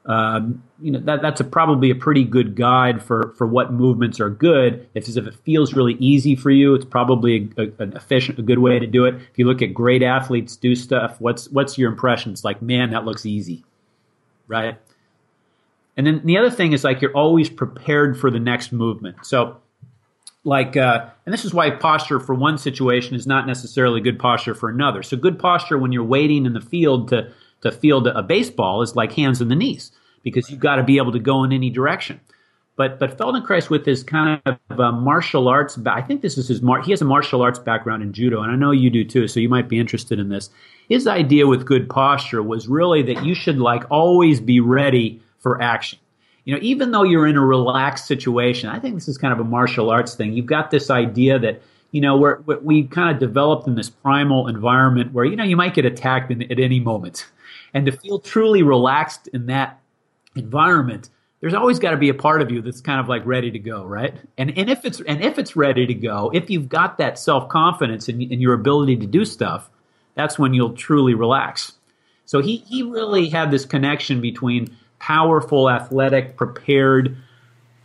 um, 0.05 0.61
you 0.81 0.91
know 0.91 0.99
that 0.99 1.21
that's 1.21 1.39
a, 1.39 1.45
probably 1.45 1.89
a 1.89 1.95
pretty 1.95 2.25
good 2.25 2.53
guide 2.53 3.01
for 3.01 3.33
for 3.37 3.47
what 3.47 3.71
movements 3.71 4.19
are 4.19 4.29
good. 4.29 4.85
If 4.93 5.07
if 5.07 5.25
it 5.25 5.35
feels 5.45 5.73
really 5.73 5.93
easy 6.01 6.35
for 6.35 6.51
you, 6.51 6.75
it's 6.75 6.83
probably 6.83 7.49
a, 7.57 7.61
a, 7.61 7.71
an 7.81 7.95
efficient, 7.95 8.39
a 8.39 8.41
good 8.41 8.59
way 8.59 8.77
to 8.79 8.87
do 8.87 9.05
it. 9.05 9.15
If 9.15 9.39
you 9.39 9.47
look 9.47 9.61
at 9.61 9.73
great 9.73 10.03
athletes 10.03 10.57
do 10.57 10.75
stuff, 10.75 11.15
what's 11.21 11.49
what's 11.49 11.77
your 11.77 11.89
impression? 11.89 12.33
It's 12.33 12.43
like, 12.43 12.61
man, 12.61 12.89
that 12.89 13.05
looks 13.05 13.25
easy, 13.25 13.63
right? 14.49 14.77
And 15.95 16.07
then 16.07 16.21
the 16.23 16.37
other 16.37 16.49
thing 16.49 16.73
is 16.73 16.83
like 16.83 17.01
you're 17.01 17.13
always 17.13 17.49
prepared 17.49 18.19
for 18.19 18.31
the 18.31 18.39
next 18.39 18.71
movement. 18.71 19.17
So, 19.23 19.57
like, 20.43 20.75
uh, 20.75 21.05
and 21.25 21.33
this 21.33 21.45
is 21.45 21.53
why 21.53 21.69
posture 21.69 22.19
for 22.19 22.35
one 22.35 22.57
situation 22.57 23.15
is 23.15 23.27
not 23.27 23.47
necessarily 23.47 24.01
good 24.01 24.19
posture 24.19 24.55
for 24.55 24.69
another. 24.69 25.03
So, 25.03 25.15
good 25.15 25.39
posture 25.39 25.77
when 25.77 25.91
you're 25.91 26.03
waiting 26.03 26.45
in 26.45 26.53
the 26.53 26.61
field 26.61 27.09
to 27.09 27.31
to 27.61 27.71
field 27.71 28.07
a 28.07 28.21
baseball 28.21 28.81
is 28.81 28.95
like 28.95 29.13
hands 29.13 29.41
in 29.41 29.47
the 29.47 29.55
knees 29.55 29.91
because 30.21 30.49
you've 30.49 30.59
got 30.59 30.75
to 30.75 30.83
be 30.83 30.97
able 30.97 31.13
to 31.13 31.19
go 31.19 31.43
in 31.43 31.53
any 31.53 31.69
direction. 31.69 32.19
But 32.75 32.99
but 32.99 33.17
Feldenkrais 33.17 33.69
with 33.69 33.85
his 33.85 34.03
kind 34.03 34.41
of 34.45 34.79
uh, 34.79 34.91
martial 34.91 35.47
arts, 35.47 35.77
I 35.85 36.01
think 36.01 36.21
this 36.21 36.37
is 36.37 36.47
his 36.47 36.61
mar- 36.61 36.81
he 36.81 36.91
has 36.91 37.01
a 37.01 37.05
martial 37.05 37.41
arts 37.43 37.59
background 37.59 38.01
in 38.01 38.13
judo, 38.13 38.41
and 38.41 38.51
I 38.51 38.55
know 38.55 38.71
you 38.71 38.89
do 38.89 39.05
too. 39.05 39.27
So 39.27 39.39
you 39.39 39.47
might 39.47 39.69
be 39.69 39.79
interested 39.79 40.19
in 40.19 40.29
this. 40.29 40.49
His 40.89 41.07
idea 41.07 41.45
with 41.45 41.65
good 41.65 41.87
posture 41.87 42.41
was 42.41 42.67
really 42.67 43.03
that 43.03 43.23
you 43.23 43.35
should 43.35 43.59
like 43.59 43.83
always 43.91 44.41
be 44.41 44.59
ready 44.59 45.21
for 45.43 45.61
action. 45.61 45.99
You 46.45 46.55
know, 46.55 46.59
even 46.61 46.91
though 46.91 47.03
you're 47.03 47.27
in 47.27 47.37
a 47.37 47.45
relaxed 47.45 48.07
situation, 48.07 48.69
I 48.69 48.79
think 48.79 48.95
this 48.95 49.07
is 49.07 49.17
kind 49.17 49.31
of 49.31 49.39
a 49.39 49.43
martial 49.43 49.89
arts 49.89 50.15
thing. 50.15 50.33
You've 50.33 50.45
got 50.47 50.71
this 50.71 50.89
idea 50.89 51.37
that 51.39 51.61
you 51.91 52.01
know 52.01 52.17
we're, 52.17 52.39
we 52.41 52.83
kind 52.83 53.13
of 53.13 53.19
developed 53.19 53.67
in 53.67 53.75
this 53.75 53.89
primal 53.89 54.47
environment 54.47 55.13
where 55.13 55.25
you 55.25 55.35
know 55.35 55.43
you 55.43 55.55
might 55.55 55.75
get 55.75 55.85
attacked 55.85 56.31
in, 56.31 56.41
at 56.51 56.59
any 56.59 56.79
moment, 56.79 57.27
and 57.73 57.85
to 57.85 57.91
feel 57.91 58.19
truly 58.19 58.63
relaxed 58.63 59.27
in 59.27 59.45
that 59.45 59.79
environment 60.35 61.09
there's 61.43 61.53
always 61.53 61.77
got 61.77 61.91
to 61.91 61.97
be 61.97 62.07
a 62.07 62.13
part 62.13 62.41
of 62.41 62.49
you 62.51 62.61
that's 62.61 62.79
kind 62.79 63.01
of 63.01 63.09
like 63.09 63.25
ready 63.25 63.51
to 63.51 63.59
go 63.59 63.83
right 63.83 64.15
and 64.37 64.57
and 64.57 64.69
if 64.69 64.85
it's 64.85 65.01
and 65.01 65.21
if 65.21 65.37
it's 65.37 65.55
ready 65.55 65.85
to 65.85 65.93
go 65.93 66.31
if 66.33 66.49
you've 66.49 66.69
got 66.69 66.97
that 66.97 67.19
self-confidence 67.19 68.07
in, 68.07 68.21
in 68.21 68.39
your 68.39 68.53
ability 68.53 68.95
to 68.95 69.05
do 69.05 69.25
stuff 69.25 69.69
that's 70.15 70.39
when 70.39 70.53
you'll 70.53 70.73
truly 70.73 71.13
relax 71.13 71.73
so 72.25 72.41
he 72.41 72.57
he 72.57 72.81
really 72.81 73.27
had 73.27 73.51
this 73.51 73.65
connection 73.65 74.21
between 74.21 74.75
powerful 75.07 75.69
athletic 75.69 76.37
prepared 76.37 77.17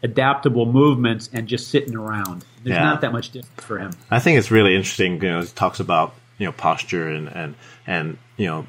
adaptable 0.05 0.67
movements 0.67 1.29
and 1.33 1.49
just 1.49 1.69
sitting 1.69 1.97
around 1.97 2.45
there's 2.63 2.77
Yeah. 2.77 2.85
not 2.85 3.01
that 3.01 3.13
much 3.13 3.31
difference 3.31 3.65
for 3.65 3.79
him 3.79 3.91
I 4.11 4.21
think 4.21 4.39
it's 4.39 4.51
really 4.53 4.75
interesting. 4.77 5.15
You 5.23 5.29
know, 5.31 5.41
it 5.41 5.53
talks 5.57 5.81
about 5.81 6.15
you 6.39 6.47
know 6.47 6.53
posture 6.53 7.09
and 7.09 7.29
and 7.29 7.55
and 7.87 8.19
you 8.37 8.47
know 8.47 8.67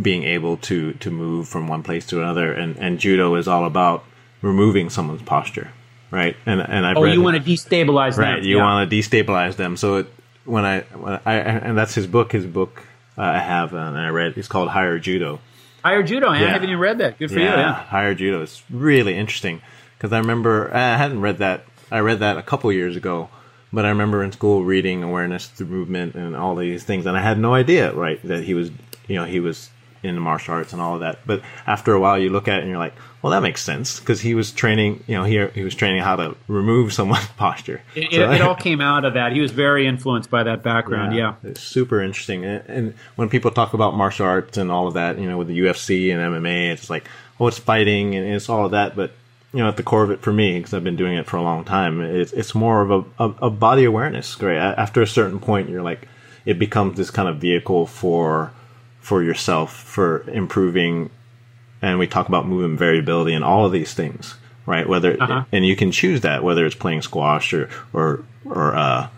being 0.00 0.24
able 0.24 0.56
to 0.68 0.94
to 0.94 1.10
move 1.10 1.48
from 1.48 1.68
one 1.68 1.82
place 1.84 2.06
to 2.06 2.20
another, 2.20 2.52
and 2.52 2.76
and 2.78 2.98
judo 2.98 3.36
is 3.36 3.46
all 3.46 3.64
about 3.66 4.02
removing 4.40 4.90
someone's 4.90 5.22
posture, 5.22 5.70
right? 6.10 6.34
And 6.46 6.60
and 6.60 6.84
I 6.84 6.94
oh, 6.94 7.04
you 7.04 7.22
want 7.22 7.36
to 7.36 7.50
destabilize 7.50 8.16
right? 8.18 8.36
them, 8.36 8.44
You 8.44 8.56
yeah. 8.56 8.64
want 8.64 8.90
to 8.90 8.96
destabilize 8.96 9.54
them. 9.56 9.76
So 9.76 9.96
it, 9.98 10.06
when 10.44 10.64
I 10.64 10.80
when 10.80 11.20
I 11.24 11.34
and 11.36 11.78
that's 11.78 11.94
his 11.94 12.08
book. 12.08 12.32
His 12.32 12.46
book 12.46 12.82
uh, 13.16 13.22
I 13.22 13.38
have 13.38 13.72
uh, 13.74 13.76
and 13.76 13.98
I 13.98 14.08
read. 14.08 14.34
It's 14.36 14.48
called 14.48 14.68
Higher 14.70 14.98
Judo. 14.98 15.38
Higher 15.84 16.02
judo. 16.02 16.28
I 16.28 16.40
Yeah. 16.40 16.48
haven't 16.50 16.68
even 16.68 16.78
read 16.80 16.98
that. 16.98 17.18
Good 17.18 17.30
for 17.30 17.38
you. 17.38 17.44
Yeah. 17.44 17.72
Higher 17.74 18.14
Judo. 18.14 18.42
It's 18.42 18.62
really 18.70 19.16
interesting 19.16 19.60
because 19.98 20.12
I 20.12 20.18
remember 20.18 20.70
I 20.74 20.96
hadn't 20.96 21.20
read 21.20 21.38
that. 21.38 21.64
I 21.90 21.98
read 22.00 22.20
that 22.20 22.38
a 22.38 22.42
couple 22.42 22.72
years 22.72 22.96
ago, 22.96 23.28
but 23.72 23.84
I 23.84 23.88
remember 23.88 24.22
in 24.22 24.32
school 24.32 24.64
reading 24.64 25.02
awareness 25.02 25.46
through 25.46 25.66
movement 25.66 26.14
and 26.14 26.34
all 26.36 26.54
these 26.54 26.84
things, 26.84 27.04
and 27.06 27.16
I 27.16 27.20
had 27.20 27.38
no 27.38 27.52
idea, 27.54 27.92
right, 27.92 28.20
that 28.26 28.44
he 28.44 28.54
was, 28.54 28.70
you 29.08 29.16
know, 29.16 29.24
he 29.24 29.40
was 29.40 29.70
into 30.02 30.20
martial 30.20 30.54
arts 30.54 30.72
and 30.72 30.82
all 30.82 30.94
of 30.94 31.00
that. 31.00 31.20
But 31.26 31.42
after 31.66 31.92
a 31.92 32.00
while, 32.00 32.18
you 32.18 32.30
look 32.30 32.48
at 32.48 32.58
it 32.58 32.62
and 32.62 32.68
you're 32.70 32.78
like, 32.78 32.94
well, 33.22 33.30
that 33.30 33.40
makes 33.42 33.62
sense 33.62 34.00
because 34.00 34.20
he 34.20 34.34
was 34.34 34.50
training, 34.50 35.04
you 35.06 35.14
know, 35.16 35.22
he 35.24 35.46
he 35.54 35.62
was 35.62 35.74
training 35.76 36.02
how 36.02 36.16
to 36.16 36.34
remove 36.48 36.92
someone's 36.92 37.26
posture. 37.36 37.80
It, 37.94 38.12
So- 38.12 38.30
it, 38.30 38.36
it 38.36 38.40
all 38.42 38.56
came 38.56 38.80
out 38.80 39.04
of 39.04 39.14
that. 39.14 39.32
He 39.32 39.40
was 39.40 39.52
very 39.52 39.86
influenced 39.86 40.28
by 40.30 40.42
that 40.42 40.62
background. 40.62 41.14
Yeah. 41.14 41.34
it's 41.44 41.60
super 41.60 42.00
interesting. 42.02 42.44
And, 42.44 42.64
and 42.68 42.94
when 43.16 43.28
people 43.28 43.50
talk 43.52 43.74
about 43.74 43.94
martial 43.96 44.26
arts 44.26 44.58
and 44.58 44.70
all 44.72 44.88
of 44.88 44.94
that, 44.94 45.18
you 45.18 45.28
know, 45.28 45.38
with 45.38 45.48
the 45.48 45.58
UFC 45.60 46.12
and 46.12 46.20
MMA, 46.20 46.72
it's 46.72 46.90
like, 46.90 47.08
oh, 47.38 47.46
it's 47.46 47.58
fighting 47.58 48.14
and 48.16 48.26
it's 48.34 48.48
all 48.48 48.64
of 48.64 48.72
that. 48.72 48.96
But 48.96 49.12
you 49.54 49.58
know, 49.60 49.68
at 49.68 49.76
the 49.76 49.82
core 49.82 50.02
of 50.02 50.10
it 50.10 50.20
for 50.20 50.32
me, 50.32 50.58
because 50.58 50.72
I've 50.74 50.82
been 50.82 50.96
doing 50.96 51.16
it 51.16 51.26
for 51.26 51.36
a 51.36 51.42
long 51.42 51.62
time, 51.64 52.00
it's 52.00 52.32
it's 52.32 52.54
more 52.54 52.80
of 52.80 52.90
a, 52.90 53.24
a, 53.24 53.34
a 53.46 53.50
body 53.50 53.84
awareness. 53.84 54.34
Great. 54.34 54.56
After 54.58 55.02
a 55.02 55.06
certain 55.06 55.38
point, 55.38 55.68
you're 55.68 55.82
like, 55.82 56.08
it 56.46 56.58
becomes 56.58 56.96
this 56.96 57.10
kind 57.10 57.28
of 57.28 57.36
vehicle 57.36 57.86
for 57.86 58.50
for 59.02 59.22
yourself 59.22 59.74
for 59.76 60.22
improving. 60.30 61.10
And 61.82 61.98
we 61.98 62.06
talk 62.06 62.28
about 62.28 62.46
movement 62.46 62.78
variability 62.78 63.34
and 63.34 63.44
all 63.44 63.66
of 63.66 63.72
these 63.72 63.92
things, 63.92 64.36
right? 64.66 64.88
Whether 64.88 65.20
Uh-huh. 65.20 65.44
and 65.52 65.66
you 65.66 65.76
can 65.76 65.90
choose 65.92 66.20
that 66.22 66.42
whether 66.42 66.64
it's 66.64 66.76
playing 66.76 67.02
squash 67.02 67.52
or 67.52 67.68
or 67.92 68.24
or 68.44 68.74
uh, 68.74 69.08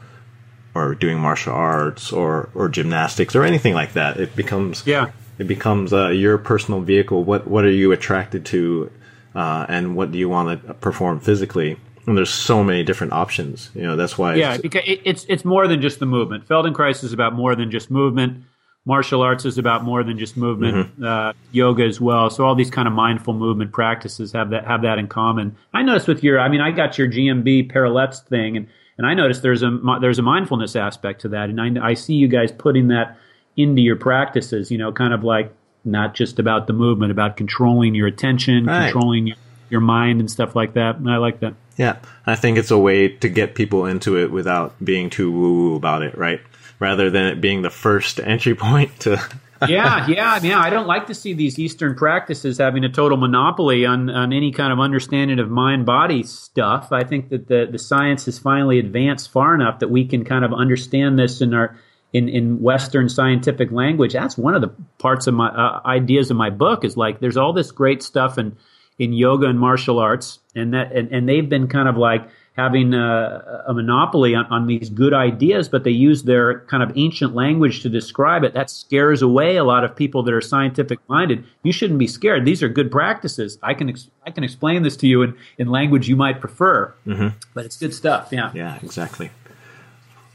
or 0.74 0.94
doing 0.94 1.18
martial 1.20 1.52
arts 1.52 2.12
or 2.12 2.48
or 2.54 2.68
gymnastics 2.68 3.36
or 3.36 3.44
anything 3.44 3.74
like 3.74 3.92
that. 3.92 4.18
It 4.18 4.34
becomes 4.34 4.82
Yeah. 4.86 5.10
it 5.38 5.46
becomes 5.46 5.92
uh, 5.92 6.08
your 6.08 6.38
personal 6.38 6.80
vehicle. 6.80 7.22
What 7.24 7.46
what 7.46 7.64
are 7.64 7.70
you 7.70 7.92
attracted 7.92 8.44
to, 8.46 8.90
uh, 9.34 9.66
and 9.68 9.94
what 9.94 10.10
do 10.10 10.18
you 10.18 10.28
want 10.30 10.66
to 10.66 10.74
perform 10.74 11.20
physically? 11.20 11.76
And 12.06 12.16
there's 12.16 12.30
so 12.32 12.62
many 12.64 12.82
different 12.82 13.12
options. 13.12 13.70
You 13.74 13.82
know 13.82 13.96
that's 13.96 14.16
why. 14.18 14.36
Yeah, 14.36 14.56
it's, 14.64 14.76
it's 15.04 15.24
it's 15.28 15.44
more 15.44 15.68
than 15.68 15.80
just 15.82 15.98
the 15.98 16.06
movement. 16.06 16.48
Feldenkrais 16.48 17.04
is 17.04 17.12
about 17.12 17.34
more 17.34 17.54
than 17.54 17.70
just 17.70 17.90
movement. 17.90 18.44
Martial 18.86 19.22
arts 19.22 19.44
is 19.46 19.56
about 19.56 19.82
more 19.82 20.04
than 20.04 20.18
just 20.18 20.36
movement. 20.36 20.76
Mm-hmm. 20.76 21.04
Uh, 21.04 21.32
yoga 21.52 21.84
as 21.84 22.00
well. 22.00 22.28
So 22.28 22.44
all 22.44 22.54
these 22.54 22.70
kind 22.70 22.86
of 22.86 22.92
mindful 22.92 23.32
movement 23.32 23.72
practices 23.72 24.32
have 24.32 24.50
that 24.50 24.66
have 24.66 24.82
that 24.82 24.98
in 24.98 25.08
common. 25.08 25.56
I 25.72 25.82
noticed 25.82 26.06
with 26.06 26.22
your, 26.22 26.38
I 26.38 26.48
mean, 26.48 26.60
I 26.60 26.70
got 26.70 26.98
your 26.98 27.08
GMB 27.08 27.72
parallettes 27.72 28.22
thing, 28.26 28.56
and 28.58 28.68
and 28.98 29.06
I 29.06 29.14
noticed 29.14 29.42
there's 29.42 29.62
a 29.62 29.78
there's 30.00 30.18
a 30.18 30.22
mindfulness 30.22 30.76
aspect 30.76 31.22
to 31.22 31.28
that, 31.30 31.48
and 31.48 31.78
I, 31.78 31.90
I 31.90 31.94
see 31.94 32.14
you 32.14 32.28
guys 32.28 32.52
putting 32.52 32.88
that 32.88 33.16
into 33.56 33.80
your 33.80 33.96
practices. 33.96 34.70
You 34.70 34.78
know, 34.78 34.92
kind 34.92 35.14
of 35.14 35.24
like 35.24 35.50
not 35.86 36.14
just 36.14 36.38
about 36.38 36.66
the 36.66 36.72
movement, 36.74 37.10
about 37.10 37.36
controlling 37.36 37.94
your 37.94 38.06
attention, 38.06 38.66
Right. 38.66 38.84
controlling 38.90 39.26
your, 39.28 39.36
your 39.70 39.80
mind, 39.80 40.20
and 40.20 40.30
stuff 40.30 40.54
like 40.54 40.74
that. 40.74 40.96
And 40.96 41.10
I 41.10 41.16
like 41.16 41.40
that. 41.40 41.54
Yeah, 41.76 41.96
I 42.26 42.36
think 42.36 42.56
it's 42.58 42.70
a 42.70 42.78
way 42.78 43.08
to 43.08 43.28
get 43.28 43.54
people 43.54 43.84
into 43.86 44.16
it 44.16 44.30
without 44.30 44.74
being 44.84 45.10
too 45.10 45.32
woo 45.32 45.54
woo 45.70 45.76
about 45.76 46.02
it, 46.02 46.16
right? 46.16 46.40
Rather 46.78 47.10
than 47.10 47.26
it 47.26 47.40
being 47.40 47.62
the 47.62 47.70
first 47.70 48.20
entry 48.20 48.54
point 48.54 49.00
to. 49.00 49.22
yeah, 49.68 50.06
yeah, 50.08 50.40
yeah. 50.42 50.58
I 50.60 50.70
don't 50.70 50.86
like 50.86 51.06
to 51.06 51.14
see 51.14 51.32
these 51.32 51.58
Eastern 51.58 51.94
practices 51.94 52.58
having 52.58 52.84
a 52.84 52.88
total 52.88 53.16
monopoly 53.16 53.86
on, 53.86 54.10
on 54.10 54.32
any 54.32 54.52
kind 54.52 54.72
of 54.72 54.80
understanding 54.80 55.38
of 55.38 55.50
mind 55.50 55.86
body 55.86 56.22
stuff. 56.24 56.88
I 56.90 57.04
think 57.04 57.28
that 57.30 57.48
the, 57.48 57.68
the 57.70 57.78
science 57.78 58.24
has 58.26 58.38
finally 58.38 58.78
advanced 58.78 59.30
far 59.30 59.54
enough 59.54 59.78
that 59.78 59.88
we 59.88 60.06
can 60.06 60.24
kind 60.24 60.44
of 60.44 60.52
understand 60.52 61.18
this 61.18 61.40
in 61.40 61.54
our 61.54 61.78
in, 62.12 62.28
in 62.28 62.60
Western 62.60 63.08
scientific 63.08 63.72
language. 63.72 64.12
That's 64.12 64.38
one 64.38 64.54
of 64.54 64.60
the 64.62 64.72
parts 64.98 65.26
of 65.26 65.34
my 65.34 65.48
uh, 65.48 65.80
ideas 65.84 66.30
of 66.30 66.36
my 66.36 66.48
book 66.48 66.84
is 66.84 66.96
like 66.96 67.18
there's 67.20 67.36
all 67.36 67.52
this 67.52 67.72
great 67.72 68.02
stuff 68.02 68.38
in 68.38 68.56
in 68.96 69.12
yoga 69.12 69.48
and 69.48 69.58
martial 69.58 69.98
arts, 69.98 70.38
and 70.54 70.72
that 70.74 70.92
and, 70.92 71.12
and 71.12 71.28
they've 71.28 71.48
been 71.48 71.66
kind 71.66 71.88
of 71.88 71.96
like 71.96 72.28
having 72.56 72.94
a, 72.94 73.64
a 73.66 73.74
monopoly 73.74 74.34
on, 74.34 74.46
on 74.46 74.66
these 74.66 74.88
good 74.88 75.12
ideas, 75.12 75.68
but 75.68 75.82
they 75.82 75.90
use 75.90 76.22
their 76.22 76.60
kind 76.60 76.82
of 76.82 76.92
ancient 76.96 77.34
language 77.34 77.82
to 77.82 77.88
describe 77.88 78.44
it. 78.44 78.54
That 78.54 78.70
scares 78.70 79.22
away 79.22 79.56
a 79.56 79.64
lot 79.64 79.82
of 79.82 79.96
people 79.96 80.22
that 80.22 80.32
are 80.32 80.40
scientific 80.40 81.00
minded. 81.08 81.44
You 81.64 81.72
shouldn't 81.72 81.98
be 81.98 82.06
scared. 82.06 82.44
These 82.44 82.62
are 82.62 82.68
good 82.68 82.92
practices. 82.92 83.58
I 83.62 83.74
can 83.74 83.88
ex- 83.88 84.08
I 84.24 84.30
can 84.30 84.44
explain 84.44 84.84
this 84.84 84.96
to 84.98 85.08
you 85.08 85.22
in, 85.22 85.36
in 85.58 85.68
language 85.68 86.08
you 86.08 86.16
might 86.16 86.40
prefer, 86.40 86.94
mm-hmm. 87.06 87.36
but 87.54 87.64
it's 87.64 87.76
good 87.76 87.92
stuff. 87.92 88.28
Yeah. 88.30 88.52
Yeah, 88.54 88.78
exactly. 88.82 89.30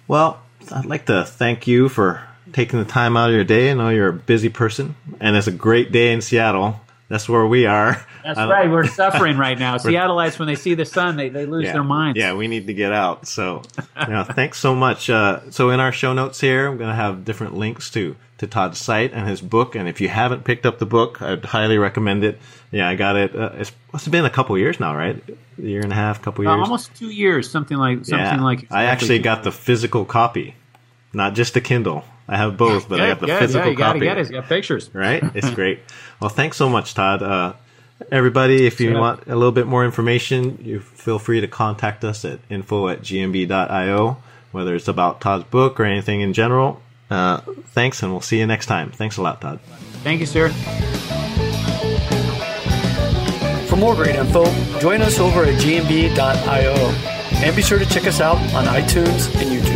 Well, 0.08 0.42
I'd 0.72 0.86
like 0.86 1.06
to 1.06 1.24
thank 1.24 1.68
you 1.68 1.88
for 1.88 2.22
taking 2.52 2.80
the 2.80 2.86
time 2.86 3.16
out 3.16 3.30
of 3.30 3.36
your 3.36 3.46
day. 3.46 3.72
I 3.72 3.74
know 3.76 3.90
you're 3.90 4.10
a 4.10 4.14
busy 4.14 4.50
person, 4.50 4.96
and 5.22 5.38
it's 5.38 5.48
a 5.48 5.52
great 5.52 5.92
day 5.92 6.12
in 6.12 6.22
Seattle. 6.22 6.82
That's 7.10 7.28
where 7.28 7.46
we 7.46 7.66
are. 7.66 8.06
That's 8.24 8.38
I 8.38 8.48
right. 8.48 8.70
We're 8.70 8.86
suffering 8.86 9.38
right 9.38 9.58
now. 9.58 9.78
Seattleites, 9.78 10.38
when 10.38 10.48
they 10.48 10.56
see 10.56 10.76
the 10.76 10.86
sun, 10.86 11.18
they, 11.18 11.30
they 11.30 11.48
lose 11.48 11.66
yeah, 11.66 11.74
their 11.74 11.84
minds. 11.84 12.20
Yeah, 12.20 12.36
we 12.36 12.48
need 12.48 12.68
to 12.68 12.74
get 12.74 12.94
out. 12.94 13.28
So, 13.28 13.64
you 14.08 14.14
know, 14.14 14.24
thanks 14.24 14.60
so 14.60 14.76
much. 14.76 15.10
Uh, 15.10 15.50
so, 15.50 15.72
in 15.72 15.80
our 15.80 15.92
show 15.92 16.14
notes 16.14 16.40
here, 16.40 16.68
I'm 16.68 16.78
going 16.78 16.90
to 16.92 16.96
have 16.96 17.26
different 17.26 17.56
links 17.56 17.90
to 17.92 18.16
to 18.38 18.48
Todd's 18.48 18.80
site 18.80 19.12
and 19.12 19.28
his 19.28 19.42
book. 19.42 19.76
And 19.76 19.90
if 19.90 20.00
you 20.00 20.08
haven't 20.08 20.46
picked 20.46 20.66
up 20.66 20.80
the 20.80 20.86
book, 20.86 21.22
I'd 21.22 21.44
highly 21.44 21.78
recommend 21.78 22.24
it. 22.24 22.40
Yeah, 22.72 22.88
I 22.88 22.96
got 22.96 23.18
it. 23.18 23.36
Uh, 23.36 23.52
it's, 23.56 23.72
it's 23.94 24.08
been 24.08 24.24
a 24.26 24.30
couple 24.30 24.58
years 24.58 24.80
now, 24.80 24.96
right? 24.96 25.22
A 25.58 25.62
year 25.62 25.82
and 25.82 25.92
a 25.92 25.96
half, 25.96 26.22
couple 26.22 26.48
Uh, 26.48 26.56
years. 26.56 26.64
almost 26.64 26.96
two 26.96 27.10
years, 27.10 27.50
something 27.50 27.78
like 27.78 28.06
something 28.06 28.40
yeah. 28.40 28.42
like. 28.44 28.68
I 28.72 28.86
actually 28.86 29.20
got 29.20 29.44
the 29.44 29.52
physical 29.52 30.06
copy, 30.06 30.56
not 31.12 31.34
just 31.34 31.54
the 31.54 31.62
Kindle. 31.62 32.06
I 32.30 32.38
have 32.38 32.56
both, 32.58 32.88
but 32.88 33.02
I 33.02 33.08
got 33.08 33.20
the 33.20 33.26
Good, 33.26 33.32
good. 33.34 33.40
physical 33.40 33.66
yeah, 33.68 33.72
you 33.72 33.78
gotta 33.78 33.94
copy. 34.00 34.06
get 34.06 34.18
it. 34.18 34.22
It's 34.22 34.30
got 34.30 34.46
pictures. 34.48 34.90
Right? 34.94 35.24
It's 35.34 35.50
great. 35.56 35.80
Well, 36.22 36.30
thanks 36.30 36.56
so 36.58 36.70
much, 36.70 36.94
Todd. 36.94 37.24
Uh, 37.24 37.54
everybody, 38.12 38.66
if 38.68 38.80
you 38.80 38.92
Yeah. 38.92 39.00
want 39.00 39.24
a 39.28 39.36
little 39.36 39.52
bit 39.52 39.66
more 39.68 39.84
information, 39.84 40.60
you 40.64 40.80
feel 40.80 41.18
free 41.20 41.42
to 41.42 41.48
contact 41.48 42.04
us 42.06 42.24
at 42.26 42.40
info 42.50 42.88
at 42.88 43.02
gmb.io, 43.02 44.18
whether 44.52 44.76
it's 44.76 44.88
about 44.88 45.22
Todd's 45.22 45.44
book 45.46 45.80
or 45.80 45.86
anything 45.86 46.22
in 46.22 46.34
general. 46.34 46.82
Uh, 47.10 47.42
thanks, 47.70 48.04
and 48.04 48.12
we'll 48.12 48.22
see 48.22 48.38
you 48.40 48.46
next 48.46 48.68
time. 48.68 48.92
Thanks 48.92 49.18
a 49.18 49.22
lot, 49.24 49.42
Todd. 49.42 49.60
Thank 50.04 50.20
you, 50.20 50.28
sir. 50.28 50.50
For 53.68 53.76
more 53.76 53.96
great 53.96 54.16
info, 54.16 54.46
join 54.80 55.02
us 55.02 55.20
over 55.20 55.44
at 55.44 55.56
gmb.io 55.62 56.74
and 57.44 57.56
be 57.56 57.62
sure 57.62 57.80
to 57.80 57.86
check 57.86 58.06
us 58.08 58.20
out 58.22 58.38
on 58.54 58.66
iTunes 58.66 59.34
and 59.42 59.50
YouTube. 59.52 59.69